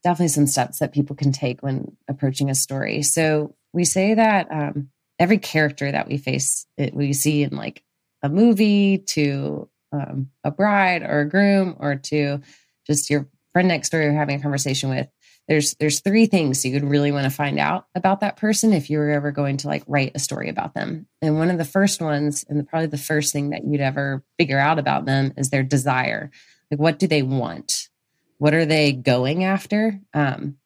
definitely 0.02 0.28
some 0.28 0.46
steps 0.46 0.78
that 0.78 0.92
people 0.92 1.16
can 1.16 1.32
take 1.32 1.62
when 1.62 1.96
approaching 2.08 2.50
a 2.50 2.54
story. 2.54 3.02
So 3.02 3.54
we 3.72 3.84
say 3.84 4.14
that 4.14 4.46
um 4.50 4.90
every 5.18 5.38
character 5.38 5.90
that 5.90 6.08
we 6.08 6.18
face, 6.18 6.66
it, 6.76 6.94
we 6.94 7.12
see 7.12 7.42
in 7.42 7.56
like 7.56 7.82
a 8.24 8.28
movie 8.30 8.98
to 8.98 9.68
um, 9.92 10.30
a 10.42 10.50
bride 10.50 11.02
or 11.02 11.20
a 11.20 11.28
groom 11.28 11.76
or 11.78 11.96
to 11.96 12.40
just 12.86 13.10
your 13.10 13.28
friend 13.52 13.68
next 13.68 13.90
door 13.90 14.02
you're 14.02 14.14
having 14.14 14.40
a 14.40 14.42
conversation 14.42 14.88
with. 14.88 15.06
There's 15.46 15.74
there's 15.74 16.00
three 16.00 16.24
things 16.24 16.64
you 16.64 16.72
would 16.72 16.88
really 16.88 17.12
want 17.12 17.24
to 17.24 17.30
find 17.30 17.58
out 17.58 17.86
about 17.94 18.20
that 18.20 18.38
person 18.38 18.72
if 18.72 18.88
you 18.88 18.96
were 18.96 19.10
ever 19.10 19.30
going 19.30 19.58
to 19.58 19.68
like 19.68 19.84
write 19.86 20.12
a 20.14 20.18
story 20.18 20.48
about 20.48 20.72
them. 20.72 21.06
And 21.20 21.36
one 21.36 21.50
of 21.50 21.58
the 21.58 21.66
first 21.66 22.00
ones, 22.00 22.46
and 22.48 22.66
probably 22.66 22.86
the 22.86 22.96
first 22.96 23.30
thing 23.30 23.50
that 23.50 23.62
you'd 23.64 23.82
ever 23.82 24.24
figure 24.38 24.58
out 24.58 24.78
about 24.78 25.04
them 25.04 25.34
is 25.36 25.50
their 25.50 25.62
desire. 25.62 26.30
Like 26.70 26.80
what 26.80 26.98
do 26.98 27.06
they 27.06 27.22
want? 27.22 27.90
What 28.38 28.54
are 28.54 28.64
they 28.64 28.92
going 28.92 29.44
after? 29.44 30.00
Um, 30.14 30.56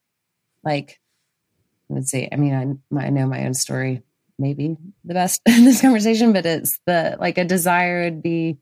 like 0.63 1.01
let's 1.89 2.13
see. 2.13 2.29
I 2.31 2.37
mean, 2.37 2.81
I, 2.95 3.07
I 3.07 3.11
know 3.11 3.27
my 3.27 3.47
own 3.47 3.55
story 3.55 4.03
maybe 4.39 4.77
the 5.05 5.15
best 5.15 5.41
in 5.47 5.65
this 5.65 5.81
conversation, 5.81 6.33
but 6.33 6.47
it's 6.47 6.79
the 6.87 7.17
like 7.21 7.39
a 7.39 7.45
desire 7.45 8.05
would 8.05 8.23
be 8.23 8.59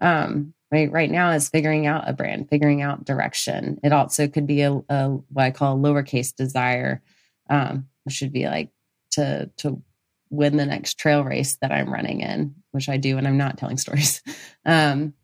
um 0.00 0.54
right 0.72 0.90
right 0.90 1.10
now 1.10 1.30
is 1.30 1.48
figuring 1.48 1.86
out 1.86 2.08
a 2.08 2.12
brand, 2.12 2.48
figuring 2.48 2.82
out 2.82 3.04
direction. 3.04 3.78
It 3.82 3.92
also 3.92 4.28
could 4.28 4.46
be 4.46 4.62
a, 4.62 4.72
a 4.88 5.08
what 5.08 5.44
I 5.44 5.50
call 5.50 5.76
a 5.76 5.80
lowercase 5.80 6.34
desire, 6.34 7.02
um, 7.48 7.88
which 8.04 8.14
should 8.14 8.32
be 8.32 8.46
like 8.46 8.70
to 9.12 9.50
to 9.58 9.82
win 10.30 10.56
the 10.56 10.66
next 10.66 10.94
trail 10.94 11.24
race 11.24 11.56
that 11.60 11.72
I'm 11.72 11.92
running 11.92 12.20
in, 12.20 12.54
which 12.70 12.88
I 12.88 12.96
do 12.96 13.18
and 13.18 13.26
I'm 13.26 13.36
not 13.36 13.58
telling 13.58 13.78
stories. 13.78 14.22
Um, 14.64 15.14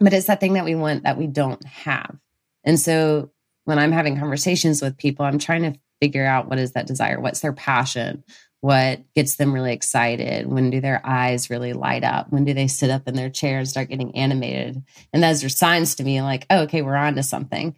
but 0.00 0.12
it's 0.12 0.26
that 0.26 0.40
thing 0.40 0.54
that 0.54 0.64
we 0.64 0.74
want 0.74 1.04
that 1.04 1.18
we 1.18 1.26
don't 1.26 1.64
have. 1.64 2.16
And 2.64 2.78
so 2.78 3.30
when 3.64 3.78
I'm 3.78 3.92
having 3.92 4.18
conversations 4.18 4.82
with 4.82 4.96
people, 4.96 5.24
I'm 5.24 5.38
trying 5.38 5.62
to 5.62 5.78
figure 6.00 6.24
out 6.24 6.48
what 6.48 6.58
is 6.58 6.72
that 6.72 6.86
desire, 6.86 7.20
what's 7.20 7.40
their 7.40 7.52
passion, 7.52 8.24
what 8.60 9.00
gets 9.14 9.36
them 9.36 9.54
really 9.54 9.72
excited. 9.72 10.46
When 10.46 10.70
do 10.70 10.80
their 10.80 11.00
eyes 11.04 11.48
really 11.48 11.72
light 11.72 12.04
up? 12.04 12.30
When 12.30 12.44
do 12.44 12.52
they 12.52 12.68
sit 12.68 12.90
up 12.90 13.08
in 13.08 13.14
their 13.14 13.30
chair 13.30 13.58
and 13.58 13.68
start 13.68 13.88
getting 13.88 14.14
animated? 14.14 14.82
And 15.12 15.22
those 15.22 15.42
are 15.44 15.48
signs 15.48 15.94
to 15.96 16.04
me 16.04 16.20
like 16.20 16.46
oh, 16.50 16.62
okay 16.62 16.82
we're 16.82 16.96
on 16.96 17.14
to 17.16 17.22
something. 17.22 17.74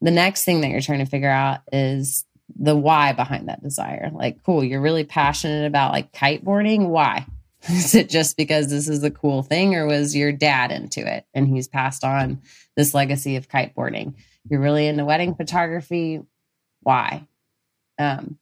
The 0.00 0.10
next 0.10 0.44
thing 0.44 0.60
that 0.60 0.70
you're 0.70 0.80
trying 0.80 1.04
to 1.04 1.10
figure 1.10 1.30
out 1.30 1.60
is 1.72 2.24
the 2.58 2.76
why 2.76 3.12
behind 3.12 3.48
that 3.48 3.62
desire. 3.62 4.10
Like 4.12 4.42
cool 4.42 4.64
you're 4.64 4.80
really 4.80 5.04
passionate 5.04 5.66
about 5.66 5.92
like 5.92 6.12
kiteboarding? 6.12 6.88
Why? 6.88 7.26
Is 7.68 7.94
it 7.94 8.08
just 8.08 8.36
because 8.36 8.68
this 8.68 8.86
is 8.88 9.02
a 9.02 9.10
cool 9.10 9.42
thing 9.42 9.74
or 9.74 9.86
was 9.86 10.14
your 10.14 10.30
dad 10.30 10.70
into 10.70 11.00
it 11.00 11.26
and 11.34 11.48
he's 11.48 11.66
passed 11.66 12.04
on 12.04 12.42
this 12.76 12.94
legacy 12.94 13.34
of 13.36 13.48
kiteboarding? 13.48 14.14
You're 14.48 14.60
really 14.60 14.86
into 14.86 15.04
wedding 15.04 15.34
photography? 15.34 16.22
Why? 16.82 17.26
Um, 17.98 18.38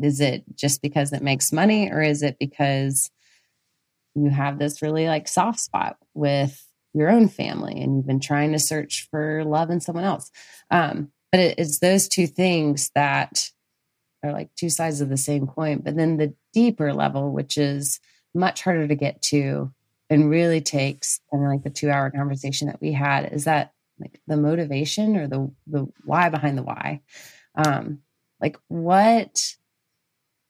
is 0.00 0.20
it 0.20 0.44
just 0.54 0.82
because 0.82 1.12
it 1.12 1.22
makes 1.22 1.52
money 1.52 1.90
or 1.90 2.02
is 2.02 2.22
it 2.22 2.36
because 2.38 3.10
you 4.14 4.30
have 4.30 4.58
this 4.58 4.82
really 4.82 5.06
like 5.06 5.28
soft 5.28 5.60
spot 5.60 5.96
with 6.14 6.62
your 6.94 7.10
own 7.10 7.28
family 7.28 7.80
and 7.80 7.96
you've 7.96 8.06
been 8.06 8.20
trying 8.20 8.52
to 8.52 8.58
search 8.58 9.08
for 9.10 9.44
love 9.44 9.70
in 9.70 9.80
someone 9.80 10.04
else? 10.04 10.30
Um, 10.70 11.12
but 11.30 11.40
it, 11.40 11.58
it's 11.58 11.78
those 11.78 12.08
two 12.08 12.26
things 12.26 12.90
that 12.94 13.50
are 14.22 14.32
like 14.32 14.50
two 14.56 14.70
sides 14.70 15.00
of 15.00 15.08
the 15.08 15.16
same 15.16 15.46
coin. 15.46 15.80
But 15.84 15.96
then 15.96 16.16
the 16.16 16.34
deeper 16.52 16.92
level 16.92 17.32
which 17.32 17.58
is 17.58 18.00
much 18.34 18.62
harder 18.62 18.86
to 18.86 18.94
get 18.94 19.22
to 19.22 19.72
and 20.10 20.30
really 20.30 20.60
takes 20.60 21.20
kind 21.30 21.44
of 21.44 21.50
like 21.50 21.64
the 21.64 21.70
two 21.70 21.90
hour 21.90 22.10
conversation 22.10 22.68
that 22.68 22.80
we 22.80 22.92
had 22.92 23.32
is 23.32 23.44
that 23.44 23.72
like 23.98 24.20
the 24.26 24.36
motivation 24.36 25.16
or 25.16 25.26
the 25.26 25.50
the 25.66 25.88
why 26.04 26.28
behind 26.28 26.58
the 26.58 26.62
why? 26.62 27.00
Um 27.54 28.00
like 28.40 28.58
what 28.68 29.56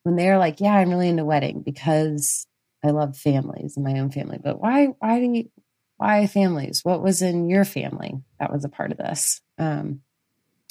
when 0.07 0.15
they're 0.15 0.39
like, 0.39 0.61
yeah, 0.61 0.75
I'm 0.77 0.91
really 0.91 1.09
into 1.09 1.25
wedding 1.25 1.63
because 1.63 2.47
I 2.85 2.91
love 2.91 3.17
families 3.17 3.77
and 3.77 3.85
my 3.85 3.99
own 3.99 4.13
family. 4.13 4.39
But 4.41 4.61
why, 4.61 4.91
why 5.01 5.19
do 5.19 5.25
you, 5.25 5.51
why 5.97 6.29
families? 6.29 6.85
What 6.85 7.03
was 7.03 7.23
in 7.23 7.49
your 7.49 7.65
family 7.65 8.15
that 8.39 8.53
was 8.53 8.65
a 8.65 8.69
part 8.69 8.93
of 8.93 8.99
this? 8.99 9.41
Um, 9.59 10.03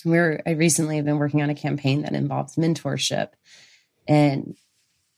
we're, 0.06 0.42
I 0.48 0.52
recently 0.52 0.96
have 0.96 1.04
been 1.04 1.20
working 1.20 1.42
on 1.42 1.50
a 1.50 1.56
campaign 1.56 2.04
that 2.04 2.14
involves 2.14 2.56
mentorship 2.56 3.32
and 4.08 4.56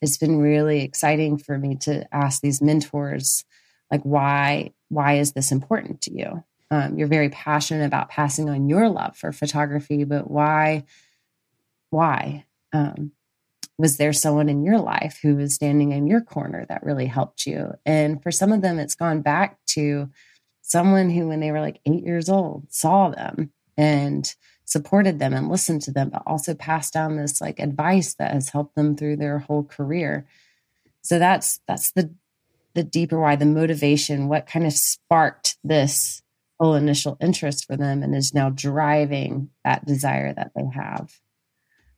it's 0.02 0.18
been 0.18 0.40
really 0.40 0.82
exciting 0.82 1.38
for 1.38 1.56
me 1.56 1.76
to 1.82 2.12
ask 2.12 2.42
these 2.42 2.60
mentors, 2.60 3.46
like, 3.92 4.02
why, 4.02 4.72
why 4.90 5.20
is 5.20 5.34
this 5.34 5.52
important 5.52 6.02
to 6.02 6.12
you? 6.12 6.44
Um, 6.72 6.98
you're 6.98 7.08
very 7.08 7.30
passionate 7.30 7.86
about 7.86 8.10
passing 8.10 8.50
on 8.50 8.68
your 8.68 8.90
love 8.90 9.16
for 9.16 9.32
photography, 9.32 10.06
but 10.06 10.28
why, 10.28 10.86
why? 11.92 12.46
Um, 12.74 13.12
was 13.78 13.98
there 13.98 14.14
someone 14.14 14.50
in 14.50 14.64
your 14.64 14.80
life 14.80 15.20
who 15.22 15.36
was 15.36 15.54
standing 15.54 15.92
in 15.92 16.08
your 16.08 16.22
corner 16.22 16.66
that 16.68 16.84
really 16.84 17.06
helped 17.06 17.46
you? 17.46 17.74
And 17.86 18.22
for 18.22 18.32
some 18.32 18.52
of 18.52 18.62
them, 18.62 18.80
it's 18.80 18.96
gone 18.96 19.22
back 19.22 19.58
to 19.68 20.10
someone 20.62 21.10
who, 21.10 21.28
when 21.28 21.40
they 21.40 21.52
were 21.52 21.62
like 21.62 21.80
eight 21.86 22.04
years 22.04 22.30
old, 22.30 22.66
saw 22.70 23.10
them 23.10 23.52
and 23.78 24.34
supported 24.66 25.20
them 25.20 25.34
and 25.34 25.50
listened 25.50 25.82
to 25.84 25.92
them, 25.92 26.10
but 26.10 26.24
also 26.26 26.54
passed 26.54 26.94
down 26.94 27.16
this 27.16 27.40
like 27.40 27.60
advice 27.60 28.16
that 28.16 28.34
has 28.34 28.50
helped 28.50 28.76
them 28.76 28.96
through 28.96 29.16
their 29.16 29.40
whole 29.40 29.64
career. 29.64 30.26
So 31.02 31.20
that's 31.20 31.62
that's 31.68 31.92
the 31.92 32.14
the 32.74 32.84
deeper 32.84 33.20
why, 33.20 33.36
the 33.36 33.46
motivation, 33.46 34.28
what 34.28 34.46
kind 34.46 34.66
of 34.66 34.74
sparked 34.74 35.58
this 35.64 36.22
whole 36.60 36.76
initial 36.76 37.18
interest 37.20 37.66
for 37.66 37.76
them 37.76 38.04
and 38.04 38.16
is 38.16 38.34
now 38.34 38.50
driving 38.50 39.50
that 39.64 39.86
desire 39.86 40.34
that 40.34 40.52
they 40.56 40.66
have. 40.74 41.20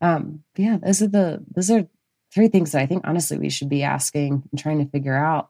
Um, 0.02 0.44
yeah, 0.56 0.78
those 0.78 1.02
are 1.02 1.08
the 1.08 1.44
those 1.54 1.70
are 1.70 1.88
three 2.34 2.48
things 2.48 2.72
that 2.72 2.82
I 2.82 2.86
think 2.86 3.06
honestly 3.06 3.38
we 3.38 3.50
should 3.50 3.70
be 3.70 3.84
asking 3.84 4.44
and 4.52 4.60
trying 4.60 4.84
to 4.84 4.90
figure 4.90 5.16
out 5.16 5.50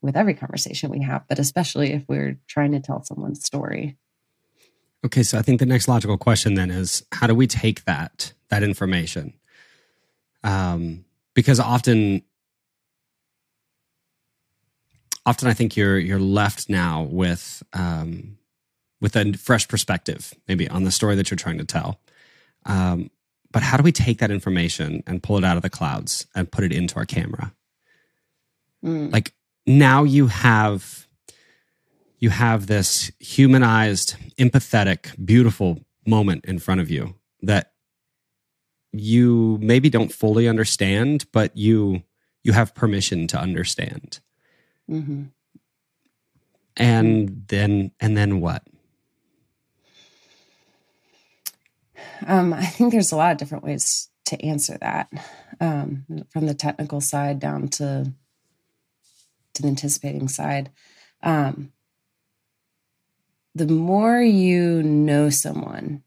with 0.00 0.16
every 0.16 0.34
conversation 0.34 0.90
we 0.90 1.02
have, 1.02 1.26
but 1.28 1.38
especially 1.38 1.92
if 1.92 2.04
we're 2.08 2.38
trying 2.46 2.72
to 2.72 2.80
tell 2.80 3.02
someone's 3.02 3.44
story. 3.44 3.96
Okay, 5.04 5.22
so 5.22 5.38
I 5.38 5.42
think 5.42 5.60
the 5.60 5.66
next 5.66 5.88
logical 5.88 6.16
question 6.16 6.54
then 6.54 6.70
is 6.70 7.04
how 7.12 7.26
do 7.26 7.34
we 7.34 7.46
take 7.46 7.84
that 7.84 8.32
that 8.48 8.62
information? 8.62 9.34
Um, 10.42 11.04
because 11.34 11.60
often 11.60 12.22
often 15.26 15.48
I 15.48 15.54
think 15.54 15.76
you're 15.76 15.98
you're 15.98 16.18
left 16.18 16.68
now 16.68 17.02
with 17.02 17.62
um, 17.72 18.38
with 19.00 19.16
a 19.16 19.32
fresh 19.34 19.68
perspective, 19.68 20.32
maybe 20.48 20.68
on 20.68 20.84
the 20.84 20.90
story 20.90 21.16
that 21.16 21.30
you're 21.30 21.36
trying 21.36 21.58
to 21.58 21.64
tell. 21.64 22.00
Um, 22.66 23.10
but 23.54 23.62
how 23.62 23.76
do 23.76 23.84
we 23.84 23.92
take 23.92 24.18
that 24.18 24.32
information 24.32 25.04
and 25.06 25.22
pull 25.22 25.38
it 25.38 25.44
out 25.44 25.56
of 25.56 25.62
the 25.62 25.70
clouds 25.70 26.26
and 26.34 26.50
put 26.50 26.64
it 26.64 26.72
into 26.72 26.96
our 26.96 27.06
camera? 27.06 27.54
Mm. 28.84 29.12
Like 29.12 29.32
now 29.64 30.02
you 30.02 30.26
have 30.26 31.06
you 32.18 32.30
have 32.30 32.66
this 32.66 33.12
humanized, 33.20 34.16
empathetic, 34.38 35.24
beautiful 35.24 35.78
moment 36.04 36.44
in 36.46 36.58
front 36.58 36.80
of 36.80 36.90
you 36.90 37.14
that 37.42 37.72
you 38.92 39.58
maybe 39.62 39.88
don't 39.88 40.12
fully 40.12 40.48
understand, 40.48 41.24
but 41.32 41.56
you 41.56 42.02
you 42.42 42.52
have 42.54 42.74
permission 42.74 43.28
to 43.28 43.38
understand. 43.38 44.18
Mm-hmm. 44.90 45.22
And 46.76 47.44
then 47.46 47.92
and 48.00 48.16
then 48.16 48.40
what? 48.40 48.66
Um, 52.26 52.52
I 52.52 52.64
think 52.64 52.92
there's 52.92 53.12
a 53.12 53.16
lot 53.16 53.32
of 53.32 53.38
different 53.38 53.64
ways 53.64 54.08
to 54.26 54.42
answer 54.44 54.78
that, 54.80 55.10
um, 55.60 56.04
from 56.30 56.46
the 56.46 56.54
technical 56.54 57.00
side 57.00 57.38
down 57.38 57.68
to 57.68 58.12
to 59.54 59.62
the 59.62 59.68
anticipating 59.68 60.28
side. 60.28 60.70
Um, 61.22 61.72
the 63.54 63.66
more 63.66 64.20
you 64.20 64.82
know 64.82 65.30
someone, 65.30 66.02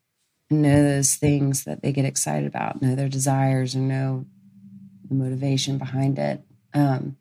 know 0.50 0.84
those 0.84 1.16
things 1.16 1.64
that 1.64 1.82
they 1.82 1.94
get 1.94 2.06
excited 2.06 2.46
about, 2.46 2.82
know 2.82 2.96
their 2.96 3.10
desires, 3.10 3.76
or 3.76 3.80
know 3.80 4.26
the 5.08 5.16
motivation 5.16 5.78
behind 5.78 6.20
it, 6.20 6.42
um, 6.74 7.18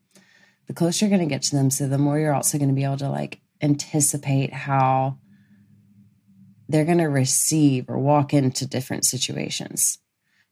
the 0.66 0.72
closer 0.72 1.05
you're 1.07 1.16
going 1.16 1.28
to 1.28 1.32
get 1.32 1.42
to 1.42 1.57
them. 1.57 1.70
So 1.70 1.86
the 1.86 1.99
more 1.99 2.18
you're 2.18 2.34
also 2.34 2.59
going 2.59 2.70
to 2.70 2.74
be 2.74 2.84
able 2.84 2.97
to 2.99 3.09
like 3.09 3.40
anticipate 3.62 4.53
how 4.53 5.18
they're 6.68 6.84
going 6.84 6.98
to 6.98 7.08
receive 7.08 7.88
or 7.88 7.98
walk 7.98 8.34
into 8.34 8.66
different 8.66 9.04
situations. 9.04 9.98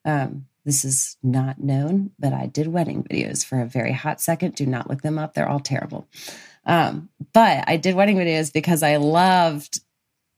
Um, 0.04 0.46
this 0.64 0.84
is 0.84 1.16
not 1.22 1.60
known, 1.60 2.12
but 2.18 2.32
I 2.32 2.46
did 2.46 2.68
wedding 2.68 3.04
videos 3.04 3.44
for 3.44 3.60
a 3.60 3.66
very 3.66 3.92
hot 3.92 4.20
second. 4.20 4.54
Do 4.54 4.66
not 4.66 4.88
look 4.88 5.02
them 5.02 5.18
up, 5.18 5.34
they're 5.34 5.48
all 5.48 5.60
terrible. 5.60 6.08
Um, 6.66 7.10
but 7.32 7.64
I 7.66 7.76
did 7.76 7.94
wedding 7.94 8.16
videos 8.16 8.52
because 8.52 8.82
I 8.82 8.96
loved, 8.96 9.80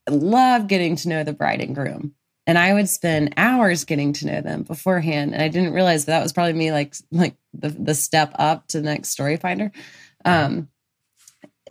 loved 0.08 0.68
getting 0.68 0.96
to 0.96 1.08
know 1.08 1.22
the 1.22 1.32
bride 1.32 1.60
and 1.60 1.74
groom. 1.74 2.14
And 2.48 2.58
I 2.58 2.74
would 2.74 2.88
spend 2.88 3.34
hours 3.36 3.84
getting 3.84 4.12
to 4.14 4.26
know 4.26 4.40
them 4.40 4.62
beforehand. 4.62 5.34
And 5.34 5.42
I 5.42 5.48
didn't 5.48 5.72
realize 5.72 6.04
that, 6.04 6.12
that 6.12 6.22
was 6.22 6.32
probably 6.32 6.52
me 6.52 6.70
like 6.70 6.94
like 7.10 7.34
the, 7.52 7.70
the 7.70 7.94
step 7.94 8.32
up 8.38 8.68
to 8.68 8.80
the 8.80 8.84
next 8.84 9.08
story 9.08 9.36
finder. 9.36 9.72
Um, 10.24 10.68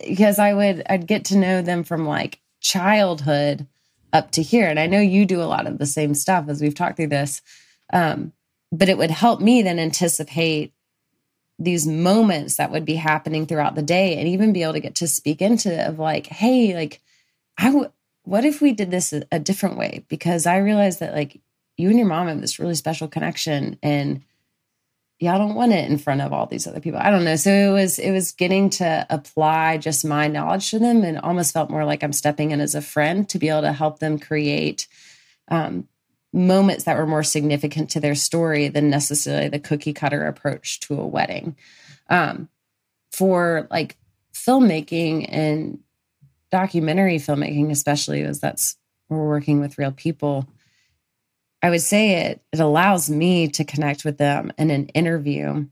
because 0.06 0.38
I 0.38 0.52
would 0.52 0.82
I'd 0.88 1.06
get 1.06 1.26
to 1.26 1.38
know 1.38 1.62
them 1.62 1.82
from 1.82 2.06
like 2.06 2.40
childhood 2.60 3.66
up 4.16 4.30
to 4.32 4.42
here. 4.42 4.68
And 4.68 4.80
I 4.80 4.86
know 4.86 5.00
you 5.00 5.26
do 5.26 5.42
a 5.42 5.44
lot 5.44 5.66
of 5.66 5.78
the 5.78 5.86
same 5.86 6.14
stuff 6.14 6.46
as 6.48 6.60
we've 6.60 6.74
talked 6.74 6.96
through 6.96 7.08
this. 7.08 7.42
Um, 7.92 8.32
but 8.72 8.88
it 8.88 8.98
would 8.98 9.10
help 9.10 9.40
me 9.40 9.62
then 9.62 9.78
anticipate 9.78 10.72
these 11.58 11.86
moments 11.86 12.56
that 12.56 12.70
would 12.70 12.84
be 12.84 12.96
happening 12.96 13.46
throughout 13.46 13.74
the 13.74 13.82
day 13.82 14.18
and 14.18 14.28
even 14.28 14.52
be 14.52 14.62
able 14.62 14.74
to 14.74 14.80
get 14.80 14.94
to 14.96 15.06
speak 15.06 15.40
into 15.40 15.86
of 15.86 15.98
like, 15.98 16.26
hey, 16.26 16.74
like, 16.74 17.00
I 17.56 17.66
w- 17.66 17.92
what 18.24 18.44
if 18.44 18.60
we 18.60 18.72
did 18.72 18.90
this 18.90 19.12
a, 19.12 19.22
a 19.30 19.38
different 19.38 19.78
way? 19.78 20.04
Because 20.08 20.46
I 20.46 20.58
realized 20.58 21.00
that 21.00 21.14
like 21.14 21.40
you 21.76 21.88
and 21.88 21.98
your 21.98 22.08
mom 22.08 22.28
have 22.28 22.40
this 22.40 22.58
really 22.58 22.74
special 22.74 23.08
connection 23.08 23.78
and 23.82 24.22
y'all 25.18 25.38
don't 25.38 25.54
want 25.54 25.72
it 25.72 25.90
in 25.90 25.98
front 25.98 26.20
of 26.20 26.32
all 26.32 26.46
these 26.46 26.66
other 26.66 26.80
people. 26.80 27.00
I 27.02 27.10
don't 27.10 27.24
know. 27.24 27.36
So 27.36 27.50
it 27.50 27.72
was 27.72 27.98
it 27.98 28.12
was 28.12 28.32
getting 28.32 28.70
to 28.70 29.06
apply 29.08 29.78
just 29.78 30.04
my 30.04 30.28
knowledge 30.28 30.70
to 30.70 30.78
them 30.78 31.02
and 31.04 31.18
almost 31.18 31.52
felt 31.52 31.70
more 31.70 31.84
like 31.84 32.02
I'm 32.02 32.12
stepping 32.12 32.50
in 32.50 32.60
as 32.60 32.74
a 32.74 32.82
friend 32.82 33.28
to 33.30 33.38
be 33.38 33.48
able 33.48 33.62
to 33.62 33.72
help 33.72 33.98
them 33.98 34.18
create 34.18 34.86
um, 35.48 35.88
moments 36.32 36.84
that 36.84 36.98
were 36.98 37.06
more 37.06 37.22
significant 37.22 37.90
to 37.90 38.00
their 38.00 38.14
story 38.14 38.68
than 38.68 38.90
necessarily 38.90 39.48
the 39.48 39.58
cookie 39.58 39.94
cutter 39.94 40.26
approach 40.26 40.80
to 40.80 41.00
a 41.00 41.06
wedding. 41.06 41.56
Um, 42.08 42.48
for 43.10 43.66
like 43.70 43.96
filmmaking 44.34 45.26
and 45.30 45.78
documentary 46.50 47.16
filmmaking, 47.16 47.70
especially, 47.70 48.22
as 48.22 48.40
that's 48.40 48.76
we're 49.08 49.26
working 49.26 49.60
with 49.60 49.78
real 49.78 49.92
people. 49.92 50.46
I 51.62 51.70
would 51.70 51.80
say 51.80 52.26
it 52.26 52.42
it 52.52 52.60
allows 52.60 53.10
me 53.10 53.48
to 53.48 53.64
connect 53.64 54.04
with 54.04 54.18
them 54.18 54.52
in 54.58 54.70
an 54.70 54.88
interview 54.88 55.66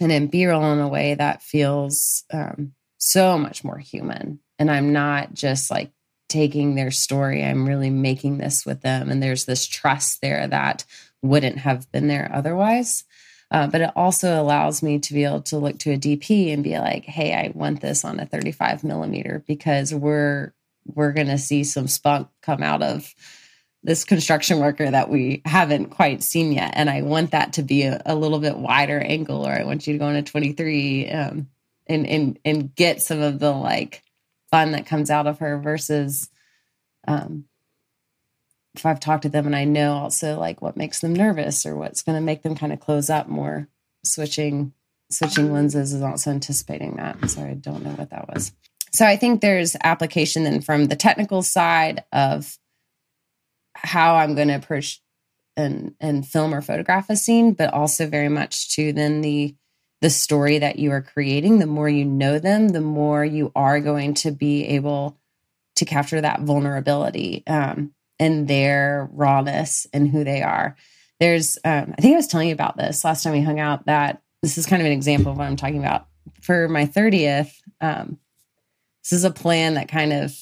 and 0.00 0.12
in 0.12 0.26
B-roll 0.28 0.72
in 0.72 0.80
a 0.80 0.88
way 0.88 1.14
that 1.14 1.42
feels 1.42 2.24
um, 2.32 2.72
so 2.98 3.38
much 3.38 3.62
more 3.64 3.78
human. 3.78 4.40
And 4.58 4.70
I'm 4.70 4.92
not 4.92 5.34
just 5.34 5.70
like 5.70 5.90
taking 6.28 6.74
their 6.74 6.90
story. 6.90 7.44
I'm 7.44 7.68
really 7.68 7.90
making 7.90 8.38
this 8.38 8.64
with 8.64 8.80
them. 8.80 9.10
And 9.10 9.22
there's 9.22 9.44
this 9.44 9.66
trust 9.66 10.20
there 10.22 10.46
that 10.48 10.84
wouldn't 11.20 11.58
have 11.58 11.90
been 11.92 12.08
there 12.08 12.30
otherwise. 12.32 13.04
Uh, 13.50 13.66
but 13.66 13.82
it 13.82 13.90
also 13.94 14.40
allows 14.40 14.82
me 14.82 14.98
to 14.98 15.12
be 15.12 15.24
able 15.24 15.42
to 15.42 15.58
look 15.58 15.78
to 15.80 15.92
a 15.92 15.98
DP 15.98 16.54
and 16.54 16.64
be 16.64 16.78
like, 16.78 17.04
"Hey, 17.04 17.34
I 17.34 17.52
want 17.54 17.82
this 17.82 18.02
on 18.02 18.18
a 18.18 18.24
35 18.24 18.82
millimeter 18.82 19.44
because 19.46 19.92
we're 19.92 20.54
we're 20.86 21.12
going 21.12 21.26
to 21.26 21.38
see 21.38 21.62
some 21.62 21.86
spunk 21.86 22.28
come 22.40 22.62
out 22.62 22.82
of 22.82 23.14
this 23.84 24.04
construction 24.04 24.60
worker 24.60 24.88
that 24.88 25.10
we 25.10 25.42
haven't 25.44 25.90
quite 25.90 26.22
seen 26.22 26.52
yet, 26.52 26.72
and 26.74 26.88
I 26.88 27.02
want 27.02 27.32
that 27.32 27.54
to 27.54 27.62
be 27.62 27.82
a, 27.82 28.00
a 28.06 28.14
little 28.14 28.38
bit 28.38 28.56
wider 28.56 29.00
angle, 29.00 29.46
or 29.46 29.52
I 29.52 29.64
want 29.64 29.86
you 29.86 29.94
to 29.94 29.98
go 29.98 30.08
a 30.08 30.22
23 30.22 31.10
um, 31.10 31.48
and 31.86 32.06
and 32.06 32.38
and 32.44 32.74
get 32.74 33.02
some 33.02 33.20
of 33.20 33.38
the 33.38 33.50
like 33.50 34.02
fun 34.50 34.72
that 34.72 34.86
comes 34.86 35.10
out 35.10 35.26
of 35.26 35.38
her 35.40 35.58
versus 35.58 36.30
um, 37.08 37.46
if 38.74 38.86
I've 38.86 39.00
talked 39.00 39.22
to 39.22 39.28
them 39.28 39.46
and 39.46 39.56
I 39.56 39.64
know 39.64 39.94
also 39.94 40.38
like 40.38 40.62
what 40.62 40.76
makes 40.76 41.00
them 41.00 41.12
nervous 41.12 41.66
or 41.66 41.76
what's 41.76 42.02
going 42.02 42.16
to 42.16 42.24
make 42.24 42.42
them 42.42 42.54
kind 42.54 42.72
of 42.72 42.80
close 42.80 43.10
up 43.10 43.28
more, 43.28 43.68
switching 44.04 44.72
switching 45.10 45.52
lenses 45.52 45.92
is 45.92 46.02
also 46.02 46.30
anticipating 46.30 46.96
that. 46.96 47.28
Sorry, 47.28 47.50
I 47.50 47.54
don't 47.54 47.84
know 47.84 47.90
what 47.90 48.10
that 48.10 48.28
was. 48.32 48.52
So 48.94 49.06
I 49.06 49.16
think 49.16 49.40
there's 49.40 49.76
application 49.82 50.44
then 50.44 50.60
from 50.60 50.86
the 50.86 50.96
technical 50.96 51.42
side 51.42 52.04
of 52.12 52.58
how 53.82 54.16
I'm 54.16 54.34
going 54.34 54.48
to 54.48 54.54
approach 54.54 55.00
and 55.56 55.94
and 56.00 56.26
film 56.26 56.54
or 56.54 56.62
photograph 56.62 57.10
a 57.10 57.16
scene, 57.16 57.52
but 57.52 57.72
also 57.74 58.06
very 58.06 58.28
much 58.28 58.74
to 58.76 58.92
then 58.92 59.20
the 59.20 59.54
the 60.00 60.10
story 60.10 60.58
that 60.58 60.80
you 60.80 60.90
are 60.90 61.00
creating, 61.00 61.60
the 61.60 61.66
more 61.66 61.88
you 61.88 62.04
know 62.04 62.40
them, 62.40 62.70
the 62.70 62.80
more 62.80 63.24
you 63.24 63.52
are 63.54 63.78
going 63.80 64.14
to 64.14 64.32
be 64.32 64.66
able 64.66 65.16
to 65.76 65.84
capture 65.84 66.20
that 66.20 66.40
vulnerability 66.40 67.44
um, 67.46 67.94
and 68.18 68.48
their 68.48 69.08
rawness 69.12 69.86
and 69.92 70.08
who 70.08 70.24
they 70.24 70.42
are. 70.42 70.76
There's, 71.20 71.56
um, 71.64 71.94
I 71.96 72.00
think 72.00 72.14
I 72.14 72.16
was 72.16 72.26
telling 72.26 72.48
you 72.48 72.54
about 72.54 72.76
this 72.76 73.04
last 73.04 73.22
time 73.22 73.32
we 73.32 73.42
hung 73.42 73.60
out, 73.60 73.86
that 73.86 74.20
this 74.42 74.58
is 74.58 74.66
kind 74.66 74.82
of 74.82 74.86
an 74.86 74.92
example 74.92 75.30
of 75.30 75.38
what 75.38 75.46
I'm 75.46 75.54
talking 75.54 75.78
about. 75.78 76.08
For 76.40 76.68
my 76.68 76.84
30th, 76.84 77.52
um, 77.80 78.18
this 79.04 79.12
is 79.12 79.22
a 79.22 79.30
plan 79.30 79.74
that 79.74 79.88
kind 79.88 80.12
of 80.12 80.36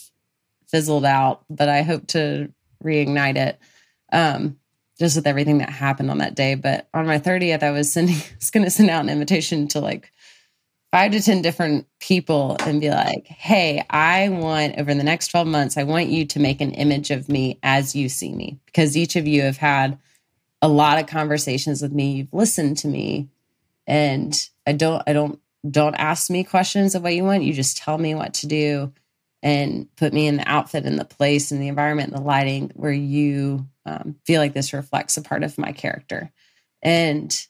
fizzled 0.69 1.05
out, 1.05 1.45
but 1.51 1.69
I 1.69 1.83
hope 1.83 2.07
to 2.09 2.51
reignite 2.83 3.37
it. 3.37 3.59
Um, 4.13 4.57
just 5.01 5.17
with 5.17 5.27
everything 5.27 5.59
that 5.59 5.71
happened 5.71 6.11
on 6.11 6.19
that 6.19 6.35
day. 6.35 6.55
But 6.55 6.87
on 6.93 7.07
my 7.07 7.19
30th, 7.19 7.63
I 7.63 7.71
was 7.71 7.91
sending, 7.91 8.17
I 8.17 8.37
was 8.39 8.51
going 8.51 8.65
to 8.65 8.71
send 8.71 8.91
out 8.91 9.03
an 9.03 9.09
invitation 9.09 9.67
to 9.69 9.81
like 9.81 10.13
five 10.93 11.13
to 11.13 11.23
10 11.23 11.41
different 11.41 11.87
people 12.01 12.57
and 12.61 12.81
be 12.81 12.91
like, 12.91 13.27
hey, 13.27 13.83
I 13.89 14.29
want 14.29 14.79
over 14.79 14.95
the 14.95 15.03
next 15.03 15.29
12 15.29 15.47
months, 15.47 15.79
I 15.79 15.85
want 15.85 16.09
you 16.09 16.27
to 16.27 16.39
make 16.39 16.61
an 16.61 16.73
image 16.73 17.11
of 17.11 17.29
me 17.29 17.59
as 17.63 17.97
you 17.97 18.09
see 18.11 18.33
me. 18.35 18.59
Because 18.67 18.97
each 18.97 19.17
of 19.17 19.27
you 19.27 19.43
have 19.43 19.57
had 19.57 19.99
a 20.61 20.69
lot 20.69 20.99
of 20.99 21.07
conversations 21.07 21.81
with 21.81 21.93
me. 21.93 22.13
You've 22.13 22.35
listened 22.35 22.77
to 22.79 22.89
me. 22.89 23.29
And 23.87 24.39
I 24.67 24.73
don't, 24.73 25.03
I 25.07 25.15
don't, 25.15 25.41
don't 25.69 25.95
ask 25.95 26.29
me 26.29 26.45
questions 26.45 26.95
of 26.95 27.03
what 27.03 27.15
you 27.15 27.25
want. 27.25 27.43
You 27.43 27.55
just 27.55 27.79
tell 27.79 27.97
me 27.97 28.15
what 28.15 28.35
to 28.35 28.47
do 28.47 28.93
and 29.43 29.89
put 29.97 30.13
me 30.13 30.27
in 30.27 30.37
the 30.37 30.49
outfit 30.49 30.85
and 30.85 30.99
the 30.99 31.05
place 31.05 31.51
and 31.51 31.61
the 31.61 31.69
environment 31.69 32.13
and 32.13 32.19
the 32.19 32.27
lighting 32.27 32.71
where 32.75 32.93
you 32.93 33.67
um, 33.87 34.17
feel 34.27 34.41
like 34.41 34.53
this 34.53 34.73
reflects 34.73 35.17
a 35.17 35.23
part 35.23 35.43
of 35.43 35.59
my 35.59 35.73
character. 35.73 36.31
And 36.83 37.47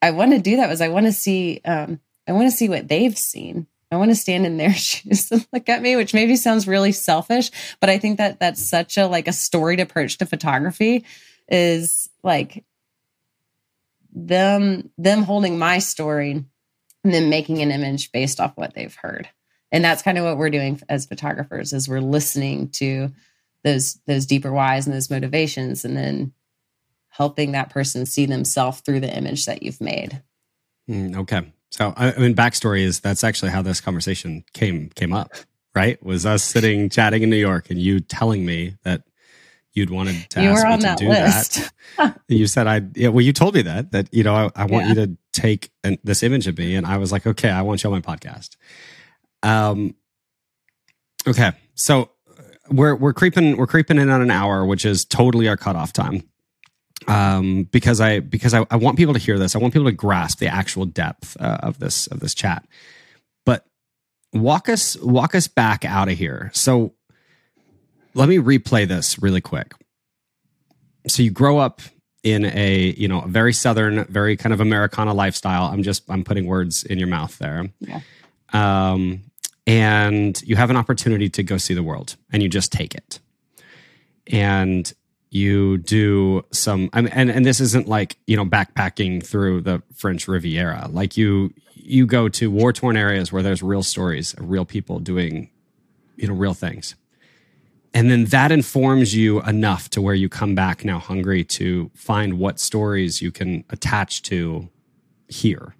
I 0.00 0.12
want 0.12 0.32
to 0.32 0.38
do 0.38 0.56
that 0.56 0.68
was 0.68 0.80
I 0.80 0.88
want 0.88 1.06
to 1.06 1.12
see 1.12 1.60
um, 1.64 2.00
I 2.28 2.32
want 2.32 2.50
to 2.50 2.56
see 2.56 2.68
what 2.68 2.88
they've 2.88 3.16
seen. 3.16 3.66
I 3.90 3.96
want 3.96 4.10
to 4.10 4.14
stand 4.14 4.46
in 4.46 4.58
their 4.58 4.72
shoes 4.74 5.30
and 5.32 5.46
look 5.52 5.68
at 5.68 5.82
me, 5.82 5.96
which 5.96 6.14
maybe 6.14 6.36
sounds 6.36 6.68
really 6.68 6.92
selfish, 6.92 7.50
but 7.80 7.90
I 7.90 7.98
think 7.98 8.18
that 8.18 8.38
that's 8.38 8.68
such 8.68 8.96
a 8.96 9.06
like 9.06 9.28
a 9.28 9.32
storied 9.32 9.80
approach 9.80 10.18
to 10.18 10.26
photography 10.26 11.04
is 11.48 12.08
like 12.22 12.64
them 14.12 14.90
them 14.98 15.22
holding 15.22 15.58
my 15.58 15.78
story 15.78 16.44
and 17.04 17.14
then 17.14 17.30
making 17.30 17.62
an 17.62 17.70
image 17.70 18.12
based 18.12 18.40
off 18.40 18.56
what 18.56 18.74
they've 18.74 18.96
heard 18.96 19.28
and 19.72 19.84
that's 19.84 20.02
kind 20.02 20.18
of 20.18 20.24
what 20.24 20.38
we're 20.38 20.50
doing 20.50 20.80
as 20.88 21.06
photographers 21.06 21.72
is 21.72 21.88
we're 21.88 22.00
listening 22.00 22.68
to 22.70 23.10
those 23.64 23.94
those 24.06 24.26
deeper 24.26 24.52
whys 24.52 24.86
and 24.86 24.94
those 24.94 25.10
motivations 25.10 25.84
and 25.84 25.96
then 25.96 26.32
helping 27.08 27.52
that 27.52 27.70
person 27.70 28.06
see 28.06 28.26
themselves 28.26 28.80
through 28.80 29.00
the 29.00 29.16
image 29.16 29.46
that 29.46 29.62
you've 29.62 29.80
made. 29.80 30.22
Mm, 30.88 31.16
okay. 31.18 31.52
So 31.70 31.92
i 31.96 32.16
mean 32.16 32.34
backstory 32.34 32.80
is 32.82 33.00
that's 33.00 33.22
actually 33.24 33.50
how 33.50 33.60
this 33.62 33.80
conversation 33.80 34.44
came 34.54 34.88
came 34.90 35.12
up 35.12 35.30
right? 35.74 36.02
Was 36.02 36.26
us 36.26 36.42
sitting 36.42 36.88
chatting 36.88 37.22
in 37.22 37.30
new 37.30 37.36
york 37.36 37.70
and 37.70 37.78
you 37.78 38.00
telling 38.00 38.44
me 38.46 38.74
that 38.84 39.02
you'd 39.74 39.90
wanted 39.90 40.28
to 40.30 40.42
you 40.42 40.48
ask 40.50 40.64
were 40.64 40.68
me 40.68 40.72
on 40.74 40.80
to 40.80 40.94
do 40.96 41.08
list. 41.10 41.70
that 41.98 42.20
you 42.28 42.46
said 42.46 42.66
i 42.66 42.80
yeah, 42.94 43.08
well 43.08 43.20
you 43.24 43.32
told 43.34 43.54
me 43.54 43.62
that 43.62 43.92
that 43.92 44.08
you 44.12 44.24
know 44.24 44.34
i, 44.34 44.50
I 44.56 44.64
want 44.64 44.86
Yeah. 44.86 44.88
you 44.88 44.94
to 45.06 45.16
take 45.32 45.70
an, 45.84 45.98
this 46.02 46.22
image 46.22 46.46
of 46.48 46.56
me. 46.58 46.74
And 46.74 46.86
i 46.86 46.96
was 46.96 47.12
like 47.12 47.26
okay 47.26 47.50
i 47.50 47.60
want 47.62 47.84
you 47.84 47.92
on 47.92 48.00
my 48.04 48.16
podcast 48.16 48.56
um 49.42 49.94
okay 51.26 51.52
so 51.74 52.10
we're 52.70 52.94
we're 52.94 53.12
creeping 53.12 53.56
we're 53.56 53.66
creeping 53.66 53.98
in 53.98 54.10
on 54.10 54.20
an 54.20 54.30
hour 54.30 54.64
which 54.64 54.84
is 54.84 55.04
totally 55.04 55.48
our 55.48 55.56
cutoff 55.56 55.92
time. 55.92 56.22
Um 57.06 57.64
because 57.64 58.00
i 58.00 58.20
because 58.20 58.54
i, 58.54 58.66
I 58.70 58.76
want 58.76 58.96
people 58.96 59.14
to 59.14 59.20
hear 59.20 59.38
this. 59.38 59.54
I 59.54 59.58
want 59.58 59.72
people 59.72 59.86
to 59.88 59.92
grasp 59.92 60.38
the 60.38 60.48
actual 60.48 60.84
depth 60.84 61.36
uh, 61.40 61.58
of 61.62 61.78
this 61.78 62.06
of 62.08 62.20
this 62.20 62.34
chat. 62.34 62.66
But 63.46 63.64
walk 64.32 64.68
us 64.68 64.96
walk 64.98 65.34
us 65.34 65.48
back 65.48 65.84
out 65.84 66.08
of 66.08 66.18
here. 66.18 66.50
So 66.52 66.94
let 68.14 68.28
me 68.28 68.38
replay 68.38 68.86
this 68.86 69.18
really 69.20 69.40
quick. 69.40 69.74
So 71.06 71.22
you 71.22 71.30
grow 71.30 71.58
up 71.58 71.80
in 72.24 72.44
a 72.44 72.94
you 72.98 73.06
know 73.06 73.22
a 73.22 73.28
very 73.28 73.52
southern 73.52 74.04
very 74.06 74.36
kind 74.36 74.52
of 74.52 74.60
americana 74.60 75.14
lifestyle. 75.14 75.64
I'm 75.72 75.84
just 75.84 76.02
i'm 76.10 76.24
putting 76.24 76.46
words 76.46 76.84
in 76.84 76.98
your 76.98 77.08
mouth 77.08 77.38
there. 77.38 77.70
Yeah. 77.80 78.00
um 78.52 79.22
and 79.68 80.40
you 80.42 80.56
have 80.56 80.70
an 80.70 80.76
opportunity 80.76 81.28
to 81.28 81.42
go 81.42 81.58
see 81.58 81.74
the 81.74 81.82
world 81.82 82.16
and 82.32 82.42
you 82.42 82.48
just 82.48 82.72
take 82.72 82.94
it. 82.94 83.20
And 84.26 84.90
you 85.30 85.76
do 85.76 86.42
some 86.52 86.88
I 86.94 87.02
mean, 87.02 87.12
and 87.12 87.30
and 87.30 87.44
this 87.44 87.60
isn't 87.60 87.86
like 87.86 88.16
you 88.26 88.34
know 88.34 88.46
backpacking 88.46 89.24
through 89.24 89.60
the 89.60 89.82
french 89.94 90.26
riviera. 90.26 90.88
Like 90.90 91.18
you 91.18 91.52
you 91.74 92.06
go 92.06 92.30
to 92.30 92.50
war 92.50 92.72
torn 92.72 92.96
areas 92.96 93.30
where 93.30 93.42
there's 93.42 93.62
real 93.62 93.82
stories 93.82 94.32
of 94.34 94.50
real 94.50 94.64
people 94.64 95.00
doing 95.00 95.50
you 96.16 96.28
know 96.28 96.34
real 96.34 96.54
things. 96.54 96.94
And 97.92 98.10
then 98.10 98.26
that 98.26 98.50
informs 98.50 99.14
you 99.14 99.42
enough 99.42 99.90
to 99.90 100.00
where 100.00 100.14
you 100.14 100.30
come 100.30 100.54
back 100.54 100.82
now 100.82 100.98
hungry 100.98 101.44
to 101.44 101.90
find 101.94 102.38
what 102.38 102.58
stories 102.58 103.20
you 103.20 103.30
can 103.30 103.64
attach 103.68 104.22
to 104.24 104.68
here. 105.28 105.74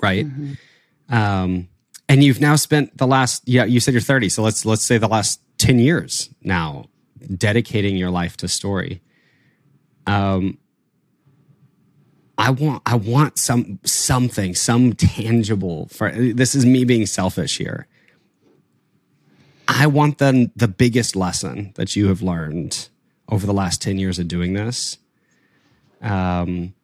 Right? 0.00 0.26
Mm-hmm. 0.26 1.14
um, 1.14 1.68
and 2.08 2.24
you've 2.24 2.40
now 2.40 2.56
spent 2.56 2.96
the 2.96 3.06
last 3.06 3.42
yeah 3.46 3.64
you 3.64 3.80
said 3.80 3.94
you're 3.94 4.00
30 4.00 4.28
so 4.28 4.42
let's 4.42 4.64
let's 4.64 4.82
say 4.82 4.98
the 4.98 5.08
last 5.08 5.40
10 5.58 5.78
years 5.78 6.30
now 6.42 6.86
dedicating 7.36 7.96
your 7.96 8.10
life 8.10 8.36
to 8.38 8.48
story. 8.48 9.02
Um 10.06 10.58
i 12.40 12.50
want 12.50 12.80
i 12.86 12.94
want 12.94 13.36
some 13.36 13.80
something 13.84 14.54
some 14.54 14.92
tangible 14.92 15.88
for 15.88 16.12
this 16.12 16.54
is 16.54 16.64
me 16.64 16.84
being 16.84 17.04
selfish 17.04 17.58
here. 17.58 17.86
I 19.66 19.86
want 19.86 20.18
the 20.18 20.50
the 20.56 20.68
biggest 20.68 21.16
lesson 21.16 21.72
that 21.74 21.96
you 21.96 22.08
have 22.08 22.22
learned 22.22 22.88
over 23.28 23.44
the 23.44 23.52
last 23.52 23.82
10 23.82 23.98
years 23.98 24.18
of 24.18 24.28
doing 24.28 24.54
this. 24.54 24.98
Um 26.00 26.74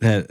that 0.00 0.30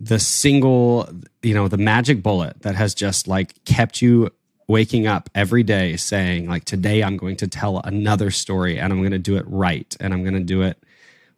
the 0.00 0.18
single, 0.18 1.08
you 1.42 1.52
know, 1.52 1.68
the 1.68 1.76
magic 1.76 2.22
bullet 2.22 2.62
that 2.62 2.74
has 2.74 2.94
just 2.94 3.28
like 3.28 3.62
kept 3.64 4.00
you 4.00 4.30
waking 4.66 5.06
up 5.06 5.28
every 5.34 5.62
day 5.62 5.96
saying, 5.96 6.48
like, 6.48 6.64
today 6.64 7.02
I'm 7.02 7.18
going 7.18 7.36
to 7.36 7.46
tell 7.46 7.80
another 7.80 8.30
story 8.30 8.78
and 8.78 8.92
I'm 8.92 9.00
going 9.00 9.10
to 9.10 9.18
do 9.18 9.36
it 9.36 9.44
right. 9.46 9.94
And 10.00 10.14
I'm 10.14 10.22
going 10.22 10.34
to 10.34 10.40
do 10.40 10.62
it 10.62 10.78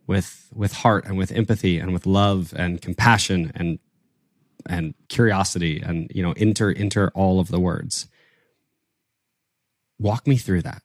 with, 0.07 0.49
with 0.55 0.73
heart 0.73 1.07
and 1.07 1.19
with 1.19 1.33
empathy 1.33 1.79
and 1.79 1.93
with 1.93 2.07
love 2.07 2.55
and 2.57 2.81
compassion 2.81 3.51
and, 3.55 3.79
and 4.67 4.95
curiosity 5.09 5.81
and, 5.81 6.11
you 6.15 6.23
know, 6.23 6.35
enter, 6.37 6.73
enter 6.73 7.11
all 7.15 7.41
of 7.41 7.49
the 7.49 7.59
words. 7.59 8.07
Walk 9.99 10.27
me 10.27 10.37
through 10.37 10.63
that. 10.63 10.83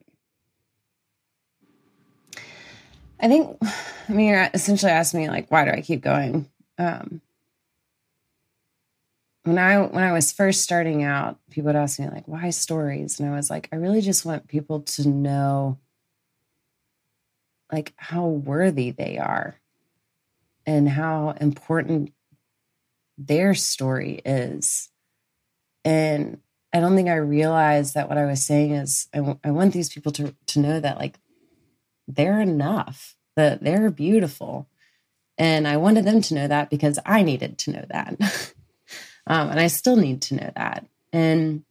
I 3.20 3.28
think, 3.28 3.56
I 3.62 4.12
mean, 4.12 4.28
you're 4.28 4.48
essentially 4.54 4.90
asking 4.92 5.20
me, 5.20 5.28
like, 5.28 5.50
why 5.50 5.64
do 5.64 5.70
I 5.70 5.80
keep 5.80 6.00
going? 6.00 6.48
Um, 6.78 7.20
when 9.48 9.58
I 9.58 9.78
when 9.80 10.04
I 10.04 10.12
was 10.12 10.30
first 10.30 10.62
starting 10.62 11.02
out, 11.02 11.38
people 11.50 11.68
would 11.68 11.76
ask 11.76 11.98
me 11.98 12.08
like, 12.08 12.28
"Why 12.28 12.50
stories?" 12.50 13.18
And 13.18 13.28
I 13.28 13.34
was 13.34 13.50
like, 13.50 13.68
I 13.72 13.76
really 13.76 14.00
just 14.00 14.24
want 14.24 14.48
people 14.48 14.80
to 14.80 15.08
know 15.08 15.78
like 17.72 17.92
how 17.96 18.26
worthy 18.26 18.90
they 18.90 19.18
are 19.18 19.56
and 20.66 20.88
how 20.88 21.30
important 21.40 22.12
their 23.16 23.54
story 23.54 24.20
is. 24.24 24.90
And 25.84 26.40
I 26.72 26.80
don't 26.80 26.94
think 26.94 27.08
I 27.08 27.16
realized 27.16 27.94
that 27.94 28.08
what 28.08 28.18
I 28.18 28.26
was 28.26 28.42
saying 28.42 28.72
is 28.72 29.08
I, 29.14 29.18
w- 29.18 29.38
I 29.42 29.50
want 29.50 29.72
these 29.72 29.88
people 29.88 30.12
to 30.12 30.34
to 30.46 30.60
know 30.60 30.80
that 30.80 30.98
like 30.98 31.18
they're 32.06 32.40
enough, 32.40 33.16
that 33.36 33.62
they're 33.62 33.90
beautiful. 33.90 34.68
And 35.38 35.68
I 35.68 35.76
wanted 35.76 36.04
them 36.04 36.20
to 36.22 36.34
know 36.34 36.48
that 36.48 36.68
because 36.68 36.98
I 37.06 37.22
needed 37.22 37.58
to 37.58 37.72
know 37.72 37.86
that. 37.88 38.54
Um, 39.28 39.50
and 39.50 39.60
I 39.60 39.66
still 39.66 39.96
need 39.96 40.22
to 40.22 40.36
know 40.36 40.50
that. 40.56 40.86
And 41.12 41.62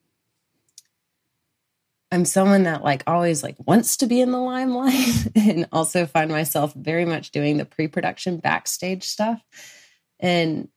I'm 2.11 2.23
someone 2.23 2.63
that 2.63 2.83
like 2.83 3.03
always 3.05 3.43
like 3.43 3.55
wants 3.65 3.97
to 3.97 4.07
be 4.07 4.21
in 4.21 4.31
the 4.31 4.39
limelight 4.39 5.27
and 5.35 5.67
also 5.71 6.05
find 6.05 6.31
myself 6.31 6.73
very 6.73 7.03
much 7.03 7.31
doing 7.31 7.57
the 7.57 7.65
pre-production 7.65 8.37
backstage 8.37 9.03
stuff. 9.03 9.43
And 10.19 10.69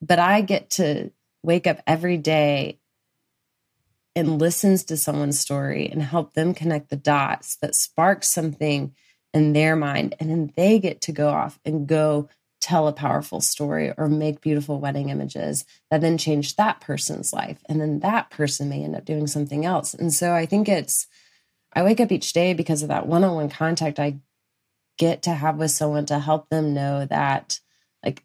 but 0.00 0.18
I 0.18 0.40
get 0.40 0.70
to 0.70 1.10
wake 1.42 1.66
up 1.66 1.82
every 1.86 2.16
day 2.16 2.78
and 4.14 4.38
listens 4.38 4.84
to 4.84 4.96
someone's 4.96 5.38
story 5.38 5.88
and 5.88 6.02
help 6.02 6.34
them 6.34 6.54
connect 6.54 6.88
the 6.88 6.96
dots 6.96 7.56
that 7.56 7.74
sparks 7.74 8.28
something 8.28 8.94
in 9.34 9.52
their 9.52 9.76
mind 9.76 10.14
and 10.18 10.30
then 10.30 10.52
they 10.56 10.78
get 10.78 11.02
to 11.02 11.12
go 11.12 11.28
off 11.28 11.60
and 11.64 11.86
go 11.86 12.28
tell 12.60 12.88
a 12.88 12.92
powerful 12.92 13.40
story 13.40 13.92
or 13.96 14.08
make 14.08 14.40
beautiful 14.40 14.80
wedding 14.80 15.10
images 15.10 15.64
that 15.90 16.00
then 16.00 16.18
change 16.18 16.56
that 16.56 16.80
person's 16.80 17.32
life. 17.32 17.58
And 17.68 17.80
then 17.80 18.00
that 18.00 18.30
person 18.30 18.68
may 18.68 18.82
end 18.82 18.96
up 18.96 19.04
doing 19.04 19.26
something 19.26 19.64
else. 19.64 19.94
And 19.94 20.12
so 20.12 20.34
I 20.34 20.46
think 20.46 20.68
it's, 20.68 21.06
I 21.72 21.82
wake 21.82 22.00
up 22.00 22.10
each 22.10 22.32
day 22.32 22.54
because 22.54 22.82
of 22.82 22.88
that 22.88 23.06
one 23.06 23.24
on 23.24 23.34
one 23.34 23.48
contact 23.48 23.98
I 23.98 24.18
get 24.98 25.22
to 25.22 25.30
have 25.30 25.56
with 25.56 25.70
someone 25.70 26.06
to 26.06 26.18
help 26.18 26.48
them 26.48 26.74
know 26.74 27.06
that 27.06 27.60
like 28.04 28.24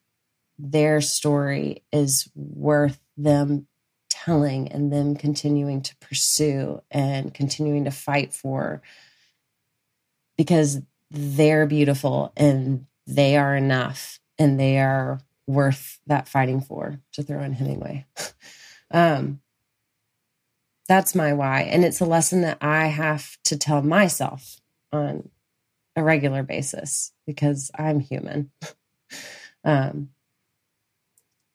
their 0.58 1.02
story 1.02 1.84
is 1.92 2.30
worth 2.36 3.00
them 3.16 3.68
telling 4.10 4.72
and 4.72 4.92
them 4.92 5.16
continuing 5.16 5.82
to 5.82 5.96
pursue 5.98 6.82
and 6.90 7.34
continuing 7.34 7.86
to 7.86 7.92
fight 7.92 8.34
for 8.34 8.82
because 10.38 10.82
they're 11.12 11.68
beautiful 11.68 12.34
and 12.36 12.86
they 13.06 13.38
are 13.38 13.56
enough 13.56 14.20
and 14.38 14.60
they 14.60 14.80
are 14.80 15.20
worth 15.48 16.00
that 16.08 16.28
fighting 16.28 16.62
for 16.62 17.00
to 17.14 17.24
throw 17.24 17.42
in 17.42 17.54
Hemingway. 17.54 18.06
um, 18.92 19.42
that's 20.88 21.16
my 21.16 21.34
why. 21.34 21.62
And 21.62 21.86
it's 21.86 22.02
a 22.02 22.06
lesson 22.06 22.42
that 22.42 22.58
I 22.62 22.88
have 22.88 23.38
to 23.46 23.58
tell 23.58 23.82
myself 23.82 24.60
on 24.92 25.30
a 25.96 26.04
regular 26.04 26.44
basis 26.44 27.12
because 27.26 27.72
I'm 27.78 28.00
human. 28.00 28.52
um, 29.64 30.10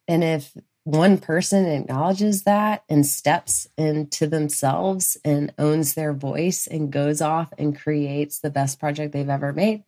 and 0.06 0.24
if 0.24 0.56
one 0.84 1.18
person 1.18 1.66
acknowledges 1.66 2.44
that 2.44 2.82
and 2.88 3.04
steps 3.04 3.68
into 3.76 4.26
themselves 4.26 5.18
and 5.22 5.52
owns 5.58 5.92
their 5.92 6.14
voice 6.14 6.66
and 6.66 6.90
goes 6.90 7.20
off 7.20 7.52
and 7.58 7.78
creates 7.78 8.38
the 8.38 8.48
best 8.48 8.80
project 8.80 9.12
they've 9.12 9.28
ever 9.28 9.52
made 9.52 9.84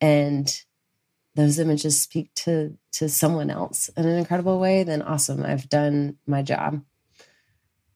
and 0.00 0.62
those 1.34 1.58
images 1.58 2.00
speak 2.00 2.32
to 2.34 2.76
to 2.92 3.08
someone 3.08 3.50
else 3.50 3.88
in 3.96 4.06
an 4.06 4.18
incredible 4.18 4.58
way, 4.58 4.82
then 4.82 5.02
awesome. 5.02 5.44
I've 5.44 5.68
done 5.68 6.16
my 6.26 6.42
job. 6.42 6.82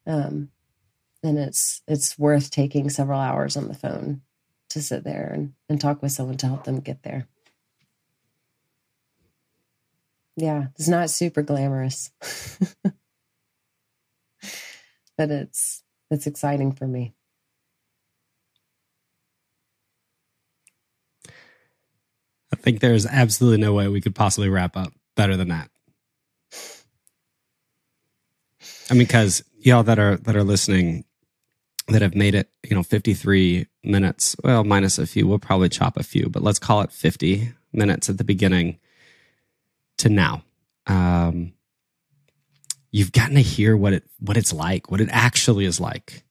Um, 0.07 0.51
and 1.23 1.39
it's 1.39 1.83
it's 1.89 2.19
worth 2.19 2.51
taking 2.51 2.91
several 2.91 3.21
hours 3.21 3.57
on 3.57 3.69
the 3.69 3.75
phone 3.75 4.23
to 4.71 4.83
sit 4.83 5.05
there 5.05 5.31
and, 5.33 5.55
and 5.69 5.81
talk 5.81 6.03
with 6.03 6.13
someone 6.13 6.37
to 6.39 6.47
help 6.47 6.65
them 6.65 6.81
get 6.81 7.03
there. 7.03 7.27
Yeah, 10.37 10.67
it's 10.77 10.89
not 10.89 11.11
super 11.11 11.43
glamorous. 11.43 12.11
but 15.17 15.31
it's 15.31 15.83
it's 16.11 16.27
exciting 16.27 16.73
for 16.73 16.87
me. 16.87 17.15
Think 22.65 22.81
there's 22.81 23.07
absolutely 23.07 23.59
no 23.59 23.75
way 23.75 23.89
we 23.89 24.01
could 24.01 24.15
possibly 24.15 24.49
wrap 24.49 24.77
up 24.77 24.93
better 25.17 25.37
than 25.37 25.49
that. 25.49 25.71
I 28.91 28.95
mean, 28.95 29.07
because 29.07 29.45
y'all 29.59 29.83
that 29.83 29.99
are 29.99 30.17
that 30.17 30.35
are 30.35 30.43
listening 30.43 31.05
that 31.89 32.01
have 32.01 32.15
made 32.15 32.35
it, 32.35 32.49
you 32.63 32.75
know, 32.75 32.83
53 32.83 33.67
minutes, 33.83 34.35
well, 34.43 34.65
minus 34.65 34.99
a 34.99 35.07
few, 35.07 35.27
we'll 35.27 35.39
probably 35.39 35.69
chop 35.69 35.99
a 35.99 36.03
few, 36.03 36.31
but 36.31 36.43
let's 36.43 36.59
call 36.59 36.81
it 36.81 36.91
50 36.91 37.53
minutes 37.75 38.09
at 38.09 38.17
the 38.17 38.25
beginning 38.25 38.79
to 39.99 40.09
now. 40.09 40.43
Um, 40.87 41.53
you've 42.91 43.13
gotten 43.13 43.35
to 43.35 43.43
hear 43.43 43.77
what 43.77 43.93
it 43.93 44.05
what 44.19 44.39
it's 44.39 44.53
like, 44.53 44.91
what 44.91 45.03
it 45.03 45.09
actually 45.13 45.67
is 45.67 45.79
like 45.79 46.25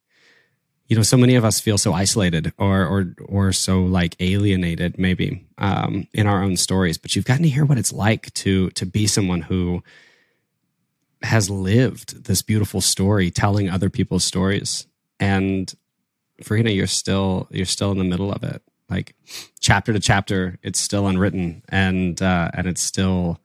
you 0.94 0.98
know, 0.98 1.02
so 1.02 1.18
many 1.18 1.34
of 1.34 1.44
us 1.44 1.60
feel 1.60 1.80
so 1.80 1.92
isolated 1.92 2.54
or 2.60 2.86
or 2.86 3.16
or 3.26 3.52
so 3.52 3.82
like 3.82 4.16
alienated, 4.20 5.00
maybe 5.00 5.44
um, 5.58 6.08
in 6.14 6.28
our 6.28 6.44
own 6.44 6.56
stories. 6.56 7.00
But 7.00 7.16
you've 7.16 7.26
gotten 7.26 7.42
to 7.42 7.50
hear 7.50 7.66
what 7.66 7.80
it's 7.80 7.92
like 7.92 8.32
to 8.36 8.70
to 8.70 8.86
be 8.86 9.08
someone 9.08 9.42
who 9.42 9.82
has 11.24 11.50
lived 11.50 12.26
this 12.26 12.44
beautiful 12.44 12.80
story, 12.80 13.32
telling 13.32 13.72
other 13.72 13.90
people's 13.90 14.24
stories. 14.24 14.86
And 15.20 15.74
Varina, 16.44 16.70
you're 16.70 16.86
still 16.86 17.48
you're 17.50 17.66
still 17.66 17.92
in 17.92 17.98
the 17.98 18.04
middle 18.04 18.32
of 18.32 18.44
it. 18.44 18.62
Like 18.88 19.16
chapter 19.60 19.94
to 19.94 20.00
chapter, 20.00 20.60
it's 20.62 20.80
still 20.80 21.08
unwritten, 21.08 21.64
and 21.70 22.22
uh, 22.22 22.52
and 22.54 22.68
it's 22.68 22.84
still 22.84 23.40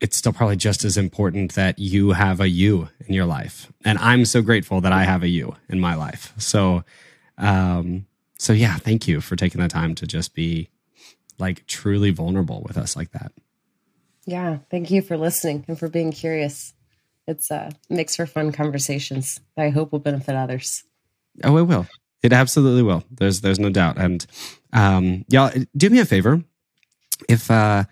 it's 0.00 0.16
still 0.16 0.32
probably 0.32 0.56
just 0.56 0.84
as 0.84 0.96
important 0.96 1.54
that 1.54 1.78
you 1.78 2.12
have 2.12 2.40
a 2.40 2.48
you 2.48 2.88
in 3.06 3.14
your 3.14 3.26
life. 3.26 3.72
And 3.84 3.98
I'm 3.98 4.24
so 4.24 4.42
grateful 4.42 4.80
that 4.80 4.92
I 4.92 5.04
have 5.04 5.22
a 5.22 5.28
you 5.28 5.56
in 5.68 5.80
my 5.80 5.94
life. 5.94 6.32
So, 6.38 6.84
um, 7.36 8.06
so 8.38 8.52
yeah, 8.52 8.76
thank 8.76 9.08
you 9.08 9.20
for 9.20 9.34
taking 9.34 9.60
the 9.60 9.68
time 9.68 9.94
to 9.96 10.06
just 10.06 10.34
be 10.34 10.70
like 11.38 11.66
truly 11.66 12.10
vulnerable 12.10 12.62
with 12.66 12.76
us 12.76 12.96
like 12.96 13.10
that. 13.12 13.32
Yeah. 14.26 14.58
Thank 14.70 14.90
you 14.90 15.02
for 15.02 15.16
listening 15.16 15.64
and 15.68 15.78
for 15.78 15.88
being 15.88 16.12
curious. 16.12 16.74
It's 17.26 17.50
uh 17.50 17.70
makes 17.90 18.16
for 18.16 18.26
fun 18.26 18.52
conversations. 18.52 19.40
that 19.56 19.64
I 19.64 19.70
hope 19.70 19.92
will 19.92 19.98
benefit 19.98 20.34
others. 20.34 20.84
Oh, 21.44 21.56
it 21.58 21.62
will. 21.62 21.86
It 22.22 22.32
absolutely 22.32 22.82
will. 22.82 23.04
There's 23.10 23.40
there's 23.40 23.58
no 23.58 23.70
doubt. 23.70 23.98
And 23.98 24.26
um 24.72 25.24
y'all 25.28 25.52
do 25.76 25.90
me 25.90 25.98
a 25.98 26.04
favor. 26.04 26.42
If 27.28 27.50
uh 27.50 27.84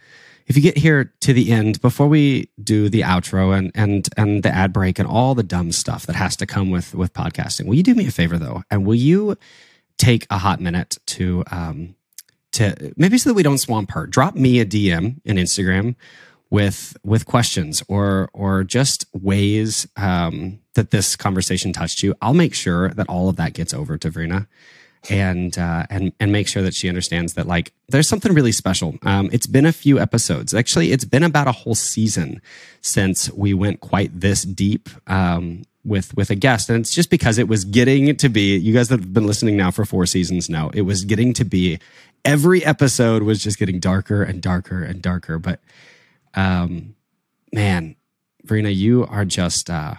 if 0.47 0.57
you 0.57 0.63
get 0.63 0.79
here 0.79 1.13
to 1.21 1.33
the 1.33 1.51
end, 1.51 1.81
before 1.81 2.07
we 2.07 2.51
do 2.63 2.89
the 2.89 3.03
outro 3.03 3.57
and 3.57 3.73
and 3.75 4.09
and 4.17 4.43
the 4.43 4.51
ad 4.51 4.73
break 4.73 4.99
and 4.99 5.09
all 5.09 5.35
the 5.35 5.43
dumb 5.43 5.73
stuff 5.73 6.07
that 6.07 6.17
has 6.17 6.37
to 6.37 6.47
come 6.47 6.71
with 6.71 6.95
with 6.95 7.13
podcasting, 7.13 7.67
will 7.67 7.75
you 7.75 7.83
do 7.83 7.95
me 7.95 8.07
a 8.07 8.11
favor 8.11 8.39
though, 8.39 8.63
and 8.71 8.87
will 8.87 8.95
you 8.95 9.37
take 9.99 10.27
a 10.31 10.39
hot 10.39 10.61
minute 10.61 10.99
to 11.07 11.43
um 11.51 11.95
to 12.53 12.93
maybe 12.97 13.19
so 13.19 13.31
that 13.31 13.35
we 13.35 13.43
don't 13.43 13.59
swamp 13.59 13.91
her, 13.91 14.07
drop 14.07 14.35
me 14.35 14.61
a 14.61 14.65
DM 14.65 15.21
in 15.25 15.37
Instagram 15.37 15.97
with 16.51 16.97
with 17.03 17.27
questions 17.27 17.83
or 17.89 18.31
or 18.33 18.65
just 18.65 19.07
ways 19.13 19.87
um, 19.97 20.61
that 20.75 20.91
this 20.91 21.17
conversation 21.17 21.73
touched 21.73 22.03
you. 22.03 22.15
I'll 22.23 22.35
make 22.35 22.55
sure 22.55 22.91
that 22.91 23.09
all 23.09 23.29
of 23.29 23.37
that 23.37 23.53
gets 23.53 23.75
over 23.75 23.99
to 23.99 24.11
Varina 24.11 24.47
and 25.11 25.57
uh, 25.59 25.85
and 25.91 26.13
and 26.21 26.33
make 26.33 26.49
sure 26.49 26.63
that 26.63 26.75
she 26.75 26.89
understands 26.89 27.35
that 27.35 27.47
like 27.47 27.73
there's 27.89 28.09
something 28.09 28.33
really 28.33 28.53
special. 28.53 28.97
Um, 29.03 29.29
it's 29.33 29.47
been 29.47 29.67
a 29.67 29.73
few 29.73 29.99
episodes. 29.99 30.55
Actually, 30.55 30.93
it's 30.93 31.05
been 31.05 31.23
about 31.23 31.49
a 31.49 31.53
whole 31.53 31.75
season 31.75 32.41
since 32.81 33.31
we 33.33 33.55
went 33.55 33.81
quite 33.81 34.19
this 34.19 34.43
deep 34.43 34.89
um, 35.07 35.63
with 35.85 36.17
with 36.17 36.31
a 36.31 36.35
guest, 36.35 36.69
and 36.71 36.81
it's 36.81 36.95
just 36.95 37.11
because 37.11 37.39
it 37.39 37.49
was 37.49 37.65
getting 37.65 38.17
to 38.17 38.29
be. 38.29 38.57
You 38.57 38.73
guys 38.73 38.89
that 38.89 39.01
have 39.01 39.13
been 39.13 39.27
listening 39.27 39.57
now 39.57 39.71
for 39.71 39.85
four 39.85 40.07
seasons 40.07 40.49
now, 40.49 40.71
it 40.71 40.83
was 40.83 41.05
getting 41.05 41.33
to 41.35 41.45
be. 41.45 41.79
Every 42.25 42.65
episode 42.65 43.23
was 43.23 43.43
just 43.43 43.59
getting 43.59 43.79
darker 43.79 44.23
and 44.23 44.43
darker 44.43 44.83
and 44.83 45.01
darker. 45.01 45.39
But 45.39 45.61
um, 46.35 46.97
man, 47.53 47.97
Varina, 48.45 48.71
you 48.71 49.07
are 49.07 49.25
just. 49.25 49.71
Uh, 49.71 49.95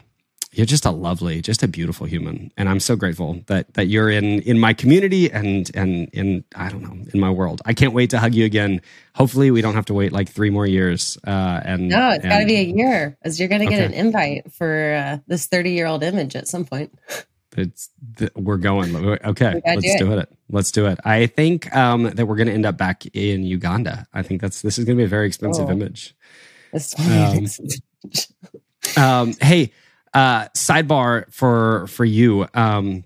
you're 0.58 0.66
just 0.66 0.86
a 0.86 0.92
lovely, 0.92 1.40
just 1.40 1.62
a 1.62 1.68
beautiful 1.68 2.08
human, 2.08 2.52
and 2.58 2.68
I'm 2.68 2.80
so 2.80 2.96
grateful 2.96 3.44
that 3.46 3.76
that 3.76 3.86
you're 3.86 4.10
in 4.10 4.42
in 4.42 4.58
my 4.58 4.74
community 4.74 5.32
and 5.32 5.70
and 5.76 6.10
in 6.14 6.44
I 6.56 6.70
don't 6.70 6.82
know 6.82 6.98
in 7.14 7.20
my 7.20 7.30
world. 7.30 7.62
I 7.66 7.74
can't 7.74 7.94
wait 7.94 8.10
to 8.10 8.20
hug 8.20 8.34
you 8.34 8.44
again. 8.44 8.82
Hopefully, 9.14 9.52
we 9.52 9.62
don't 9.62 9.76
have 9.76 9.86
to 9.86 9.94
wait 9.94 10.12
like 10.12 10.30
three 10.30 10.50
more 10.50 10.66
years. 10.66 11.16
Uh, 11.28 11.62
and 11.64 11.90
no, 11.90 12.10
it's 12.10 12.26
got 12.26 12.40
to 12.40 12.46
be 12.48 12.56
a 12.56 12.64
year, 12.64 13.16
as 13.22 13.40
you're 13.40 13.50
going 13.50 13.62
to 13.62 13.68
get 13.68 13.84
okay. 13.84 13.86
an 13.86 13.94
invite 13.94 14.52
for 14.52 14.94
uh, 14.94 15.18
this 15.28 15.46
30 15.46 15.72
year 15.72 15.86
old 15.86 16.02
image 16.02 16.36
at 16.36 16.48
some 16.48 16.66
point. 16.66 16.92
It's 17.56 17.92
we're 18.36 18.58
going. 18.58 18.96
Okay, 18.96 19.62
let's 19.64 19.82
do 19.84 19.92
it. 19.92 20.00
do 20.00 20.12
it. 20.18 20.30
Let's 20.50 20.72
do 20.72 20.88
it. 20.88 21.00
I 21.06 21.28
think 21.28 21.74
um, 21.76 22.04
that 22.04 22.26
we're 22.26 22.36
going 22.36 22.48
to 22.48 22.54
end 22.54 22.66
up 22.66 22.78
back 22.78 23.06
in 23.14 23.44
Uganda. 23.44 24.08
I 24.12 24.24
think 24.24 24.42
that's 24.42 24.64
this 24.64 24.80
is 24.80 24.86
going 24.86 24.98
to 24.98 25.02
be 25.02 25.06
a 25.06 25.08
very 25.08 25.28
expensive 25.28 25.70
oh, 25.70 25.72
image. 25.72 26.16
Um, 26.98 27.46
um, 28.98 29.34
hey 29.40 29.72
uh, 30.18 30.48
sidebar 30.56 31.32
for 31.32 31.86
for 31.88 32.04
you 32.04 32.48
um, 32.56 33.04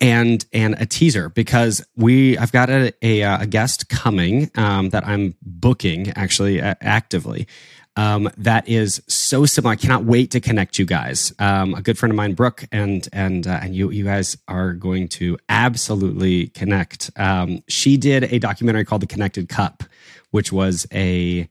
and 0.00 0.46
and 0.52 0.76
a 0.78 0.86
teaser 0.86 1.28
because 1.30 1.84
we 1.96 2.38
I've 2.38 2.52
got 2.52 2.70
a 2.70 2.92
a, 3.02 3.24
uh, 3.24 3.42
a 3.42 3.46
guest 3.48 3.88
coming 3.88 4.52
um, 4.54 4.90
that 4.90 5.04
I'm 5.04 5.34
booking 5.42 6.10
actually 6.10 6.62
uh, 6.62 6.76
actively. 6.80 7.48
Um, 7.96 8.30
that 8.36 8.68
is 8.68 9.02
so 9.08 9.44
similar. 9.46 9.72
I 9.72 9.76
cannot 9.76 10.04
wait 10.04 10.30
to 10.32 10.40
connect 10.40 10.78
you 10.78 10.84
guys. 10.84 11.32
Um, 11.40 11.74
a 11.74 11.82
good 11.82 11.98
friend 11.98 12.12
of 12.12 12.16
mine, 12.16 12.34
Brooke, 12.34 12.64
and 12.70 13.08
and 13.12 13.44
uh, 13.44 13.58
and 13.62 13.74
you 13.74 13.90
you 13.90 14.04
guys 14.04 14.36
are 14.46 14.72
going 14.72 15.08
to 15.18 15.38
absolutely 15.48 16.48
connect. 16.48 17.10
Um, 17.16 17.64
she 17.66 17.96
did 17.96 18.22
a 18.32 18.38
documentary 18.38 18.84
called 18.84 19.02
The 19.02 19.08
Connected 19.08 19.48
Cup, 19.48 19.82
which 20.30 20.52
was 20.52 20.86
a 20.92 21.48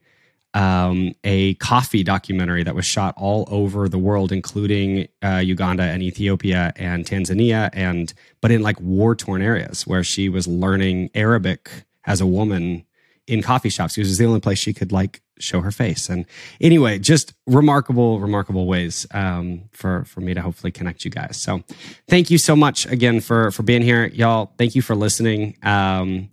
um, 0.56 1.14
a 1.22 1.52
coffee 1.56 2.02
documentary 2.02 2.62
that 2.64 2.74
was 2.74 2.86
shot 2.86 3.12
all 3.18 3.46
over 3.50 3.90
the 3.90 3.98
world, 3.98 4.32
including 4.32 5.06
uh, 5.22 5.36
Uganda 5.36 5.82
and 5.82 6.02
Ethiopia 6.02 6.72
and 6.76 7.04
Tanzania, 7.04 7.68
and 7.74 8.14
but 8.40 8.50
in 8.50 8.62
like 8.62 8.80
war 8.80 9.14
torn 9.14 9.42
areas 9.42 9.86
where 9.86 10.02
she 10.02 10.30
was 10.30 10.48
learning 10.48 11.10
Arabic 11.14 11.70
as 12.06 12.22
a 12.22 12.26
woman 12.26 12.86
in 13.26 13.42
coffee 13.42 13.68
shops. 13.68 13.98
It 13.98 14.00
was 14.00 14.16
the 14.16 14.24
only 14.24 14.40
place 14.40 14.58
she 14.58 14.72
could 14.72 14.92
like 14.92 15.20
show 15.38 15.60
her 15.60 15.70
face. 15.70 16.08
And 16.08 16.24
anyway, 16.58 16.98
just 17.00 17.34
remarkable, 17.46 18.18
remarkable 18.18 18.66
ways 18.66 19.06
um, 19.10 19.68
for 19.72 20.06
for 20.06 20.22
me 20.22 20.32
to 20.32 20.40
hopefully 20.40 20.72
connect 20.72 21.04
you 21.04 21.10
guys. 21.10 21.36
So 21.36 21.64
thank 22.08 22.30
you 22.30 22.38
so 22.38 22.56
much 22.56 22.86
again 22.86 23.20
for 23.20 23.50
for 23.50 23.62
being 23.62 23.82
here, 23.82 24.06
y'all. 24.06 24.52
Thank 24.56 24.74
you 24.74 24.80
for 24.80 24.96
listening. 24.96 25.58
Um, 25.62 26.30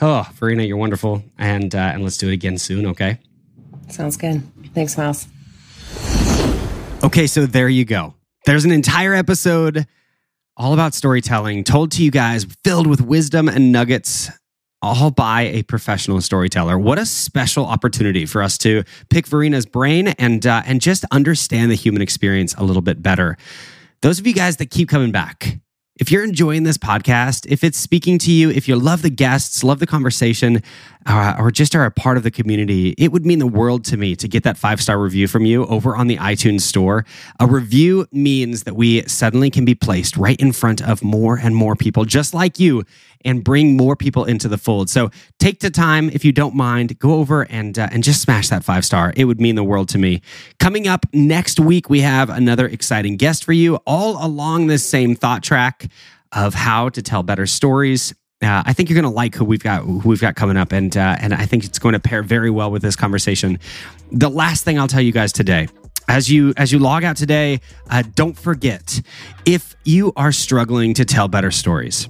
oh, 0.00 0.28
Varina, 0.34 0.64
you're 0.64 0.76
wonderful, 0.76 1.22
and 1.38 1.72
uh, 1.72 1.92
and 1.94 2.02
let's 2.02 2.18
do 2.18 2.28
it 2.28 2.32
again 2.32 2.58
soon. 2.58 2.86
Okay. 2.86 3.20
Sounds 3.88 4.16
good. 4.16 4.42
Thanks, 4.74 4.96
Miles. 4.96 5.28
Okay, 7.02 7.26
so 7.26 7.46
there 7.46 7.68
you 7.68 7.84
go. 7.84 8.14
There's 8.46 8.64
an 8.64 8.72
entire 8.72 9.14
episode 9.14 9.86
all 10.56 10.72
about 10.72 10.94
storytelling 10.94 11.64
told 11.64 11.92
to 11.92 12.02
you 12.02 12.10
guys, 12.10 12.46
filled 12.64 12.86
with 12.86 13.00
wisdom 13.00 13.48
and 13.48 13.70
nuggets, 13.70 14.30
all 14.82 15.10
by 15.10 15.42
a 15.42 15.62
professional 15.62 16.20
storyteller. 16.20 16.78
What 16.78 16.98
a 16.98 17.06
special 17.06 17.66
opportunity 17.66 18.24
for 18.26 18.42
us 18.42 18.56
to 18.58 18.84
pick 19.10 19.26
Varina's 19.26 19.66
brain 19.66 20.08
and 20.08 20.46
uh, 20.46 20.62
and 20.66 20.80
just 20.80 21.04
understand 21.10 21.70
the 21.70 21.74
human 21.74 22.02
experience 22.02 22.54
a 22.54 22.64
little 22.64 22.82
bit 22.82 23.02
better. 23.02 23.36
Those 24.02 24.18
of 24.18 24.26
you 24.26 24.34
guys 24.34 24.56
that 24.56 24.70
keep 24.70 24.88
coming 24.88 25.12
back, 25.12 25.58
if 25.96 26.10
you're 26.10 26.24
enjoying 26.24 26.64
this 26.64 26.76
podcast, 26.76 27.46
if 27.48 27.64
it's 27.64 27.78
speaking 27.78 28.18
to 28.18 28.30
you, 28.30 28.50
if 28.50 28.68
you 28.68 28.76
love 28.76 29.02
the 29.02 29.10
guests, 29.10 29.64
love 29.64 29.78
the 29.78 29.86
conversation, 29.86 30.62
uh, 31.06 31.36
or 31.38 31.50
just 31.50 31.74
are 31.74 31.84
a 31.84 31.90
part 31.90 32.16
of 32.16 32.22
the 32.22 32.30
community, 32.30 32.94
it 32.98 33.12
would 33.12 33.24
mean 33.24 33.38
the 33.38 33.46
world 33.46 33.84
to 33.86 33.96
me 33.96 34.14
to 34.16 34.28
get 34.28 34.42
that 34.42 34.58
five 34.58 34.80
star 34.80 34.98
review 34.98 35.26
from 35.26 35.46
you 35.46 35.64
over 35.66 35.96
on 35.96 36.06
the 36.06 36.16
iTunes 36.18 36.62
store. 36.62 37.06
A 37.40 37.46
review 37.46 38.06
means 38.12 38.64
that 38.64 38.76
we 38.76 39.02
suddenly 39.08 39.50
can 39.50 39.64
be 39.64 39.74
placed 39.74 40.16
right 40.16 40.38
in 40.38 40.52
front 40.52 40.82
of 40.86 41.02
more 41.02 41.38
and 41.38 41.56
more 41.56 41.74
people 41.74 42.04
just 42.04 42.34
like 42.34 42.58
you 42.60 42.84
and 43.24 43.42
bring 43.42 43.76
more 43.76 43.96
people 43.96 44.24
into 44.24 44.48
the 44.48 44.58
fold. 44.58 44.90
So 44.90 45.10
take 45.38 45.60
the 45.60 45.70
time, 45.70 46.10
if 46.10 46.24
you 46.24 46.32
don't 46.32 46.54
mind, 46.54 46.98
go 46.98 47.14
over 47.14 47.42
and 47.42 47.78
uh, 47.78 47.88
and 47.90 48.02
just 48.04 48.22
smash 48.22 48.48
that 48.48 48.64
five 48.64 48.84
star. 48.84 49.12
It 49.16 49.24
would 49.24 49.40
mean 49.40 49.54
the 49.54 49.64
world 49.64 49.88
to 49.90 49.98
me. 49.98 50.22
Coming 50.58 50.86
up 50.86 51.06
next 51.12 51.60
week, 51.60 51.88
we 51.90 52.00
have 52.00 52.30
another 52.30 52.66
exciting 52.66 53.16
guest 53.16 53.44
for 53.44 53.52
you, 53.52 53.76
all 53.86 54.24
along 54.24 54.66
this 54.66 54.84
same 54.84 55.14
thought 55.14 55.42
track 55.42 55.90
of 56.32 56.54
how 56.54 56.88
to 56.90 57.02
tell 57.02 57.22
better 57.22 57.46
stories 57.46 58.14
uh, 58.42 58.62
I 58.66 58.72
think 58.72 58.90
you're 58.90 59.00
going 59.00 59.10
to 59.10 59.16
like 59.16 59.34
who 59.34 59.44
we've 59.44 59.62
got 59.62 59.82
who 59.82 60.00
we've 60.04 60.20
got 60.20 60.36
coming 60.36 60.56
up, 60.56 60.72
and 60.72 60.94
uh, 60.96 61.16
and 61.20 61.32
I 61.32 61.46
think 61.46 61.64
it's 61.64 61.78
going 61.78 61.94
to 61.94 62.00
pair 62.00 62.22
very 62.22 62.50
well 62.50 62.70
with 62.70 62.82
this 62.82 62.96
conversation. 62.96 63.58
The 64.12 64.28
last 64.28 64.64
thing 64.64 64.78
I'll 64.78 64.88
tell 64.88 65.00
you 65.00 65.12
guys 65.12 65.32
today, 65.32 65.68
as 66.06 66.30
you 66.30 66.52
as 66.56 66.70
you 66.70 66.78
log 66.78 67.02
out 67.02 67.16
today, 67.16 67.60
uh, 67.88 68.02
don't 68.14 68.38
forget 68.38 69.00
if 69.46 69.74
you 69.84 70.12
are 70.16 70.32
struggling 70.32 70.92
to 70.94 71.04
tell 71.06 71.28
better 71.28 71.50
stories 71.50 72.08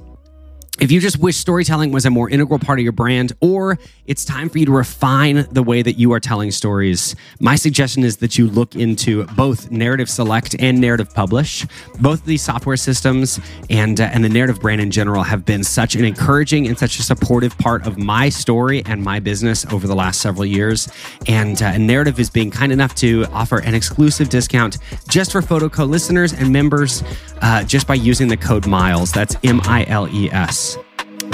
if 0.79 0.93
you 0.93 1.01
just 1.01 1.19
wish 1.19 1.37
storytelling 1.37 1.91
was 1.91 2.05
a 2.05 2.11
more 2.11 2.29
integral 2.29 2.59
part 2.59 2.79
of 2.79 2.83
your 2.83 2.93
brand, 2.93 3.33
or 3.41 3.79
it's 4.07 4.25
time 4.25 4.49
for 4.49 4.59
you 4.59 4.67
to 4.67 4.73
refine 4.73 5.47
the 5.51 5.63
way 5.63 5.83
that 5.83 5.95
you 5.95 6.13
are 6.13 6.21
telling 6.21 6.51
stories, 6.51 7.17
my 7.41 7.57
suggestion 7.57 8.05
is 8.05 8.19
that 8.19 8.37
you 8.37 8.47
look 8.49 8.75
into 8.75 9.25
both 9.29 9.71
Narrative 9.71 10.11
Select 10.11 10.55
and 10.59 10.81
Narrative 10.81 11.13
Publish. 11.13 11.67
Both 12.01 12.21
of 12.21 12.27
these 12.27 12.43
software 12.43 12.77
systems 12.77 13.41
and, 13.71 14.01
uh, 14.01 14.11
and 14.13 14.23
the 14.23 14.29
narrative 14.29 14.61
brand 14.61 14.81
in 14.81 14.91
general 14.91 15.23
have 15.23 15.45
been 15.45 15.65
such 15.65 15.95
an 15.95 16.05
encouraging 16.05 16.67
and 16.67 16.79
such 16.79 16.99
a 16.99 17.03
supportive 17.03 17.57
part 17.59 17.87
of 17.87 17.97
my 17.97 18.29
story 18.29 18.83
and 18.85 19.03
my 19.03 19.19
business 19.19 19.65
over 19.73 19.87
the 19.87 19.97
last 19.97 20.21
several 20.21 20.45
years. 20.45 20.89
And, 21.27 21.61
uh, 21.63 21.79
Narrative 21.79 22.19
is 22.19 22.31
being 22.31 22.51
kind 22.51 22.73
enough 22.73 22.95
to 22.97 23.25
offer 23.33 23.59
an 23.59 23.75
exclusive 23.75 24.29
discount 24.29 24.79
just 25.09 25.33
for 25.33 25.41
PhotoCo 25.41 25.89
listeners 25.89 26.33
and 26.33 26.53
members 26.53 27.03
uh, 27.41 27.63
just 27.65 27.87
by 27.87 27.95
using 27.95 28.29
the 28.29 28.37
code 28.37 28.67
MILES. 28.67 29.13
That's 29.13 29.37
M 29.45 29.61
I 29.65 29.85
L 29.87 30.09
E 30.09 30.31
S. 30.31 30.66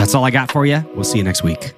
That's 0.03 0.17
all 0.17 0.25
I 0.25 0.33
got 0.33 0.51
for 0.51 0.67
you. 0.67 0.85
We'll 0.97 1.05
see 1.05 1.19
you 1.19 1.23
next 1.23 1.45
week. 1.45 1.75